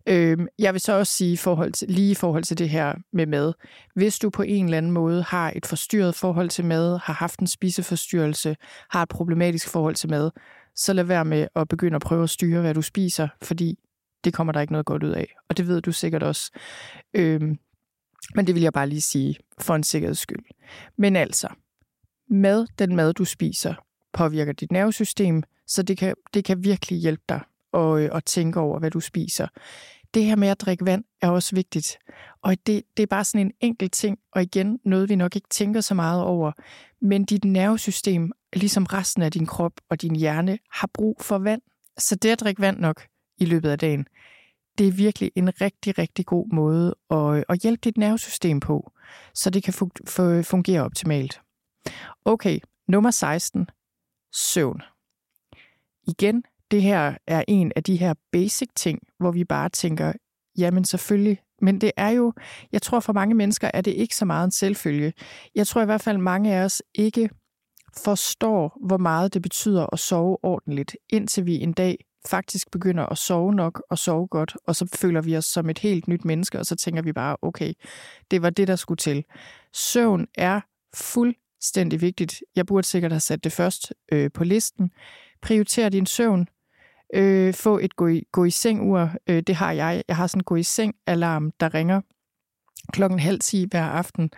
Øhm, 0.08 0.48
jeg 0.60 0.74
vil 0.74 0.82
så 0.82 0.94
også 0.94 1.14
sige 1.14 1.38
forhold 1.38 1.72
til, 1.72 1.88
lige 1.88 2.12
i 2.12 2.16
forhold 2.16 2.44
til 2.44 2.58
det 2.58 2.70
her 2.70 2.94
med 3.14 3.26
mad. 3.26 3.54
Hvis 3.96 4.20
du 4.20 4.30
på 4.30 4.42
en 4.42 4.66
eller 4.66 4.78
anden 4.78 4.92
måde 4.92 5.24
har 5.24 5.54
et 5.56 5.66
forstyrret 5.66 6.16
forhold 6.16 6.50
til 6.50 6.66
mad, 6.66 7.00
har 7.04 7.14
haft 7.14 7.40
en 7.40 7.48
spiseforstyrrelse, 7.48 8.56
har 8.90 9.04
et 9.04 9.10
problematisk 9.10 9.70
forhold 9.70 9.96
til 9.96 10.10
mad, 10.10 10.32
så 10.76 10.94
lad 10.94 11.04
være 11.04 11.26
med 11.26 11.48
at 11.56 11.68
begynde 11.68 11.96
at 11.96 12.02
prøve 12.02 12.24
at 12.24 12.30
styre, 12.30 12.62
hvad 12.62 12.74
du 12.74 12.82
spiser, 12.82 13.28
fordi 13.42 13.80
det 14.24 14.34
kommer 14.34 14.54
der 14.54 14.62
ikke 14.62 14.74
noget 14.74 14.86
godt 14.86 15.04
ud 15.04 15.12
af. 15.12 15.28
Og 15.50 15.58
det 15.58 15.68
ved 15.68 15.82
du 15.82 15.92
sikkert 15.92 16.24
også. 16.24 16.52
Øhm, 17.14 17.58
men 18.36 18.48
det 18.48 18.56
vil 18.56 18.64
jeg 18.64 18.74
bare 18.74 18.90
lige 18.90 19.02
sige 19.02 19.36
for 19.60 19.76
en 19.76 19.84
sikkerheds 19.84 20.20
skyld. 20.20 20.46
Men 20.98 21.16
altså, 21.16 21.48
mad, 22.30 22.68
den 22.80 22.96
mad 22.96 23.14
du 23.14 23.26
spiser, 23.26 23.74
påvirker 24.14 24.54
dit 24.54 24.72
nervesystem, 24.72 25.44
så 25.68 25.84
det 25.84 25.98
kan, 25.98 26.16
det 26.34 26.46
kan 26.46 26.64
virkelig 26.64 27.00
hjælpe 27.00 27.24
dig 27.30 27.42
og, 27.72 28.02
øh, 28.02 28.10
og 28.12 28.26
tænke 28.26 28.60
over, 28.60 28.80
hvad 28.80 28.92
du 28.92 29.00
spiser. 29.00 29.48
Det 30.14 30.26
her 30.26 30.36
med 30.36 30.48
at 30.48 30.62
drikke 30.62 30.86
vand 30.86 31.04
er 31.22 31.30
også 31.30 31.56
vigtigt. 31.56 31.98
Og 32.42 32.56
det, 32.68 32.84
det 32.98 33.04
er 33.04 33.08
bare 33.08 33.24
sådan 33.24 33.48
en 33.48 33.54
enkelt 33.60 33.94
ting, 33.94 34.20
og 34.32 34.42
igen 34.42 34.80
noget, 34.86 35.10
vi 35.10 35.16
nok 35.16 35.36
ikke 35.36 35.50
tænker 35.50 35.82
så 35.82 35.94
meget 35.94 36.24
over. 36.24 36.52
Men 37.02 37.26
dit 37.26 37.46
nervesystem, 37.46 38.32
ligesom 38.54 38.84
resten 38.84 39.24
af 39.24 39.32
din 39.32 39.46
krop 39.46 39.74
og 39.90 40.02
din 40.02 40.16
hjerne, 40.16 40.60
har 40.72 40.90
brug 40.94 41.18
for 41.22 41.38
vand. 41.38 41.62
Så 41.98 42.16
det 42.16 42.30
at 42.30 42.40
drikke 42.40 42.62
vand 42.62 42.80
nok 42.80 43.08
i 43.38 43.46
løbet 43.46 43.70
af 43.70 43.80
dagen, 43.80 44.06
det 44.78 44.88
er 44.88 44.92
virkelig 44.92 45.32
en 45.36 45.62
rigtig, 45.62 45.98
rigtig 45.98 46.26
god 46.26 46.48
måde 46.54 46.96
at, 47.10 47.38
øh, 47.38 47.44
at 47.50 47.60
hjælpe 47.60 47.82
dit 47.84 47.98
nervesystem 47.98 48.60
på, 48.60 48.92
så 49.34 49.50
det 49.50 49.64
kan 49.64 49.74
fungere 50.44 50.82
optimalt. 50.84 51.42
Okay, 52.26 52.60
nummer 52.88 53.12
16. 53.12 53.70
Søvn. 54.34 54.82
Igen, 56.08 56.44
det 56.72 56.82
her 56.82 57.16
er 57.28 57.44
en 57.48 57.72
af 57.76 57.84
de 57.84 57.96
her 57.96 58.14
basic 58.32 58.70
ting, 58.76 59.00
hvor 59.20 59.32
vi 59.32 59.44
bare 59.44 59.70
tænker, 59.70 60.14
jamen 60.58 60.86
selvfølgelig, 60.86 61.40
men 61.62 61.82
det 61.82 61.92
er 61.98 62.10
jo, 62.10 62.34
jeg 62.72 62.82
tror 62.82 63.00
for 63.00 63.14
mange 63.14 63.36
mennesker 63.36 63.72
er 63.74 63.82
det 63.82 63.92
ikke 63.92 64.16
så 64.16 64.26
meget 64.26 64.46
en 64.46 64.52
selvfølge. 64.52 65.14
Jeg 65.56 65.68
tror 65.68 65.82
i 65.82 65.86
hvert 65.86 66.02
fald 66.02 66.18
mange 66.18 66.56
af 66.56 66.64
os 66.64 66.82
ikke 66.96 67.30
forstår, 67.98 68.78
hvor 68.88 68.98
meget 68.98 69.34
det 69.34 69.42
betyder 69.42 69.94
at 69.94 70.00
sove 70.00 70.38
ordentligt, 70.44 70.98
indtil 71.10 71.46
vi 71.46 71.60
en 71.60 71.74
dag 71.74 71.98
faktisk 72.28 72.72
begynder 72.72 73.06
at 73.06 73.18
sove 73.18 73.54
nok 73.54 73.84
og 73.90 73.98
sove 73.98 74.28
godt, 74.28 74.58
og 74.68 74.76
så 74.76 74.88
føler 74.96 75.22
vi 75.22 75.38
os 75.38 75.46
som 75.46 75.70
et 75.70 75.80
helt 75.80 76.08
nyt 76.08 76.26
menneske, 76.26 76.60
og 76.60 76.66
så 76.66 76.76
tænker 76.76 77.02
vi 77.02 77.14
bare, 77.14 77.38
okay, 77.42 77.74
det 78.32 78.42
var 78.42 78.50
det, 78.50 78.68
der 78.68 78.76
skulle 78.76 78.98
til. 78.98 79.24
Søvn 79.74 80.28
er 80.36 80.62
fuldstændig 80.96 82.02
vigtigt. 82.02 82.44
Jeg 82.56 82.66
burde 82.66 82.88
sikkert 82.88 83.12
have 83.12 83.20
sat 83.20 83.44
det 83.44 83.52
først 83.52 83.94
øh, 84.12 84.32
på 84.34 84.44
listen. 84.44 84.92
Prioriter 85.42 85.90
din 85.90 86.06
søvn. 86.06 86.48
Øh, 87.14 87.54
få 87.54 87.80
et 87.80 87.96
gå 87.96 88.08
i, 88.08 88.24
gå 88.32 88.46
i 88.46 88.50
seng 88.50 88.82
ur. 88.82 89.10
Øh, 89.28 89.44
det 89.48 89.56
har 89.56 89.72
jeg. 89.72 90.04
Jeg 90.08 90.16
har 90.16 90.28
sådan 90.28 90.40
en 90.40 90.44
gå 90.44 90.56
i 90.56 90.64
seng 90.64 90.96
alarm, 91.08 91.52
der 91.60 91.74
ringer 91.74 92.02
klokken 92.94 93.20
halv 93.20 93.40
10 93.40 93.68
hver 93.72 93.84
aften, 93.84 94.32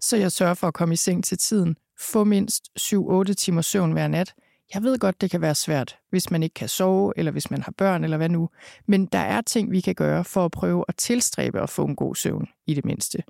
så 0.00 0.16
jeg 0.16 0.32
sørger 0.32 0.54
for 0.54 0.68
at 0.68 0.74
komme 0.74 0.92
i 0.92 0.96
seng 0.96 1.24
til 1.24 1.38
tiden. 1.38 1.76
Få 2.00 2.24
mindst 2.24 2.68
7-8 2.80 3.34
timer 3.34 3.62
søvn 3.62 3.92
hver 3.92 4.08
nat. 4.08 4.34
Jeg 4.74 4.82
ved 4.82 4.98
godt, 4.98 5.20
det 5.20 5.30
kan 5.30 5.40
være 5.40 5.54
svært, 5.54 5.96
hvis 6.10 6.30
man 6.30 6.42
ikke 6.42 6.54
kan 6.54 6.68
sove, 6.68 7.12
eller 7.16 7.32
hvis 7.32 7.50
man 7.50 7.62
har 7.62 7.72
børn, 7.78 8.04
eller 8.04 8.16
hvad 8.16 8.28
nu. 8.28 8.48
Men 8.86 9.06
der 9.06 9.18
er 9.18 9.40
ting, 9.40 9.72
vi 9.72 9.80
kan 9.80 9.94
gøre 9.94 10.24
for 10.24 10.44
at 10.44 10.50
prøve 10.50 10.84
at 10.88 10.96
tilstræbe 10.96 11.60
at 11.60 11.70
få 11.70 11.84
en 11.84 11.96
god 11.96 12.14
søvn, 12.14 12.48
i 12.66 12.74
det 12.74 12.84
mindste. 12.84 13.22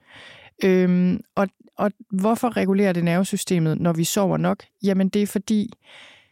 Øhm, 0.64 1.20
og, 1.34 1.48
og 1.76 1.90
hvorfor 2.10 2.56
regulerer 2.56 2.92
det 2.92 3.04
nervesystemet, 3.04 3.80
når 3.80 3.92
vi 3.92 4.04
sover 4.04 4.36
nok? 4.36 4.64
Jamen 4.82 5.08
det 5.08 5.22
er 5.22 5.26
fordi, 5.26 5.72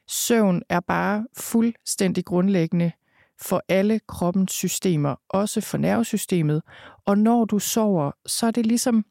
søvn 0.09 0.63
er 0.69 0.81
bare 0.81 1.27
fuldstændig 1.37 2.25
grundlæggende 2.25 2.93
for 3.43 3.63
alle 3.69 4.01
kroppens 4.09 4.53
systemer, 4.53 5.15
også 5.29 5.61
for 5.61 5.79
nervesystemet. 5.79 6.63
Og 7.07 7.19
når 7.19 7.45
du 7.45 7.59
sover, 7.59 8.11
så 8.27 8.47
er 8.47 8.51
det 8.51 8.67
ligesom 8.67 9.05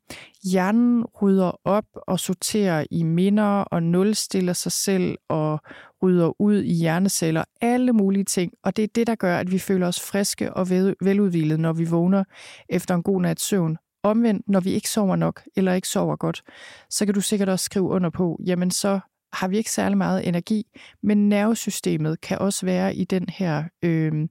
hjernen 0.44 1.06
rydder 1.22 1.52
op 1.64 1.86
og 2.08 2.20
sorterer 2.20 2.86
i 2.92 3.04
minder 3.04 3.44
og 3.44 3.84
nulstiller 3.84 4.54
sig 4.54 4.72
selv 4.72 5.18
og 5.30 5.60
rydder 6.04 6.42
ud 6.42 6.64
i 6.64 6.74
hjerneceller, 6.74 7.44
alle 7.62 7.94
mulige 7.94 8.24
ting. 8.24 8.54
Og 8.64 8.76
det 8.76 8.84
er 8.84 8.88
det, 8.96 9.08
der 9.08 9.16
gør, 9.16 9.38
at 9.38 9.52
vi 9.52 9.60
føler 9.60 9.88
os 9.88 10.02
friske 10.02 10.54
og 10.54 10.70
veludvilede, 11.02 11.62
når 11.62 11.74
vi 11.74 11.86
vågner 11.86 12.24
efter 12.70 12.96
en 12.96 13.04
god 13.04 13.22
nats 13.22 13.44
søvn. 13.44 13.78
Omvendt, 14.04 14.50
når 14.50 14.60
vi 14.60 14.72
ikke 14.72 14.90
sover 14.90 15.16
nok 15.16 15.44
eller 15.56 15.74
ikke 15.74 15.88
sover 15.88 16.16
godt, 16.16 16.44
så 16.90 17.06
kan 17.06 17.14
du 17.14 17.22
sikkert 17.22 17.50
også 17.50 17.66
skrive 17.66 17.90
under 17.90 18.10
på, 18.10 18.40
jamen 18.46 18.72
så 18.72 19.00
har 19.38 19.48
vi 19.48 19.58
ikke 19.58 19.72
særlig 19.72 19.98
meget 19.98 20.28
energi, 20.28 20.66
men 21.04 21.30
nervesystemet 21.30 22.22
kan 22.22 22.38
også 22.40 22.66
være 22.66 22.96
i 22.96 23.04
den 23.04 23.26
her 23.30 23.64
øh, 23.84 24.28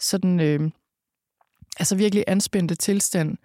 sådan 0.00 0.40
øh, 0.40 0.70
altså 1.78 1.96
virkelig 1.96 2.24
anspændte 2.26 2.74
tilstand. 2.74 3.36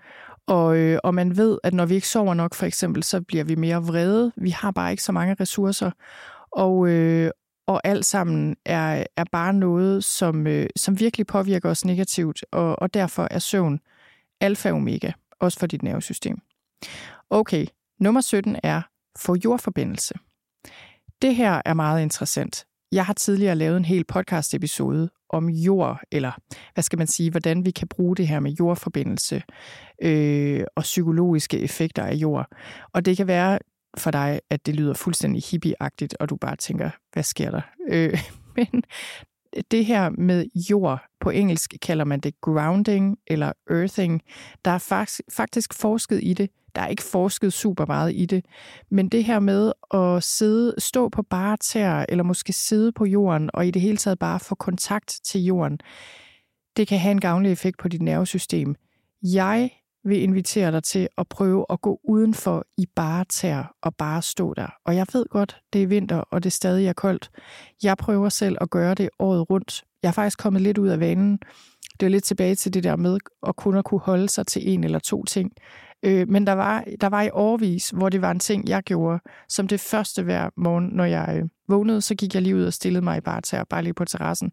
Og, 0.48 0.78
øh, 0.78 1.00
og 1.04 1.14
man 1.14 1.38
ved, 1.38 1.58
at 1.64 1.74
når 1.74 1.86
vi 1.86 1.96
ikke 1.96 2.08
sover 2.08 2.34
nok, 2.34 2.54
for 2.54 2.66
eksempel, 2.66 3.04
så 3.04 3.22
bliver 3.22 3.44
vi 3.44 3.56
mere 3.56 3.84
vrede. 3.84 4.32
Vi 4.38 4.50
har 4.50 4.72
bare 4.72 4.92
ikke 4.92 5.04
så 5.04 5.12
mange 5.12 5.36
ressourcer. 5.40 5.92
Og, 6.52 6.88
øh, 6.88 7.32
og 7.68 7.82
alt 7.84 8.06
sammen 8.06 8.56
er, 8.66 9.04
er 9.16 9.24
bare 9.32 9.54
noget, 9.54 10.04
som, 10.04 10.48
øh, 10.48 10.68
som 10.76 11.00
virkelig 11.00 11.28
påvirker 11.28 11.70
os 11.70 11.86
negativt, 11.86 12.46
og, 12.52 12.82
og 12.82 12.94
derfor 12.94 13.28
er 13.32 13.40
søvn 13.40 13.80
alfa 14.42 14.70
og 14.70 14.76
omega, 14.76 15.12
også 15.40 15.60
for 15.60 15.68
dit 15.68 15.84
nervesystem. 15.84 16.38
Okay, 17.30 17.66
nummer 18.00 18.22
17 18.22 18.56
er 18.64 18.82
få 19.18 19.36
jordforbindelse. 19.44 20.14
Det 21.22 21.36
her 21.36 21.62
er 21.66 21.74
meget 21.74 22.02
interessant. 22.02 22.66
Jeg 22.92 23.06
har 23.06 23.14
tidligere 23.14 23.56
lavet 23.56 23.78
en 23.78 23.86
hel 23.86 24.04
podcast-episode 24.06 25.10
om 25.30 25.50
jord, 25.50 26.00
eller 26.12 26.32
hvad 26.74 26.84
skal 26.84 26.98
man 26.98 27.08
sige, 27.08 27.32
hvordan 27.32 27.66
vi 27.66 27.72
kan 27.72 27.88
bruge 27.88 28.16
det 28.16 28.28
her 28.28 28.40
med 28.40 28.52
jordforbindelse 28.52 29.44
øh, 30.02 30.64
og 30.76 30.84
psykologiske 30.84 31.60
effekter 31.60 32.04
af 32.04 32.14
jord. 32.14 32.48
Og 32.94 33.06
det 33.06 33.18
kan 33.18 33.28
være 33.28 33.60
for 33.98 34.12
dig, 34.12 34.40
at 34.50 34.66
det 34.66 34.76
lyder 34.76 34.94
fuldstændig 34.94 35.44
hippieagtigt, 35.52 36.18
og 36.20 36.30
du 36.30 36.36
bare 36.36 36.56
tænker, 36.56 36.90
hvad 37.14 37.24
sker 37.24 37.52
der? 37.52 37.62
Øh, 37.90 38.20
men 38.58 38.84
det 39.72 39.86
her 39.86 40.10
med 40.10 40.46
jord, 40.70 41.02
på 41.28 41.32
engelsk 41.32 41.74
kalder 41.82 42.06
man 42.06 42.20
det 42.20 42.42
grounding 42.42 43.18
eller 43.28 43.52
earthing, 43.70 44.22
der 44.66 44.72
er 44.72 44.78
faktisk, 44.78 45.22
faktisk 45.38 45.74
forsket 45.74 46.20
i 46.24 46.34
det 46.34 46.50
der 46.76 46.84
er 46.84 46.88
ikke 46.88 47.04
forsket 47.04 47.54
super 47.54 47.86
meget 47.86 48.16
i 48.16 48.26
det. 48.26 48.46
Men 48.92 49.10
det 49.10 49.24
her 49.24 49.40
med 49.40 49.72
at 49.94 50.24
sidde, 50.24 50.74
stå 50.78 51.10
på 51.10 51.22
bare 51.22 51.58
tæer, 51.58 52.06
eller 52.10 52.24
måske 52.24 52.54
sidde 52.54 52.92
på 52.92 53.06
jorden, 53.06 53.50
og 53.54 53.68
i 53.68 53.72
det 53.72 53.82
hele 53.82 53.98
taget 53.98 54.20
bare 54.20 54.40
få 54.40 54.56
kontakt 54.56 55.20
til 55.24 55.44
jorden, 55.44 55.80
det 56.78 56.88
kan 56.88 57.00
have 57.00 57.12
en 57.12 57.22
gavnlig 57.22 57.52
effekt 57.52 57.78
på 57.80 57.88
dit 57.88 58.02
nervesystem. 58.02 58.76
Jeg 59.24 59.70
vil 60.04 60.22
invitere 60.22 60.72
dig 60.72 60.84
til 60.84 61.08
at 61.18 61.28
prøve 61.28 61.66
at 61.70 61.82
gå 61.82 62.00
udenfor 62.04 62.66
i 62.78 62.86
bare 62.96 63.26
tær 63.26 63.76
og 63.82 63.96
bare 63.96 64.22
stå 64.22 64.54
der. 64.54 64.68
Og 64.86 64.96
jeg 64.96 65.06
ved 65.14 65.26
godt, 65.30 65.58
det 65.74 65.84
er 65.84 65.88
vinter, 65.88 66.18
og 66.18 66.44
det 66.44 66.54
stadig 66.54 66.88
er 66.88 66.94
koldt. 66.94 67.30
Jeg 67.84 67.98
prøver 67.98 68.30
selv 68.30 68.58
at 68.62 68.70
gøre 68.70 68.94
det 68.94 69.10
året 69.20 69.50
rundt. 69.50 69.84
Jeg 70.04 70.08
er 70.08 70.14
faktisk 70.14 70.40
kommet 70.40 70.62
lidt 70.62 70.78
ud 70.78 70.88
af 70.88 71.00
vanen. 71.00 71.40
Det 72.00 72.06
er 72.06 72.10
lidt 72.10 72.24
tilbage 72.24 72.56
til 72.56 72.74
det 72.74 72.84
der 72.84 72.96
med 72.96 73.18
at 73.48 73.56
kun 73.56 73.78
at 73.78 73.86
kunne 73.86 74.00
holde 74.00 74.30
sig 74.30 74.48
til 74.48 74.70
en 74.70 74.84
eller 74.84 75.00
to 75.00 75.24
ting. 75.24 75.52
Øh, 76.04 76.30
men 76.30 76.48
der 76.48 76.54
var, 76.54 76.84
der 77.02 77.08
var 77.08 77.22
i 77.22 77.30
årvis, 77.34 77.90
hvor 77.90 78.10
det 78.10 78.22
var 78.22 78.32
en 78.32 78.40
ting, 78.40 78.70
jeg 78.70 78.84
gjorde, 78.84 79.20
som 79.50 79.68
det 79.68 79.80
første 79.80 80.24
hver 80.24 80.50
morgen, 80.58 80.86
når 80.86 81.06
jeg 81.06 81.36
øh, 81.38 81.50
vågnede, 81.68 82.02
så 82.02 82.16
gik 82.16 82.34
jeg 82.34 82.42
lige 82.42 82.56
ud 82.56 82.64
og 82.64 82.74
stillede 82.74 83.04
mig 83.04 83.18
i 83.18 83.22
bare 83.22 83.42
til 83.42 83.60
bare 83.70 83.84
lige 83.84 83.94
på 83.94 84.06
terrassen, 84.06 84.52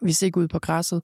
hvis 0.00 0.22
ikke 0.22 0.40
ud 0.40 0.48
på 0.48 0.58
græsset. 0.58 1.02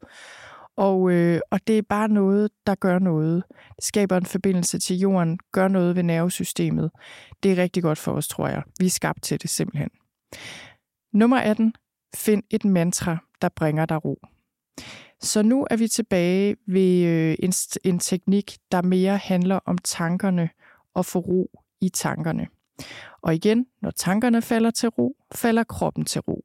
Og, 0.76 1.10
øh, 1.10 1.40
og 1.50 1.60
det 1.66 1.78
er 1.78 1.82
bare 1.88 2.08
noget, 2.08 2.50
der 2.66 2.74
gør 2.74 2.98
noget. 2.98 3.42
Det 3.76 3.84
skaber 3.84 4.16
en 4.16 4.26
forbindelse 4.26 4.78
til 4.78 4.96
jorden, 4.96 5.38
gør 5.52 5.68
noget 5.68 5.96
ved 5.96 6.02
nervesystemet. 6.02 6.90
Det 7.42 7.52
er 7.52 7.56
rigtig 7.56 7.82
godt 7.82 7.98
for 7.98 8.12
os, 8.12 8.28
tror 8.28 8.48
jeg. 8.48 8.62
Vi 8.78 8.86
er 8.86 8.90
skabt 8.90 9.22
til 9.22 9.42
det 9.42 9.50
simpelthen. 9.50 9.88
Nummer 11.12 11.36
18. 11.36 11.74
Find 12.16 12.42
et 12.50 12.64
mantra, 12.64 13.18
der 13.42 13.48
bringer 13.48 13.86
dig 13.86 14.04
ro. 14.04 14.18
Så 15.20 15.42
nu 15.42 15.66
er 15.70 15.76
vi 15.76 15.88
tilbage 15.88 16.56
ved 16.66 17.04
øh, 17.04 17.36
en, 17.38 17.52
en 17.84 17.98
teknik, 17.98 18.58
der 18.72 18.82
mere 18.82 19.16
handler 19.16 19.58
om 19.66 19.78
tankerne 19.78 20.50
og 20.94 21.06
få 21.06 21.18
ro 21.18 21.50
i 21.80 21.88
tankerne. 21.88 22.46
Og 23.22 23.34
igen, 23.34 23.66
når 23.82 23.90
tankerne 23.90 24.42
falder 24.42 24.70
til 24.70 24.88
ro, 24.88 25.16
falder 25.34 25.64
kroppen 25.64 26.04
til 26.04 26.20
ro. 26.20 26.42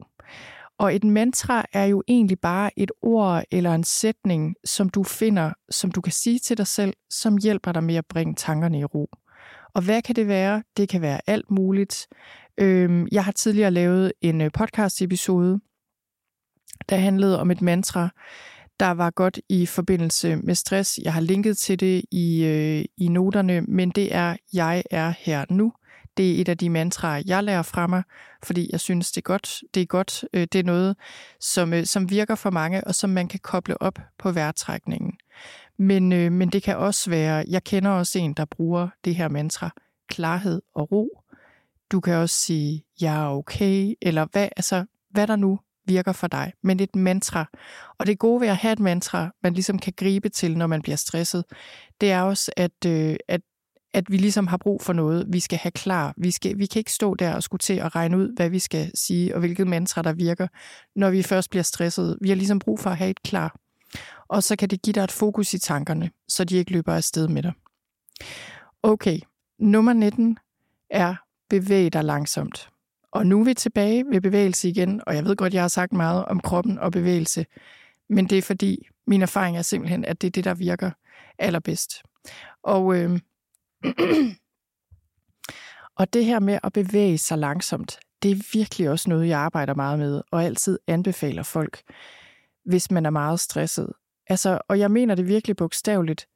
Og 0.78 0.96
et 0.96 1.04
mantra 1.04 1.66
er 1.74 1.86
jo 1.86 2.04
egentlig 2.08 2.40
bare 2.40 2.80
et 2.80 2.92
ord 3.02 3.44
eller 3.52 3.76
en 3.76 3.84
sætning, 3.84 4.56
som 4.66 4.90
du 4.90 5.04
finder, 5.04 5.54
som 5.70 5.92
du 5.92 6.02
kan 6.02 6.14
sige 6.14 6.40
til 6.40 6.58
dig 6.58 6.68
selv, 6.68 6.94
som 7.10 7.38
hjælper 7.38 7.72
dig 7.72 7.84
med 7.84 7.96
at 7.96 8.06
bringe 8.06 8.36
tankerne 8.36 8.80
i 8.80 8.84
ro. 8.84 9.10
Og 9.74 9.82
hvad 9.82 10.02
kan 10.02 10.16
det 10.16 10.28
være? 10.28 10.64
Det 10.78 10.90
kan 10.90 11.02
være 11.02 11.20
alt 11.28 11.52
muligt. 11.52 12.08
Øhm, 12.58 13.08
jeg 13.12 13.26
har 13.26 13.32
tidligere 13.32 13.72
lavet 13.72 14.14
en 14.22 14.42
øh, 14.42 14.52
podcast-episode, 14.52 15.60
der 16.90 16.98
handlede 16.98 17.40
om 17.40 17.52
et 17.52 17.62
mantra, 17.62 18.10
der 18.80 18.92
var 18.92 19.10
godt 19.10 19.40
i 19.50 19.66
forbindelse 19.66 20.36
med 20.36 20.56
stress. 20.56 21.00
Jeg 21.04 21.14
har 21.14 21.22
linket 21.22 21.58
til 21.58 21.80
det 21.80 22.06
i, 22.12 22.44
øh, 22.44 22.86
i 22.98 23.08
noterne, 23.08 23.62
men 23.62 23.90
det 23.90 24.16
er, 24.16 24.36
jeg 24.54 24.84
er 24.92 25.14
her 25.20 25.46
nu. 25.50 25.74
Det 26.18 26.32
er 26.32 26.42
et 26.42 26.50
af 26.50 26.58
de 26.58 26.70
mantraer, 26.70 27.24
jeg 27.26 27.44
lærer 27.44 27.62
fra 27.62 27.88
mig, 27.88 28.04
fordi 28.44 28.70
jeg 28.72 28.80
synes, 28.80 29.12
det 29.12 29.18
er 29.18 29.22
godt. 29.22 29.64
Det 29.74 29.82
er, 29.82 29.86
godt. 29.86 30.26
Øh, 30.34 30.48
det 30.52 30.60
er 30.60 30.64
noget, 30.64 30.96
som, 31.40 31.74
øh, 31.74 31.86
som 31.86 32.10
virker 32.10 32.36
for 32.36 32.50
mange, 32.50 32.88
og 32.88 32.96
som 32.96 33.10
man 33.10 33.28
kan 33.28 33.40
koble 33.44 33.82
op 33.82 34.00
på 34.20 34.32
vejrtrækningen. 34.32 35.14
Men, 35.78 36.14
øh, 36.14 36.32
men 36.32 36.50
det 36.50 36.64
kan 36.64 36.78
også 36.78 37.10
være, 37.10 37.46
jeg 37.48 37.64
kender 37.64 37.92
også 37.92 38.20
en, 38.20 38.34
der 38.34 38.46
bruger 38.46 38.88
det 39.06 39.16
her 39.16 39.28
mantra, 39.28 39.70
klarhed 40.08 40.62
og 40.76 40.92
ro. 40.92 41.22
Du 41.92 42.00
kan 42.00 42.14
også 42.14 42.36
sige, 42.36 42.86
jeg 43.02 43.24
er 43.24 43.30
okay, 43.30 43.94
eller 44.02 44.26
hvad, 44.32 44.50
altså, 44.58 44.86
hvad 45.10 45.28
der 45.28 45.36
nu 45.36 45.60
virker 45.86 46.12
for 46.12 46.28
dig, 46.28 46.54
men 46.64 46.80
et 46.80 46.96
mantra. 46.96 47.46
Og 47.98 48.08
det 48.08 48.20
gode 48.20 48.42
ved 48.42 48.48
at 48.48 48.58
have 48.58 48.72
et 48.74 48.80
mantra, 48.80 49.30
man 49.44 49.54
ligesom 49.54 49.80
kan 49.80 49.94
gribe 49.98 50.30
til, 50.30 50.58
når 50.58 50.68
man 50.68 50.82
bliver 50.82 50.96
stresset, 50.96 51.44
det 52.02 52.12
er 52.12 52.22
også, 52.22 52.52
at, 52.58 52.86
øh, 52.88 53.16
at, 53.28 53.42
at 53.94 54.12
vi 54.12 54.18
ligesom 54.18 54.48
har 54.48 54.58
brug 54.58 54.82
for 54.82 54.94
noget, 54.94 55.26
vi 55.30 55.40
skal 55.40 55.58
have 55.58 55.72
klar. 55.72 56.14
Vi, 56.18 56.32
skal, 56.32 56.58
vi 56.58 56.66
kan 56.66 56.80
ikke 56.80 56.92
stå 56.92 57.16
der 57.16 57.34
og 57.34 57.44
skulle 57.44 57.60
til 57.60 57.74
at 57.74 57.96
regne 57.96 58.18
ud, 58.18 58.36
hvad 58.36 58.50
vi 58.50 58.60
skal 58.60 58.92
sige, 58.96 59.34
og 59.36 59.40
hvilket 59.40 59.68
mantra, 59.68 60.02
der 60.02 60.14
virker, 60.14 60.48
når 60.96 61.10
vi 61.10 61.24
først 61.24 61.50
bliver 61.50 61.64
stresset. 61.64 62.18
Vi 62.22 62.30
har 62.30 62.36
ligesom 62.36 62.60
brug 62.60 62.80
for 62.80 62.90
at 62.90 62.98
have 62.98 63.10
et 63.10 63.24
klar. 63.24 63.56
Og 64.28 64.44
så 64.44 64.56
kan 64.56 64.70
det 64.70 64.82
give 64.82 64.94
dig 64.94 65.04
et 65.04 65.12
fokus 65.12 65.54
i 65.54 65.60
tankerne, 65.60 66.10
så 66.28 66.44
de 66.44 66.58
ikke 66.58 66.72
løber 66.72 66.94
afsted 66.94 67.28
med 67.28 67.44
dig. 67.44 67.54
Okay, 68.84 69.20
nummer 69.60 69.94
19 69.94 70.38
er 70.90 71.16
bevæg 71.50 71.94
dig 71.94 72.04
langsomt. 72.04 72.70
Og 73.16 73.28
nu 73.28 73.40
er 73.40 73.44
vi 73.44 73.54
tilbage 73.54 74.06
ved 74.10 74.22
bevægelse 74.22 74.70
igen, 74.70 75.02
og 75.08 75.16
jeg 75.16 75.26
ved 75.26 75.36
godt, 75.36 75.54
jeg 75.54 75.64
har 75.64 75.68
sagt 75.68 75.94
meget 75.94 76.26
om 76.26 76.40
kroppen 76.40 76.80
og 76.80 76.92
bevægelse, 76.92 77.46
men 78.10 78.30
det 78.30 78.38
er 78.38 78.42
fordi, 78.42 78.88
min 79.08 79.22
erfaring 79.22 79.58
er 79.58 79.62
simpelthen, 79.62 80.06
at 80.06 80.22
det 80.22 80.28
er 80.28 80.32
det, 80.32 80.44
der 80.44 80.54
virker 80.54 80.92
allerbedst. 81.40 82.04
Og, 82.64 82.96
øh, 82.96 83.20
og 86.00 86.14
det 86.14 86.26
her 86.26 86.40
med 86.40 86.60
at 86.64 86.74
bevæge 86.74 87.18
sig 87.18 87.38
langsomt, 87.38 88.00
det 88.24 88.32
er 88.32 88.50
virkelig 88.54 88.90
også 88.90 89.10
noget, 89.10 89.28
jeg 89.28 89.40
arbejder 89.40 89.74
meget 89.74 90.00
med, 90.00 90.22
og 90.32 90.44
altid 90.44 90.80
anbefaler 90.88 91.44
folk, 91.44 91.82
hvis 92.66 92.92
man 92.92 93.06
er 93.06 93.10
meget 93.10 93.40
stresset. 93.40 93.94
Altså, 94.28 94.60
og 94.68 94.80
jeg 94.80 94.92
mener 94.92 95.16
det 95.16 95.28
virkelig 95.28 95.56
bogstaveligt. 95.56 96.28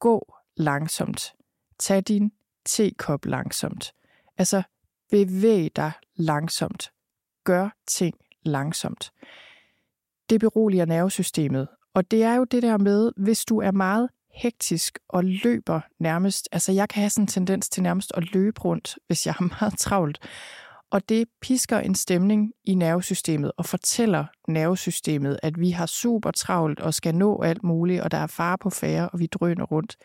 Gå 0.00 0.34
langsomt. 0.56 1.34
Tag 1.78 2.02
din 2.02 2.32
tekop 2.64 3.24
langsomt. 3.24 3.92
Altså, 4.38 4.62
bevæg 5.10 5.70
dig 5.76 5.92
langsomt. 6.16 6.90
Gør 7.44 7.68
ting 7.86 8.14
langsomt. 8.42 9.12
Det 10.30 10.40
beroliger 10.40 10.84
nervesystemet. 10.84 11.68
Og 11.94 12.10
det 12.10 12.22
er 12.22 12.34
jo 12.34 12.44
det 12.44 12.62
der 12.62 12.78
med, 12.78 13.12
hvis 13.16 13.44
du 13.44 13.58
er 13.60 13.70
meget 13.70 14.08
hektisk 14.34 14.98
og 15.08 15.24
løber 15.24 15.80
nærmest. 16.00 16.48
Altså, 16.52 16.72
jeg 16.72 16.88
kan 16.88 17.00
have 17.00 17.10
sådan 17.10 17.24
en 17.24 17.28
tendens 17.28 17.68
til 17.68 17.82
nærmest 17.82 18.12
at 18.14 18.34
løbe 18.34 18.60
rundt, 18.60 18.98
hvis 19.06 19.26
jeg 19.26 19.34
har 19.34 19.44
meget 19.60 19.78
travlt. 19.78 20.18
Og 20.90 21.08
det 21.08 21.28
pisker 21.40 21.78
en 21.78 21.94
stemning 21.94 22.52
i 22.64 22.74
nervesystemet 22.74 23.52
og 23.56 23.64
fortæller 23.64 24.24
nervesystemet, 24.48 25.38
at 25.42 25.60
vi 25.60 25.70
har 25.70 25.86
super 25.86 26.30
travlt 26.30 26.80
og 26.80 26.94
skal 26.94 27.14
nå 27.14 27.42
alt 27.42 27.62
muligt, 27.62 28.02
og 28.02 28.10
der 28.10 28.18
er 28.18 28.26
fare 28.26 28.58
på 28.58 28.70
færre, 28.70 29.08
og 29.08 29.18
vi 29.18 29.26
drøner 29.26 29.64
rundt. 29.64 29.96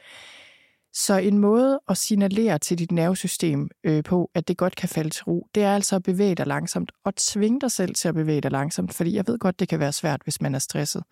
Så 0.93 1.17
en 1.17 1.37
måde 1.37 1.79
at 1.89 1.97
signalere 1.97 2.59
til 2.59 2.79
dit 2.79 2.91
nervesystem 2.91 3.69
øh, 3.83 4.03
på, 4.03 4.31
at 4.33 4.47
det 4.47 4.57
godt 4.57 4.75
kan 4.75 4.89
falde 4.89 5.09
til 5.09 5.23
ro, 5.23 5.47
det 5.55 5.63
er 5.63 5.75
altså 5.75 5.95
at 5.95 6.03
bevæge 6.03 6.35
dig 6.35 6.47
langsomt 6.47 6.91
og 7.03 7.15
tvinge 7.15 7.61
dig 7.61 7.71
selv 7.71 7.95
til 7.95 8.07
at 8.07 8.15
bevæge 8.15 8.41
dig 8.41 8.51
langsomt, 8.51 8.93
fordi 8.93 9.15
jeg 9.15 9.27
ved 9.27 9.39
godt, 9.39 9.59
det 9.59 9.67
kan 9.69 9.79
være 9.79 9.93
svært, 9.93 10.21
hvis 10.23 10.41
man 10.41 10.55
er 10.55 10.59
stresset. 10.59 11.03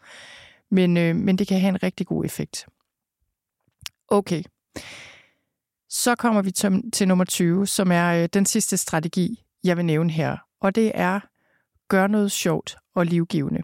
Men, 0.72 0.98
øh, 0.98 1.16
men 1.16 1.38
det 1.38 1.48
kan 1.48 1.60
have 1.60 1.70
en 1.70 1.84
rigtig 1.84 2.08
god 2.08 2.26
effekt. 2.26 2.68
Okay. 4.08 4.44
Så 5.90 6.16
kommer 6.16 6.42
vi 6.42 6.52
til, 6.52 6.92
til 6.92 7.08
nummer 7.08 7.26
20, 7.26 7.68
som 7.68 7.92
er 7.92 8.24
øh, 8.24 8.30
den 8.34 8.46
sidste 8.46 8.78
strategi, 8.78 9.44
jeg 9.64 9.78
vil 9.78 9.86
nævne 9.86 10.12
her. 10.12 10.38
Og 10.62 10.76
det 10.76 10.92
er, 10.94 11.20
gør 11.88 12.08
noget 12.08 12.32
sjovt 12.32 12.78
og 12.96 13.06
livgivende. 13.06 13.62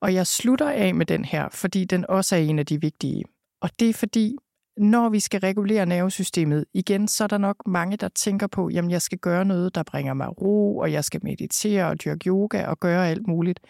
Og 0.00 0.14
jeg 0.14 0.26
slutter 0.26 0.70
af 0.70 0.94
med 0.94 1.06
den 1.06 1.24
her, 1.24 1.48
fordi 1.48 1.84
den 1.84 2.06
også 2.08 2.36
er 2.36 2.40
en 2.40 2.58
af 2.58 2.66
de 2.66 2.80
vigtige. 2.80 3.24
Og 3.60 3.70
det 3.78 3.90
er 3.90 3.94
fordi, 3.94 4.36
når 4.78 5.08
vi 5.08 5.20
skal 5.20 5.40
regulere 5.40 5.86
nervesystemet, 5.86 6.64
igen, 6.74 7.08
så 7.08 7.24
er 7.24 7.28
der 7.28 7.38
nok 7.38 7.56
mange, 7.66 7.96
der 7.96 8.08
tænker 8.08 8.46
på, 8.46 8.68
jamen 8.68 8.90
jeg 8.90 9.02
skal 9.02 9.18
gøre 9.18 9.44
noget, 9.44 9.74
der 9.74 9.82
bringer 9.82 10.14
mig 10.14 10.40
ro, 10.40 10.78
og 10.78 10.92
jeg 10.92 11.04
skal 11.04 11.20
meditere 11.22 11.86
og 11.86 12.04
dyrke 12.04 12.28
yoga 12.28 12.66
og 12.66 12.80
gøre 12.80 13.08
alt 13.08 13.26
muligt. 13.26 13.60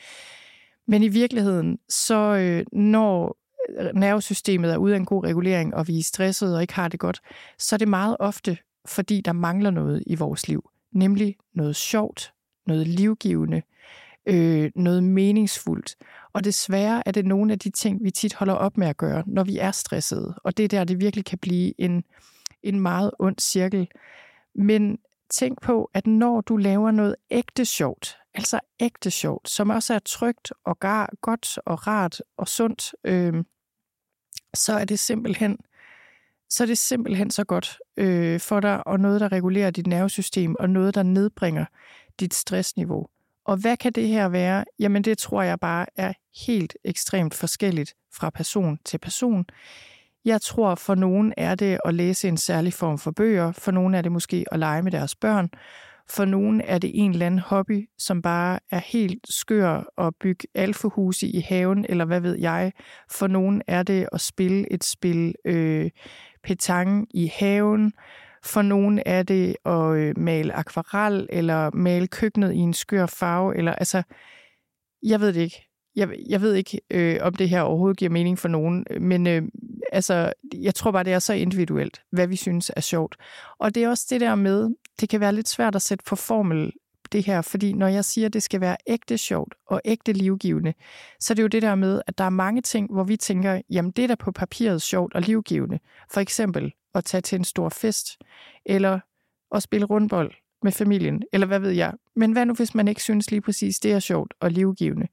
Men 0.86 1.02
i 1.02 1.08
virkeligheden, 1.08 1.78
så 1.88 2.36
øh, 2.36 2.64
når 2.72 3.36
øh, 3.78 3.94
nervesystemet 3.94 4.72
er 4.72 4.76
ude 4.76 4.94
af 4.94 4.98
en 4.98 5.04
god 5.04 5.24
regulering, 5.24 5.74
og 5.74 5.88
vi 5.88 5.98
er 5.98 6.02
stressede 6.02 6.56
og 6.56 6.62
ikke 6.62 6.74
har 6.74 6.88
det 6.88 7.00
godt, 7.00 7.20
så 7.58 7.76
er 7.76 7.78
det 7.78 7.88
meget 7.88 8.16
ofte, 8.20 8.58
fordi 8.86 9.20
der 9.20 9.32
mangler 9.32 9.70
noget 9.70 10.02
i 10.06 10.14
vores 10.14 10.48
liv. 10.48 10.70
Nemlig 10.92 11.36
noget 11.54 11.76
sjovt, 11.76 12.32
noget 12.66 12.86
livgivende, 12.86 13.62
øh, 14.28 14.70
noget 14.74 15.02
meningsfuldt. 15.02 15.96
Og 16.32 16.44
desværre 16.44 17.02
er 17.06 17.12
det 17.12 17.26
nogle 17.26 17.52
af 17.52 17.58
de 17.58 17.70
ting, 17.70 18.04
vi 18.04 18.10
tit 18.10 18.34
holder 18.34 18.54
op 18.54 18.76
med 18.76 18.86
at 18.86 18.96
gøre, 18.96 19.24
når 19.26 19.44
vi 19.44 19.58
er 19.58 19.70
stressede. 19.70 20.34
Og 20.44 20.56
det 20.56 20.64
er 20.64 20.68
der, 20.68 20.84
det 20.84 21.00
virkelig 21.00 21.24
kan 21.24 21.38
blive 21.38 21.80
en, 21.80 22.04
en 22.62 22.80
meget 22.80 23.10
ond 23.18 23.38
cirkel. 23.38 23.88
Men 24.54 24.98
tænk 25.30 25.62
på, 25.62 25.90
at 25.94 26.06
når 26.06 26.40
du 26.40 26.56
laver 26.56 26.90
noget 26.90 27.16
ægte 27.30 27.64
sjovt, 27.64 28.16
altså 28.34 28.60
ægte 28.80 29.10
sjovt, 29.10 29.48
som 29.48 29.70
også 29.70 29.94
er 29.94 29.98
trygt 29.98 30.52
og 30.64 30.78
gar, 30.78 31.10
godt 31.20 31.58
og 31.66 31.86
rart 31.86 32.20
og 32.36 32.48
sundt, 32.48 32.94
øh, 33.04 33.44
så 34.54 34.72
er 34.72 34.84
det 34.84 34.98
simpelthen 34.98 35.58
så 36.50 36.64
er 36.64 36.66
det 36.66 36.78
simpelthen 36.78 37.30
så 37.30 37.44
godt 37.44 37.78
øh, 37.96 38.40
for 38.40 38.60
dig, 38.60 38.86
og 38.86 39.00
noget, 39.00 39.20
der 39.20 39.32
regulerer 39.32 39.70
dit 39.70 39.86
nervesystem, 39.86 40.56
og 40.58 40.70
noget, 40.70 40.94
der 40.94 41.02
nedbringer 41.02 41.64
dit 42.20 42.34
stressniveau. 42.34 43.06
Og 43.48 43.56
hvad 43.56 43.76
kan 43.76 43.92
det 43.92 44.08
her 44.08 44.28
være? 44.28 44.64
Jamen 44.78 45.02
det 45.02 45.18
tror 45.18 45.42
jeg 45.42 45.60
bare 45.60 45.86
er 45.96 46.12
helt 46.46 46.76
ekstremt 46.84 47.34
forskelligt 47.34 47.94
fra 48.14 48.30
person 48.30 48.78
til 48.84 48.98
person. 48.98 49.44
Jeg 50.24 50.40
tror 50.40 50.74
for 50.74 50.94
nogen 50.94 51.34
er 51.36 51.54
det 51.54 51.78
at 51.84 51.94
læse 51.94 52.28
en 52.28 52.36
særlig 52.36 52.72
form 52.72 52.98
for 52.98 53.10
bøger, 53.10 53.52
for 53.52 53.70
nogen 53.70 53.94
er 53.94 54.02
det 54.02 54.12
måske 54.12 54.44
at 54.52 54.58
lege 54.58 54.82
med 54.82 54.92
deres 54.92 55.16
børn, 55.16 55.50
for 56.10 56.24
nogen 56.24 56.60
er 56.60 56.78
det 56.78 56.90
en 56.94 57.10
eller 57.10 57.26
anden 57.26 57.40
hobby, 57.40 57.88
som 57.98 58.22
bare 58.22 58.58
er 58.70 58.80
helt 58.80 59.26
skør 59.28 59.82
at 60.06 60.14
bygge 60.20 60.48
alfahuse 60.54 61.26
i 61.26 61.40
haven, 61.40 61.86
eller 61.88 62.04
hvad 62.04 62.20
ved 62.20 62.38
jeg. 62.38 62.72
For 63.10 63.26
nogen 63.26 63.62
er 63.66 63.82
det 63.82 64.08
at 64.12 64.20
spille 64.20 64.72
et 64.72 64.84
spil 64.84 65.34
øh, 65.44 65.90
petang 66.42 67.06
i 67.10 67.32
haven. 67.38 67.92
For 68.44 68.62
nogen 68.62 69.02
er 69.06 69.22
det 69.22 69.56
at 69.64 69.96
øh, 69.96 70.18
male 70.18 70.52
akvarel, 70.52 71.26
eller 71.30 71.70
male 71.70 72.06
køkkenet 72.06 72.52
i 72.52 72.58
en 72.58 72.74
skør 72.74 73.06
farve, 73.06 73.56
eller 73.56 73.74
altså, 73.74 74.02
jeg 75.02 75.20
ved 75.20 75.32
det 75.32 75.40
ikke. 75.40 75.64
Jeg, 75.96 76.08
jeg 76.28 76.40
ved 76.40 76.54
ikke, 76.54 76.80
øh, 76.90 77.18
om 77.22 77.34
det 77.34 77.48
her 77.48 77.60
overhovedet 77.60 77.98
giver 77.98 78.10
mening 78.10 78.38
for 78.38 78.48
nogen, 78.48 78.86
men 79.00 79.26
øh, 79.26 79.42
altså, 79.92 80.32
jeg 80.54 80.74
tror 80.74 80.90
bare, 80.90 81.04
det 81.04 81.12
er 81.12 81.18
så 81.18 81.32
individuelt, 81.32 82.02
hvad 82.12 82.26
vi 82.26 82.36
synes 82.36 82.70
er 82.76 82.80
sjovt. 82.80 83.16
Og 83.58 83.74
det 83.74 83.84
er 83.84 83.88
også 83.88 84.06
det 84.10 84.20
der 84.20 84.34
med, 84.34 84.68
det 85.00 85.08
kan 85.08 85.20
være 85.20 85.34
lidt 85.34 85.48
svært 85.48 85.74
at 85.74 85.82
sætte 85.82 86.04
på 86.06 86.16
formel 86.16 86.72
det 87.12 87.26
her, 87.26 87.42
fordi 87.42 87.72
når 87.72 87.86
jeg 87.86 88.04
siger, 88.04 88.26
at 88.26 88.32
det 88.32 88.42
skal 88.42 88.60
være 88.60 88.76
ægte 88.86 89.18
sjovt 89.18 89.54
og 89.66 89.80
ægte 89.84 90.12
livgivende, 90.12 90.74
så 91.20 91.32
er 91.32 91.34
det 91.34 91.42
jo 91.42 91.48
det 91.48 91.62
der 91.62 91.74
med, 91.74 92.02
at 92.06 92.18
der 92.18 92.24
er 92.24 92.30
mange 92.30 92.62
ting, 92.62 92.92
hvor 92.92 93.04
vi 93.04 93.16
tænker, 93.16 93.60
jamen 93.70 93.90
det 93.90 94.02
er 94.04 94.08
da 94.08 94.14
på 94.14 94.32
papiret 94.32 94.82
sjovt 94.82 95.14
og 95.14 95.22
livgivende. 95.22 95.78
For 96.10 96.20
eksempel 96.20 96.72
at 96.94 97.04
tage 97.04 97.20
til 97.20 97.38
en 97.38 97.44
stor 97.44 97.68
fest, 97.68 98.18
eller 98.66 99.00
at 99.54 99.62
spille 99.62 99.86
rundbold 99.86 100.32
med 100.62 100.72
familien, 100.72 101.22
eller 101.32 101.46
hvad 101.46 101.58
ved 101.58 101.70
jeg. 101.70 101.92
Men 102.16 102.32
hvad 102.32 102.46
nu, 102.46 102.54
hvis 102.54 102.74
man 102.74 102.88
ikke 102.88 103.02
synes 103.02 103.30
lige 103.30 103.40
præcis, 103.40 103.80
det 103.80 103.92
er 103.92 103.98
sjovt 103.98 104.34
og 104.40 104.50
livgivende? 104.50 105.06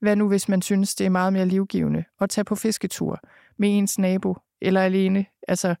Hvad 0.00 0.16
nu, 0.16 0.28
hvis 0.28 0.48
man 0.48 0.62
synes, 0.62 0.94
det 0.94 1.04
er 1.04 1.10
meget 1.10 1.32
mere 1.32 1.46
livgivende 1.46 2.04
at 2.20 2.30
tage 2.30 2.44
på 2.44 2.54
fisketur 2.54 3.20
med 3.56 3.78
ens 3.78 3.98
nabo 3.98 4.36
eller 4.60 4.80
alene? 4.80 5.26
Altså, 5.48 5.74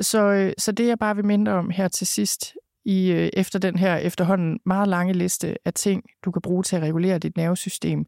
så, 0.00 0.22
øh, 0.22 0.52
så 0.58 0.72
det, 0.72 0.86
jeg 0.86 0.98
bare 0.98 1.16
vil 1.16 1.24
minde 1.24 1.50
om 1.50 1.70
her 1.70 1.88
til 1.88 2.06
sidst, 2.06 2.54
i, 2.84 3.12
øh, 3.12 3.30
efter 3.32 3.58
den 3.58 3.78
her 3.78 3.96
efterhånden 3.96 4.60
meget 4.66 4.88
lange 4.88 5.12
liste 5.12 5.56
af 5.64 5.74
ting, 5.74 6.04
du 6.24 6.30
kan 6.30 6.42
bruge 6.42 6.62
til 6.62 6.76
at 6.76 6.82
regulere 6.82 7.18
dit 7.18 7.36
nervesystem, 7.36 8.06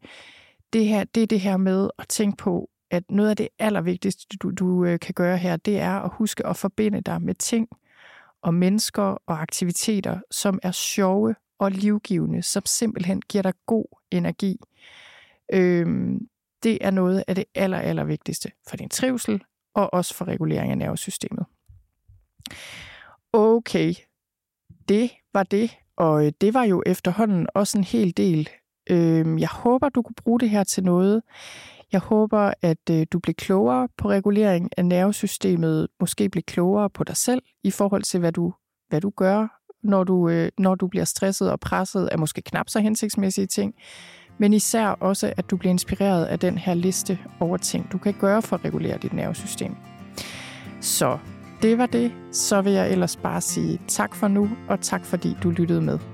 det, 0.72 0.86
her, 0.86 1.04
det 1.04 1.22
er 1.22 1.26
det 1.26 1.40
her 1.40 1.56
med 1.56 1.90
at 1.98 2.08
tænke 2.08 2.36
på, 2.36 2.70
at 2.90 3.10
noget 3.10 3.30
af 3.30 3.36
det 3.36 3.48
allervigtigste, 3.58 4.36
du, 4.36 4.50
du 4.50 4.84
øh, 4.84 5.00
kan 5.00 5.14
gøre 5.14 5.38
her, 5.38 5.56
det 5.56 5.78
er 5.78 6.00
at 6.00 6.10
huske 6.12 6.46
at 6.46 6.56
forbinde 6.56 7.00
dig 7.00 7.22
med 7.22 7.34
ting 7.34 7.68
og 8.42 8.54
mennesker 8.54 9.02
og 9.02 9.42
aktiviteter, 9.42 10.20
som 10.30 10.58
er 10.62 10.70
sjove 10.70 11.34
og 11.58 11.70
livgivende, 11.70 12.42
som 12.42 12.62
simpelthen 12.66 13.22
giver 13.28 13.42
dig 13.42 13.54
god 13.66 13.84
energi. 14.10 14.60
Øhm, 15.52 16.28
det 16.62 16.78
er 16.80 16.90
noget 16.90 17.24
af 17.28 17.34
det 17.34 17.44
aller, 17.54 17.78
aller 17.78 18.04
vigtigste 18.04 18.50
for 18.68 18.76
din 18.76 18.88
trivsel 18.88 19.42
og 19.74 19.94
også 19.94 20.14
for 20.14 20.24
regulering 20.24 20.70
af 20.70 20.78
nervesystemet. 20.78 21.44
Okay, 23.32 23.94
det 24.88 25.10
var 25.32 25.42
det, 25.42 25.70
og 25.96 26.26
øh, 26.26 26.32
det 26.40 26.54
var 26.54 26.64
jo 26.64 26.82
efterhånden 26.86 27.46
også 27.54 27.78
en 27.78 27.84
hel 27.84 28.16
del. 28.16 28.48
Øhm, 28.90 29.38
jeg 29.38 29.48
håber, 29.48 29.88
du 29.88 30.02
kunne 30.02 30.14
bruge 30.14 30.40
det 30.40 30.50
her 30.50 30.64
til 30.64 30.84
noget. 30.84 31.22
Jeg 31.92 32.00
håber, 32.00 32.52
at 32.62 32.90
øh, 32.90 33.06
du 33.12 33.18
bliver 33.18 33.34
klogere 33.34 33.88
på 33.98 34.08
regulering 34.08 34.70
af 34.76 34.84
nervesystemet, 34.84 35.88
måske 36.00 36.28
bliver 36.28 36.42
klogere 36.46 36.90
på 36.90 37.04
dig 37.04 37.16
selv 37.16 37.42
i 37.64 37.70
forhold 37.70 38.02
til, 38.02 38.20
hvad 38.20 38.32
du, 38.32 38.52
hvad 38.88 39.00
du 39.00 39.10
gør, 39.16 39.60
når 39.82 40.04
du, 40.04 40.28
øh, 40.28 40.48
når 40.58 40.74
du 40.74 40.88
bliver 40.88 41.04
stresset 41.04 41.50
og 41.50 41.60
presset 41.60 42.06
af 42.06 42.18
måske 42.18 42.42
knap 42.42 42.68
så 42.68 42.80
hensigtsmæssige 42.80 43.46
ting. 43.46 43.74
Men 44.38 44.52
især 44.52 44.86
også, 44.86 45.32
at 45.36 45.50
du 45.50 45.56
bliver 45.56 45.70
inspireret 45.70 46.24
af 46.24 46.38
den 46.38 46.58
her 46.58 46.74
liste 46.74 47.18
over 47.40 47.56
ting, 47.56 47.92
du 47.92 47.98
kan 47.98 48.14
gøre 48.20 48.42
for 48.42 48.56
at 48.56 48.64
regulere 48.64 48.98
dit 48.98 49.12
nervesystem. 49.12 49.76
Så 50.80 51.18
det 51.62 51.78
var 51.78 51.86
det. 51.86 52.12
Så 52.32 52.62
vil 52.62 52.72
jeg 52.72 52.92
ellers 52.92 53.16
bare 53.16 53.40
sige 53.40 53.80
tak 53.88 54.14
for 54.14 54.28
nu, 54.28 54.50
og 54.68 54.80
tak 54.80 55.04
fordi 55.04 55.36
du 55.42 55.50
lyttede 55.50 55.80
med. 55.80 56.13